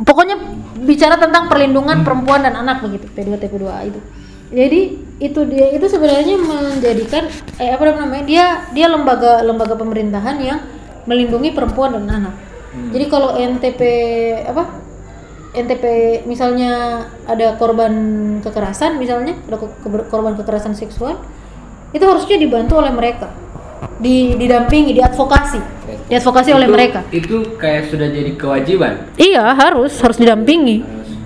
[0.00, 0.38] Pokoknya
[0.80, 4.00] bicara tentang perlindungan perempuan dan anak begitu P2 TP2A itu.
[4.54, 4.80] Jadi
[5.20, 10.58] itu dia itu sebenarnya menjadikan eh apa namanya dia dia lembaga lembaga pemerintahan yang
[11.04, 12.34] melindungi perempuan dan anak.
[12.90, 13.80] Jadi kalau NTP
[14.46, 14.80] apa
[15.50, 15.84] NTP
[16.24, 17.92] misalnya ada korban
[18.40, 21.18] kekerasan misalnya ada ke- ke- korban kekerasan seksual
[21.90, 23.28] itu harusnya dibantu oleh mereka.
[23.98, 25.60] Di didampingi diadvokasi.
[26.06, 27.00] Diadvokasi oleh Itu- mereka.
[27.10, 29.12] Itu kayak sudah jadi kewajiban.
[29.18, 30.80] iya harus harus didampingi.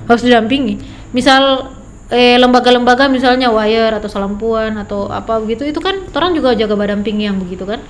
[0.08, 0.80] Harus didampingi.
[1.12, 1.70] Misal
[2.10, 7.24] eh, lembaga-lembaga misalnya wire atau salampuan atau apa begitu itu kan orang juga jaga badampingi
[7.28, 7.80] yang begitu kan.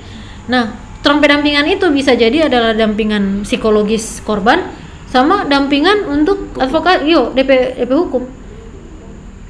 [0.50, 4.62] Nah terang pendampingan itu bisa jadi adalah dampingan psikologis korban
[5.10, 8.22] sama dampingan untuk advokat yuk DP DP hukum.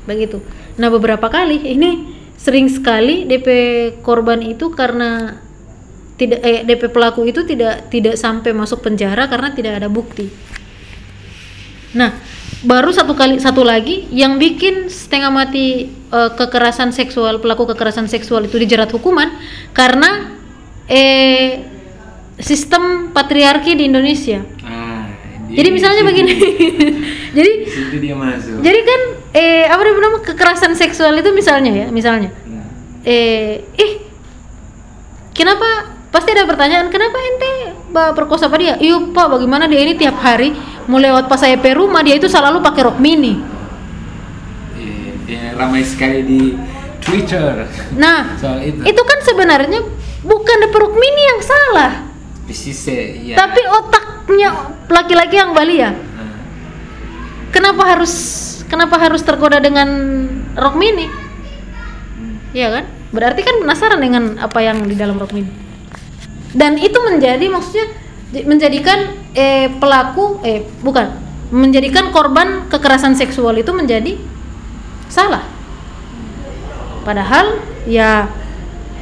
[0.04, 0.40] Begitu.
[0.80, 3.48] Nah beberapa kali ini sering sekali DP
[4.04, 5.40] korban itu karena
[6.14, 10.30] tidak eh, DP pelaku itu tidak tidak sampai masuk penjara karena tidak ada bukti.
[11.94, 12.10] Nah,
[12.64, 18.42] baru satu kali satu lagi yang bikin setengah mati eh, kekerasan seksual pelaku kekerasan seksual
[18.42, 19.28] itu dijerat hukuman
[19.70, 20.34] karena
[20.84, 21.64] eh
[22.34, 24.42] sistem patriarki di Indonesia.
[24.60, 25.06] Ah,
[25.46, 26.34] di- Jadi misalnya begini.
[27.36, 28.58] jadi situ dia masuk.
[28.58, 29.00] jadi kan
[29.32, 32.66] eh apa namanya kekerasan seksual itu misalnya ya, misalnya Hmm.
[33.02, 33.92] eh ih
[35.32, 38.78] kenapa pasti ada pertanyaan kenapa ente ba- perkosa apa dia?
[38.78, 40.54] Iya pak bagaimana dia ini tiap hari
[40.86, 43.42] mau lewat pas saya pe rumah dia itu selalu pakai rok mini.
[45.26, 46.54] Dia ramai sekali di
[47.02, 47.66] Twitter.
[47.98, 48.86] Nah soal itu.
[48.86, 49.82] itu kan sebenarnya
[50.22, 51.92] bukan the rok mini yang salah.
[52.44, 53.40] Pesise, ya.
[53.40, 54.52] tapi otaknya
[54.92, 56.36] laki-laki yang balia Nah,
[57.48, 58.12] kenapa harus
[58.68, 59.88] kenapa harus tergoda dengan
[60.52, 61.08] rok mini?
[62.52, 62.84] Iya kan?
[63.16, 65.63] Berarti kan penasaran dengan apa yang di dalam rok mini
[66.54, 67.86] dan itu menjadi maksudnya
[68.42, 68.98] menjadikan
[69.30, 71.10] eh, pelaku eh bukan
[71.50, 74.18] menjadikan korban kekerasan seksual itu menjadi
[75.06, 75.42] salah.
[77.04, 78.26] Padahal ya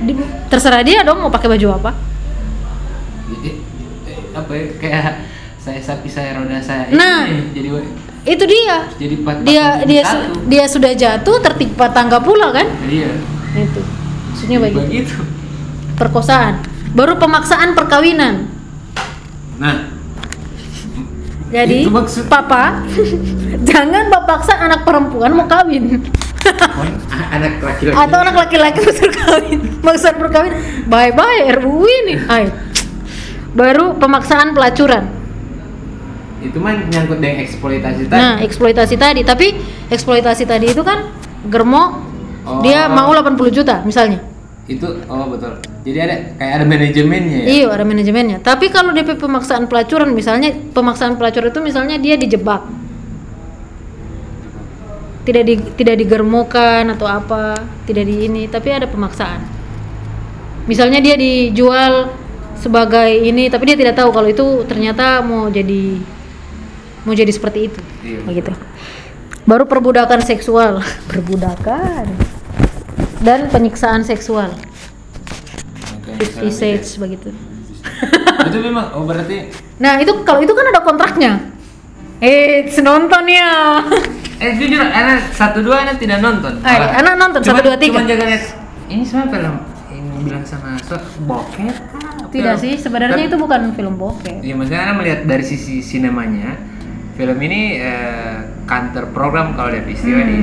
[0.03, 0.19] di-
[0.49, 1.91] terserah dia dong mau pakai baju apa.
[3.31, 3.51] Jadi
[4.05, 5.07] eh, apa ya kayak
[5.57, 7.25] saya sapi saya roda saya Nah.
[7.25, 7.69] ini jadi
[8.23, 8.77] itu dia.
[8.99, 12.67] Jadi pat- dia dia su- dia sudah jatuh tertimpa tangga pula kan?
[12.85, 13.13] Iya.
[13.55, 13.81] Itu
[14.29, 15.17] maksudnya begitu.
[15.95, 18.49] Perkosaan baru pemaksaan perkawinan.
[19.57, 19.89] Nah.
[21.49, 22.81] Jadi maksud- papa
[23.69, 26.01] jangan paksa anak perempuan mau kawin.
[26.43, 27.93] A- anak laki-laki.
[27.95, 29.59] Atau anak laki-laki maksud kawin.
[29.79, 30.53] Maksud perkawin
[30.87, 32.49] bye bye RUU ini Ayo.
[33.53, 35.13] baru pemaksaan pelacuran.
[36.41, 38.17] Itu mah nyangkut dengan eksploitasi tadi.
[38.17, 39.21] Nah eksploitasi tadi.
[39.21, 39.47] Tapi
[39.89, 41.13] eksploitasi tadi itu kan
[41.47, 42.09] germo
[42.43, 42.59] Oh.
[42.59, 44.19] dia mau 80 juta misalnya
[44.77, 48.39] itu oh betul jadi ada kayak ada manajemennya ya Iya, ada manajemennya.
[48.39, 52.63] Tapi kalau DP pemaksaan pelacuran misalnya pemaksaan pelacur itu misalnya dia dijebak.
[55.23, 57.55] Tidak di, tidak digermokan atau apa,
[57.87, 59.39] tidak di ini, tapi ada pemaksaan.
[60.67, 62.11] Misalnya dia dijual
[62.59, 65.99] sebagai ini, tapi dia tidak tahu kalau itu ternyata mau jadi
[67.07, 67.81] mau jadi seperti itu.
[68.03, 68.19] Iya.
[68.27, 68.51] Begitu.
[69.47, 72.07] Baru perbudakan seksual, perbudakan.
[73.23, 74.51] Dan penyiksaan seksual.
[76.19, 77.31] Fifty Shades begitu.
[78.49, 81.33] itu memang oh berarti Nah itu kalau itu kan ada kontraknya.
[82.19, 83.83] Eh, nonton ya.
[84.39, 87.95] eh jujur anak satu dua anak tidak nonton Malah- anak nonton, satu, dua, tiga.
[87.95, 88.43] cuman jaga lihat
[88.89, 89.55] ini semua film
[89.89, 91.71] ini bilang sama so bokep?
[92.29, 94.39] Tidak Film- sih, sebenarnya Tapi- itu bukan film bokep.
[94.41, 96.59] Iya maksudnya Anda melihat dari sisi sinemanya
[97.13, 98.35] film ini eh,
[98.65, 100.31] counter program kalau dia istilah Hmm.
[100.31, 100.39] di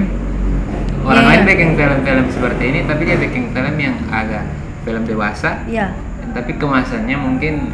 [1.01, 4.43] orang Iya, lain bikin film-film seperti ini tapi dia bikin film yang agak
[4.81, 5.93] film dewasa Iya.
[6.31, 7.71] tapi kemasannya mungkin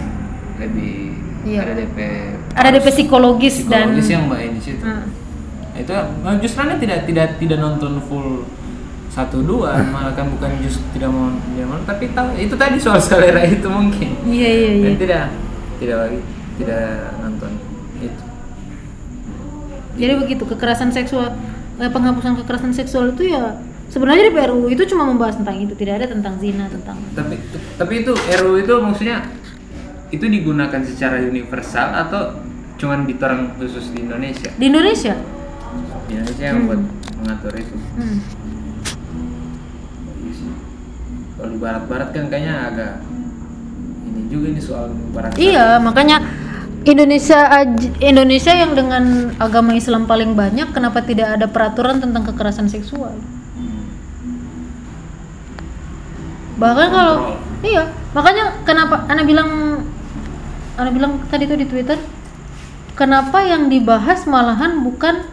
[0.56, 1.60] lebih Iya.
[1.62, 1.98] ada DP
[2.56, 5.06] Ada DP psikologis, dan psikologis yang baik di situ Hmm.
[5.76, 8.48] itu nah, justru anda tidak tidak tidak nonton full
[9.08, 13.00] satu dua malah kan bukan just tidak mau tidak mau tapi tahu itu tadi soal
[13.00, 14.84] selera itu mungkin Iya iya iya.
[14.84, 15.24] dan tidak
[15.78, 16.20] tidak lagi
[16.56, 16.84] tidak
[17.20, 17.52] nonton
[17.98, 18.24] itu
[19.96, 21.32] Jadi begitu kekerasan seksual,
[21.78, 26.08] penghapusan kekerasan seksual itu ya sebenarnya di PRU itu cuma membahas tentang itu, tidak ada
[26.10, 26.98] tentang zina tentang.
[27.14, 27.36] tapi
[27.76, 29.28] tapi itu RU itu maksudnya
[30.10, 32.22] itu digunakan secara universal atau
[32.76, 35.16] cuman di orang khusus di Indonesia Di Indonesia.
[36.06, 36.68] di Indonesia yang Hmm.
[36.68, 36.82] buat
[37.18, 38.20] mengatur itu Hmm.
[41.36, 42.92] kalau di barat-barat kan kayaknya agak
[44.06, 46.18] ini juga nih soal barat Iya, makanya
[46.86, 47.50] Indonesia
[47.98, 53.18] Indonesia yang dengan agama Islam paling banyak, kenapa tidak ada peraturan tentang kekerasan seksual?
[56.62, 59.82] Bahkan kalau iya, makanya kenapa Ana bilang
[60.78, 61.98] Ana bilang tadi tuh di Twitter,
[62.94, 65.26] kenapa yang dibahas malahan bukan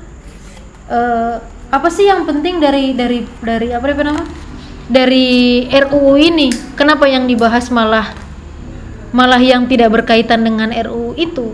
[0.88, 1.36] eh,
[1.68, 4.24] apa sih yang penting dari dari dari apa dia nama?
[4.92, 8.22] Dari RUU ini, kenapa yang dibahas malah
[9.12, 11.52] malah yang tidak berkaitan dengan RUU itu?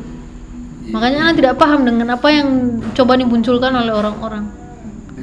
[0.88, 2.48] Makanya Ana tidak paham dengan apa yang
[2.96, 4.48] coba dimunculkan oleh orang-orang.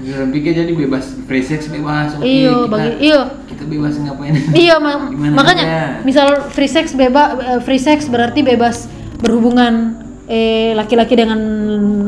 [0.06, 3.22] Orang pikir jadi bebas free sex bebas oke Iya, kita, bagi iya.
[3.49, 5.10] kita bebas ngapain Iya, ma-
[5.41, 5.82] makanya aja?
[6.06, 7.34] misal free sex bebas
[7.66, 8.86] free sex berarti bebas
[9.18, 9.98] berhubungan
[10.30, 11.38] eh laki-laki dengan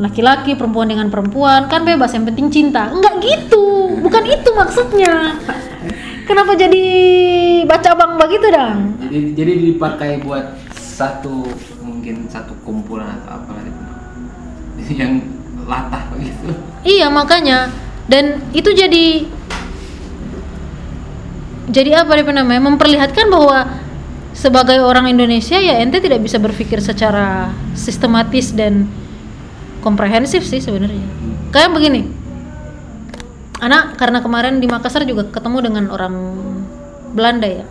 [0.01, 2.89] laki-laki, perempuan dengan perempuan, kan bebas yang penting cinta.
[2.89, 3.93] Enggak gitu.
[4.01, 5.37] Bukan itu maksudnya.
[6.27, 6.83] Kenapa jadi
[7.63, 8.99] baca bang begitu dong?
[8.99, 11.47] jadi jadi dipakai buat satu
[11.79, 13.83] mungkin satu kumpulan atau apa gitu.
[14.99, 15.13] Yang
[15.63, 16.51] latah begitu.
[16.83, 17.71] Iya, makanya.
[18.11, 19.23] Dan itu jadi
[21.71, 22.59] jadi apa dia namanya?
[22.75, 23.79] Memperlihatkan bahwa
[24.35, 28.91] sebagai orang Indonesia ya ente tidak bisa berpikir secara sistematis dan
[29.79, 31.07] komprehensif sih sebenarnya.
[31.55, 32.16] Kayak begini
[33.57, 36.15] anak karena kemarin di Makassar juga ketemu dengan orang
[37.13, 37.65] Belanda ya?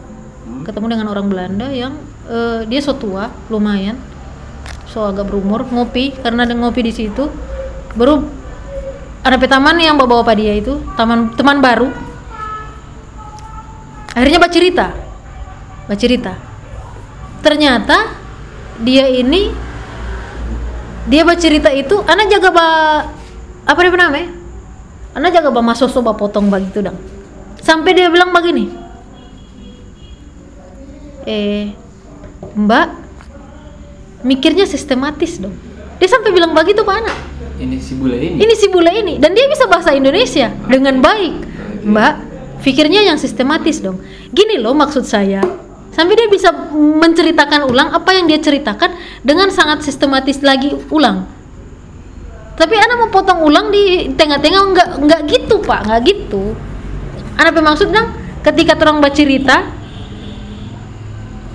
[0.66, 3.98] Ketemu dengan orang Belanda yang eh, dia so tua lumayan.
[4.90, 6.14] So agak berumur ngopi.
[6.18, 7.30] Karena ada ngopi di situ
[7.96, 8.20] baru
[9.26, 11.90] ada taman yang bawa bawa dia itu taman teman baru.
[14.16, 14.86] Akhirnya baca cerita.
[15.86, 16.32] Baca cerita.
[17.42, 18.16] Ternyata
[18.82, 19.54] dia ini
[21.06, 22.66] dia baca cerita itu anak jaga ba
[23.66, 24.35] apa dia namanya
[25.16, 27.00] anak jaga ba masuk soba potong begitu dong
[27.64, 28.68] sampai dia bilang begini
[31.24, 31.72] eh
[32.56, 33.06] mbak
[34.26, 35.54] mikirnya sistematis dong.
[35.96, 37.16] Dia sampai bilang begitu pak anak.
[37.56, 38.36] Ini si bule ini.
[38.42, 39.14] Ini si bule ini.
[39.16, 41.34] Dan dia bisa bahasa Indonesia dengan baik.
[41.86, 42.14] Mbak
[42.66, 44.02] pikirnya yang sistematis dong.
[44.34, 45.40] Gini loh maksud saya.
[45.94, 48.92] Sampai dia bisa menceritakan ulang apa yang dia ceritakan
[49.24, 51.24] dengan sangat sistematis lagi ulang
[52.56, 56.56] tapi anak mau potong ulang di tengah-tengah nggak nggak gitu pak nggak gitu.
[57.36, 59.56] Anak bermaksud dong ketika orang baca cerita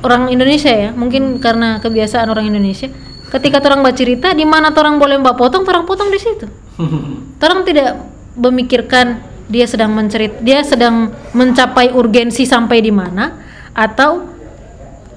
[0.05, 2.89] orang Indonesia ya mungkin karena kebiasaan orang Indonesia
[3.33, 6.45] ketika orang baca cerita di mana orang boleh mbak potong orang potong di situ.
[7.41, 7.97] Orang tidak
[8.37, 9.17] memikirkan
[9.49, 13.41] dia sedang mencerit dia sedang mencapai urgensi sampai di mana
[13.73, 14.29] atau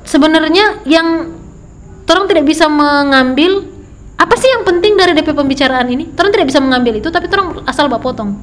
[0.03, 1.29] sebenarnya yang
[2.09, 3.74] orang tidak bisa mengambil
[4.15, 6.07] apa sih yang penting dari DP pembicaraan ini?
[6.15, 8.39] Orang tidak bisa mengambil itu tapi orang asal mbak potong.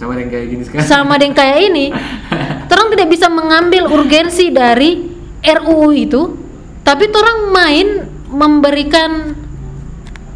[0.00, 0.88] Sama yang kayak gini sekarang.
[0.88, 1.92] Sama dengan kayak ini.
[2.72, 4.96] Orang tidak bisa mengambil urgensi dari
[5.44, 6.22] RUU itu
[6.80, 7.88] tapi orang main
[8.32, 9.36] memberikan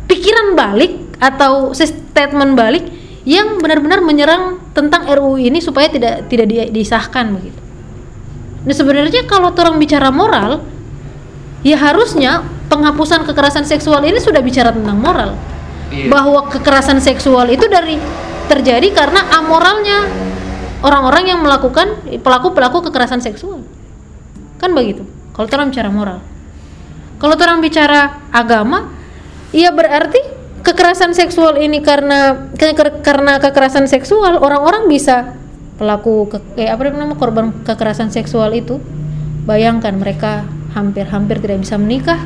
[0.06, 2.84] pikiran balik atau statement balik
[3.24, 7.56] yang benar-benar menyerang tentang RUU ini supaya tidak tidak di- disahkan begitu.
[8.64, 10.60] Nah sebenarnya kalau orang bicara moral,
[11.64, 15.36] ya harusnya penghapusan kekerasan seksual ini sudah bicara tentang moral.
[15.92, 16.10] Iya.
[16.10, 18.00] Bahwa kekerasan seksual itu dari
[18.48, 20.08] terjadi karena amoralnya
[20.84, 23.64] orang-orang yang melakukan pelaku-pelaku kekerasan seksual.
[24.60, 25.04] Kan begitu.
[25.32, 26.18] Kalau orang bicara moral.
[27.18, 28.92] Kalau orang bicara agama,
[29.54, 30.20] ya berarti
[30.64, 35.36] kekerasan seksual ini karena ke- ke- karena kekerasan seksual orang-orang bisa
[35.76, 38.78] pelaku ke, eh, apa namanya korban kekerasan seksual itu
[39.44, 42.18] bayangkan mereka hampir-hampir tidak bisa menikah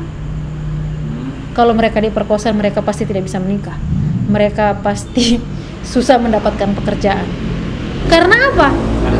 [1.59, 3.75] kalau mereka diperkosa mereka pasti tidak bisa menikah.
[4.31, 5.35] Mereka pasti
[5.91, 7.27] susah mendapatkan pekerjaan.
[8.07, 8.71] Karena apa?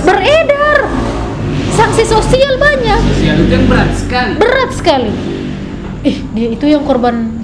[0.08, 0.88] Beredar.
[1.76, 3.00] Sanksi sosial banyak.
[3.12, 4.34] Sosial itu yang berat sekali.
[4.40, 5.12] berat sekali.
[6.08, 7.44] Ih dia itu yang korban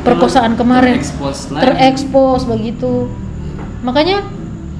[0.00, 0.96] perkosaan kemarin.
[0.96, 3.12] Terekspos terekspos begitu.
[3.84, 4.24] Makanya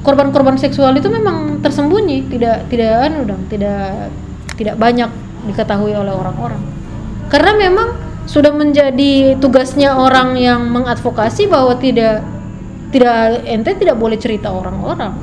[0.00, 4.08] korban-korban seksual itu memang tersembunyi tidak tidak anu dong tidak
[4.56, 5.12] tidak banyak
[5.44, 6.60] diketahui oleh orang-orang.
[7.28, 12.20] Karena memang sudah menjadi tugasnya orang yang mengadvokasi bahwa tidak
[12.92, 15.16] tidak ente tidak boleh cerita orang-orang.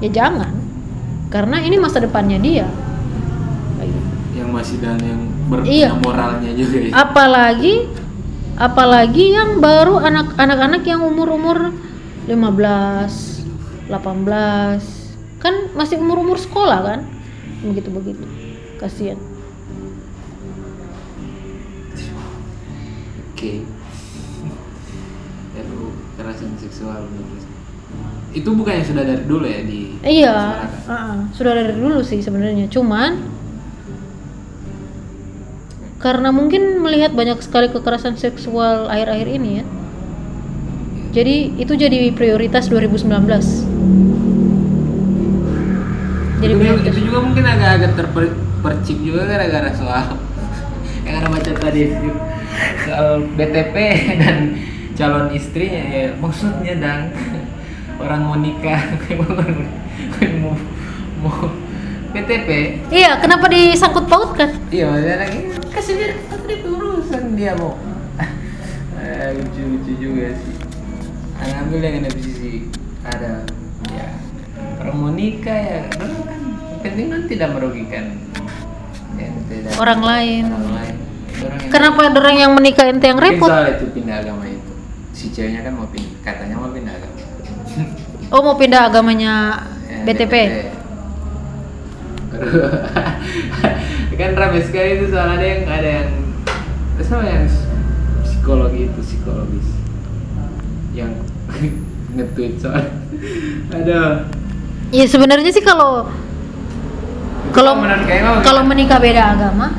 [0.00, 0.56] Ya jangan.
[1.28, 2.64] Karena ini masa depannya dia.
[3.78, 4.00] Gitu.
[4.38, 5.92] yang masih dan yang ber Iya.
[5.98, 6.92] moralnya juga ya.
[6.94, 7.90] apalagi
[8.54, 11.74] apalagi yang baru anak anak-anak yang umur-umur
[12.26, 13.44] 15
[13.90, 17.00] 18 kan masih umur-umur sekolah kan?
[17.66, 18.24] Begitu begitu
[18.78, 19.18] kasihan
[23.38, 23.62] Oke.
[25.54, 27.46] RUU kekerasan seksual menurut-
[28.34, 30.66] itu bukannya sudah dari dulu ya di iya.
[30.90, 32.66] uh-uh, sudah dari dulu sih sebenarnya.
[32.66, 33.30] Cuman
[36.02, 39.64] karena mungkin melihat banyak sekali kekerasan seksual akhir-akhir ini ya
[41.10, 43.18] jadi itu jadi prioritas 2019
[46.38, 46.90] jadi itu, prioritas.
[46.94, 50.22] itu juga mungkin agak-agak terpercik juga gara-gara soal
[51.06, 51.82] yang ada baca tadi
[52.86, 53.76] soal BTP
[54.22, 54.38] dan
[54.98, 57.00] calon istrinya ya maksudnya dan
[58.02, 58.82] orang mau nikah
[60.42, 60.54] mau
[61.22, 61.50] mau
[62.10, 62.48] BTP
[62.90, 65.40] iya kenapa disangkut pautkan iya maksudnya lagi
[65.70, 67.78] kasih dia kasih dia urusan dia mau.
[68.98, 70.58] Eh, lucu lucu juga sih.
[71.38, 72.66] Ambil yang ada sisi
[73.06, 73.46] ada.
[73.94, 74.10] Ya
[74.82, 76.10] orang mau nikah ya kan
[76.82, 78.18] penting kan tidak merugikan.
[79.14, 79.70] Ya, tidak.
[79.78, 80.50] Orang lain.
[80.50, 81.07] Orang lain
[81.38, 83.50] yang kenapa ada orang yang menikah ente yang repot?
[83.50, 84.72] Soal itu pindah agama itu.
[85.14, 87.16] Si ceweknya kan mau pindah katanya mau pindah agama.
[88.28, 90.34] Oh mau pindah agamanya Ya, BTP
[94.20, 96.10] kan rame sekali itu soal ada yang ada yang
[97.00, 97.48] sama yang
[98.20, 99.68] psikologi itu psikologis.
[100.92, 101.24] Yang
[102.18, 102.84] nge-tweet soal.
[103.72, 104.28] Ada
[104.92, 106.04] ya sebenarnya sih kalau
[107.56, 107.80] kalau
[108.44, 109.72] kalau menikah beda agama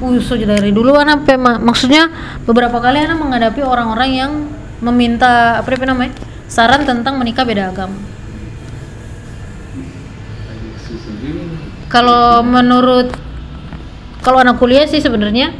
[0.00, 2.08] Usul dari dulu anak ma- maksudnya
[2.48, 4.32] beberapa kali anak menghadapi orang-orang yang
[4.80, 6.16] meminta apa itu namanya
[6.48, 8.00] saran tentang menikah beda agama.
[11.92, 13.12] Kalau menurut
[14.24, 15.52] kalau anak kuliah sih sebenarnya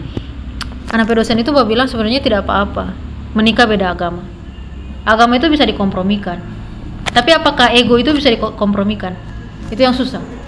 [0.88, 2.96] anak dosen itu bahwa bilang sebenarnya tidak apa-apa
[3.36, 4.24] menikah beda agama.
[5.04, 6.40] Agama itu bisa dikompromikan.
[7.12, 9.12] Tapi apakah ego itu bisa dikompromikan?
[9.68, 10.39] Itu yang susah.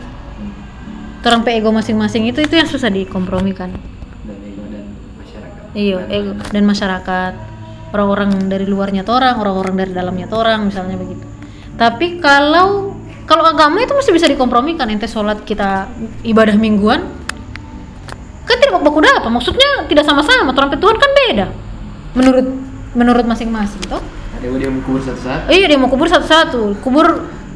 [1.23, 3.70] Terang ego masing-masing itu itu yang susah dikompromikan.
[4.27, 4.85] dan ego dan
[5.23, 7.32] masyarakat Iya, Dan ego dan masyarakat.
[7.93, 11.23] Orang-orang dari luarnya orang, orang-orang dari dalamnya orang, misalnya begitu.
[11.77, 12.97] Tapi kalau
[13.28, 14.90] kalau agama itu mesti bisa dikompromikan.
[14.90, 15.86] Ente sholat kita
[16.27, 17.07] ibadah mingguan,
[18.49, 19.28] kan tidak baku apa?
[19.28, 20.51] Maksudnya tidak sama-sama.
[20.57, 21.47] Trompet Tuhan kan beda.
[22.19, 22.47] Menurut
[22.93, 24.03] menurut masing-masing, toh?
[24.43, 26.62] ada yang mau kubur satu-satu Iya dia mau kubur satu-satu.
[26.82, 27.07] Kubur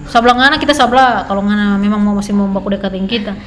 [0.09, 1.27] sablang ngana kita sabla.
[1.27, 3.35] Kalau ngana memang mau masih mau baku dekatin kita.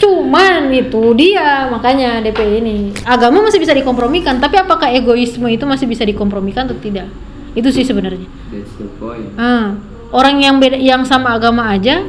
[0.00, 4.36] Cuman itu dia makanya DP ini agama masih bisa dikompromikan.
[4.36, 7.08] Tapi apakah egoisme itu masih bisa dikompromikan atau tidak?
[7.56, 8.28] Itu sih sebenarnya.
[8.52, 9.80] that's the point Ah,
[10.12, 12.04] orang yang beda yang sama agama aja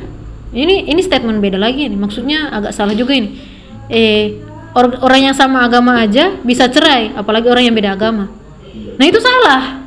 [0.52, 1.96] ini ini statement beda lagi nih.
[1.96, 3.40] Maksudnya agak salah juga ini.
[3.88, 4.44] Eh
[4.76, 8.28] or- orang yang sama agama aja bisa cerai, apalagi orang yang beda agama.
[9.00, 9.87] Nah itu salah.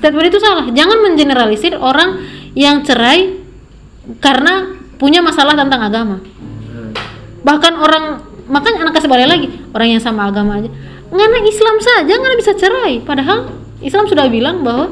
[0.00, 0.64] Statement itu salah.
[0.72, 2.24] Jangan mengeneralisir orang
[2.56, 3.36] yang cerai
[4.18, 6.16] karena punya masalah tentang agama.
[7.44, 8.04] Bahkan orang
[8.48, 10.72] makanya anak kasih balik lagi orang yang sama agama aja.
[11.12, 13.04] Ngana Islam saja ngana bisa cerai.
[13.04, 13.52] Padahal
[13.84, 14.88] Islam sudah bilang bahwa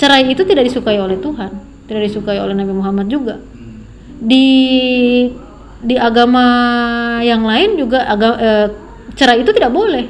[0.00, 1.52] cerai itu tidak disukai oleh Tuhan,
[1.84, 3.36] tidak disukai oleh Nabi Muhammad juga.
[4.16, 4.48] Di
[5.82, 6.46] di agama
[7.20, 8.66] yang lain juga agama, eh,
[9.12, 10.06] cerai itu tidak boleh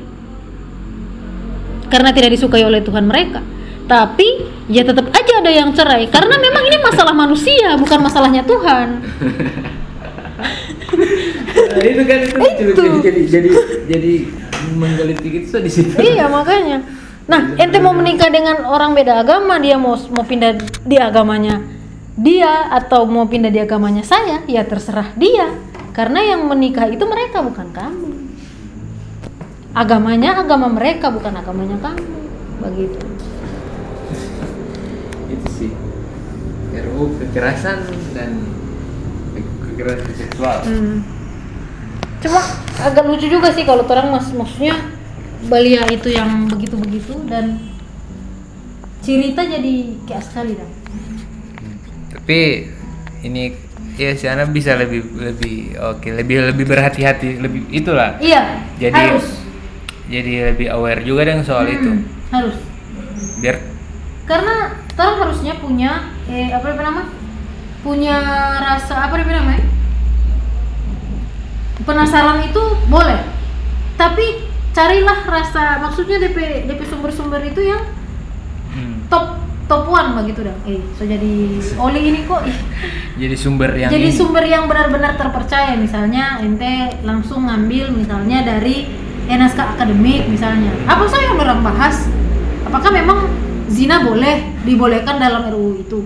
[1.88, 3.40] karena tidak disukai oleh Tuhan mereka.
[3.86, 4.28] Tapi
[4.70, 6.06] ya tetap aja ada yang cerai.
[6.08, 8.88] Karena memang ini masalah manusia bukan masalahnya Tuhan.
[11.52, 12.82] Nah, itu kan itu, Itu.
[12.82, 13.50] Jadi, jadi jadi
[13.88, 14.12] jadi
[14.76, 15.94] menggelitik itu di situ.
[16.00, 16.84] iya makanya.
[17.26, 21.62] Nah ente mau menikah dengan orang beda agama dia mau mau pindah di agamanya
[22.18, 25.48] dia atau mau pindah di agamanya saya ya terserah dia.
[25.92, 28.10] Karena yang menikah itu mereka bukan kamu.
[29.76, 32.16] Agamanya agama mereka bukan agamanya kamu.
[32.64, 33.12] Begitu
[35.32, 35.70] itu sih
[36.72, 38.30] RUU kekerasan dan
[39.66, 40.58] kekerasan seksual.
[40.64, 41.04] Hmm.
[42.20, 42.40] Cuma
[42.78, 44.76] agak lucu juga sih kalau orang mas maksudnya
[45.42, 47.58] Balia itu yang begitu-begitu dan
[49.02, 49.74] cerita jadi
[50.06, 50.70] kayak sekali dah.
[52.14, 52.40] Tapi
[53.22, 53.50] ini
[53.98, 58.62] ya si Ana bisa lebih lebih oke lebih lebih berhati-hati lebih itulah Iya.
[58.78, 59.26] Jadi harus.
[60.06, 62.56] jadi lebih aware juga dengan soal itu Hmm, Harus.
[63.38, 63.56] biar
[64.32, 67.12] Karena orang harusnya punya eh apa namanya?
[67.84, 68.16] Punya
[68.64, 69.60] rasa apa namanya?
[71.84, 73.20] Penasaran itu boleh.
[74.00, 77.84] Tapi carilah rasa maksudnya DP DP sumber-sumber itu yang
[78.72, 79.36] hmm, top
[79.68, 80.56] top one begitu dah.
[80.64, 82.40] Eh, so jadi oli ini kok
[83.20, 84.16] jadi sumber yang jadi ini.
[84.16, 88.88] sumber yang benar-benar terpercaya misalnya ente langsung ngambil misalnya dari
[89.28, 90.72] eh, naskah akademik misalnya.
[90.88, 92.08] Apa sih yang orang bahas?
[92.64, 93.28] Apakah memang
[93.72, 95.98] zina boleh dibolehkan dalam RUU itu?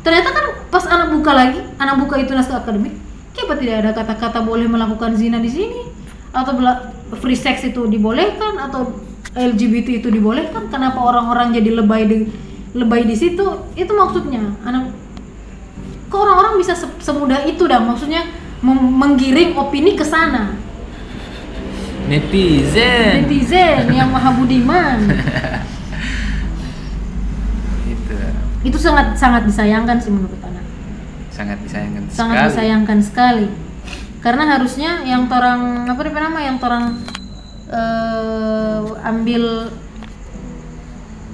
[0.00, 2.96] Ternyata kan pas anak buka lagi, anak buka itu naskah akademik,
[3.36, 5.80] kenapa tidak ada kata-kata boleh melakukan zina di sini?
[6.32, 6.58] Atau
[7.20, 9.00] free sex itu dibolehkan atau
[9.36, 10.72] LGBT itu dibolehkan?
[10.72, 12.18] Kenapa orang-orang jadi lebay di
[12.74, 13.44] lebay di situ?
[13.78, 15.04] Itu maksudnya anak
[16.14, 18.22] kok orang-orang bisa se- semudah itu dah maksudnya
[18.62, 20.54] menggiring opini ke sana
[22.06, 25.10] netizen netizen yang maha budiman
[28.64, 30.64] itu sangat sangat disayangkan sih menurut anak.
[31.28, 32.48] Sangat disayangkan sangat sekali.
[32.48, 33.46] disayangkan sekali.
[34.24, 36.84] Karena harusnya yang torang apa namanya nama yang torang
[37.68, 39.44] eh, ambil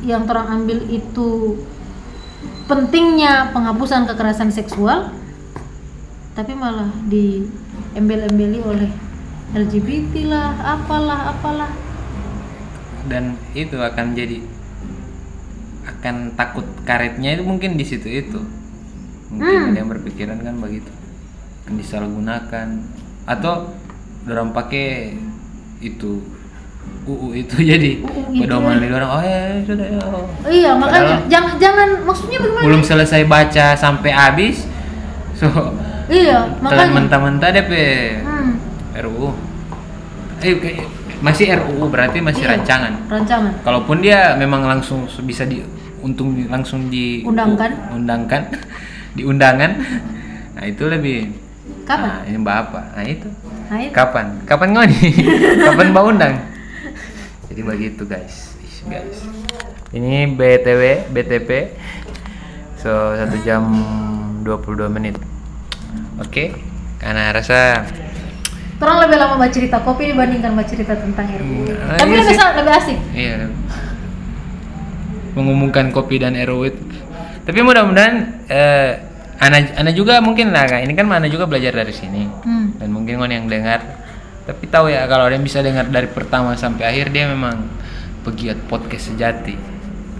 [0.02, 1.60] yang torang ambil itu
[2.66, 5.14] pentingnya penghapusan kekerasan seksual
[6.34, 7.46] tapi malah di
[7.94, 8.90] embel-embeli oleh
[9.54, 11.70] LGBT lah apalah apalah.
[13.06, 14.42] Dan itu akan jadi
[16.00, 18.40] akan takut karetnya itu mungkin di situ itu.
[19.30, 19.68] Mungkin Hmm.
[19.70, 20.88] ada yang berpikiran kan begitu.
[21.62, 22.68] Akan disalahgunakan.
[23.28, 23.76] Atau
[24.24, 25.14] orang pakai
[25.78, 26.24] itu
[27.04, 30.00] UU itu jadi UU pedoman di orang oh ya ya, sudah ya.
[30.48, 32.64] Iya makanya Padahal- jangan jangan maksudnya bagaimana?
[32.64, 34.56] belum selesai baca sampai habis
[35.32, 35.48] so
[36.08, 36.92] iya makanya.
[36.92, 37.72] mentah-mentah DP
[38.20, 38.50] hmm,
[39.00, 39.28] RUU
[40.40, 40.84] eh
[41.20, 42.92] masih RUU berarti masih iya, rancangan.
[43.08, 43.52] Rancangan.
[43.60, 45.60] Kalaupun dia memang langsung bisa di
[46.00, 47.70] untung di- langsung di Undangkan.
[47.92, 48.42] undangkan
[49.16, 49.70] di undangan.
[50.54, 51.30] Nah, itu lebih
[51.84, 52.10] Kapan?
[52.12, 52.84] Nah, ini Bapak.
[52.94, 53.28] Nah, itu.
[53.66, 54.26] nah itu Kapan?
[54.44, 54.98] Kapan ngoni?
[55.66, 56.34] Kapan mau undang?
[57.46, 58.54] Jadi begitu, guys.
[58.86, 59.26] Guys.
[59.90, 61.50] Ini BTW, BTP.
[62.78, 63.66] So, 1 jam
[64.40, 65.18] 22 menit.
[66.16, 66.54] Oke.
[66.96, 67.84] Karena rasa
[68.80, 71.68] Orang lebih lama baca cerita kopi dibandingkan baca cerita tentang RUU.
[71.68, 72.98] Hmm, Tapi iya lebih, lebih asik.
[73.12, 73.36] Iya.
[75.34, 76.74] Mengumumkan kopi dan itu.
[77.46, 78.14] Tapi mudah-mudahan
[78.46, 78.92] eh,
[79.40, 80.84] Ana Ana juga mungkin lah Kak.
[80.84, 82.28] Ini kan Ana juga belajar dari sini.
[82.44, 82.76] Hmm.
[82.76, 83.80] Dan mungkin kon yang dengar.
[84.44, 87.64] Tapi tahu ya kalau ada yang bisa dengar dari pertama sampai akhir dia memang
[88.24, 89.56] pegiat podcast sejati.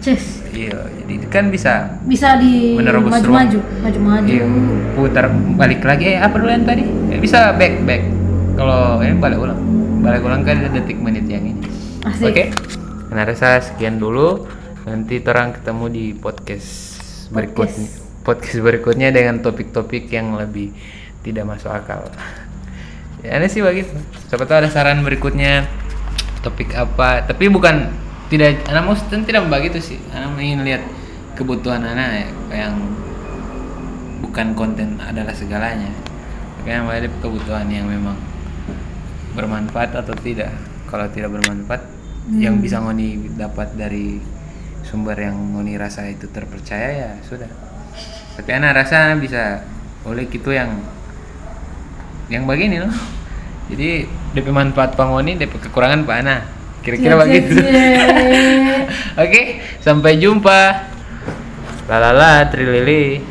[0.00, 0.40] Cus.
[0.50, 4.26] Iya, jadi kan bisa Bisa di Menerobos maju-maju, maju-maju.
[4.32, 4.44] iya,
[4.96, 5.28] putar
[5.60, 6.82] balik lagi eh apa dulu yang tadi?
[7.12, 8.02] Eh, bisa back back.
[8.56, 9.60] Kalau ini balik ulang.
[10.00, 11.60] Balik ulang kan detik menit yang ini.
[12.24, 12.48] Oke.
[13.12, 14.48] Karena rasa sekian dulu.
[14.80, 16.96] Nanti terang ketemu di podcast
[17.28, 17.88] berikutnya.
[18.24, 20.72] Podcast berikutnya dengan topik-topik yang lebih
[21.20, 22.08] tidak masuk akal.
[23.20, 23.92] Ya aneh sih begitu.
[24.32, 25.68] Siapa tahu ada saran berikutnya
[26.40, 27.28] topik apa.
[27.28, 27.92] Tapi bukan
[28.32, 29.98] tidak anak mau tidak begitu sih.
[30.16, 30.82] Anak ingin lihat
[31.36, 32.28] kebutuhan anak ya,
[32.64, 32.80] yang
[34.24, 35.92] bukan konten adalah segalanya.
[36.64, 38.16] Yang ada kebutuhan yang memang
[39.36, 40.56] bermanfaat atau tidak.
[40.88, 41.84] Kalau tidak bermanfaat,
[42.32, 44.39] yang bisa ngoni dapat dari
[44.90, 47.46] sumber yang ngoni rasa itu terpercaya ya sudah.
[48.34, 49.62] Tapi anak rasa anak bisa
[50.02, 50.82] oleh gitu yang
[52.26, 52.90] yang begini loh.
[53.70, 54.02] Jadi
[54.34, 56.36] DP manfaat pangoni, DP kekurangan pak Ana.
[56.82, 57.54] Kira-kira cie, begitu.
[57.62, 57.94] cie.
[59.22, 59.42] Oke,
[59.78, 60.90] sampai jumpa.
[61.86, 63.22] Lalala, trilili.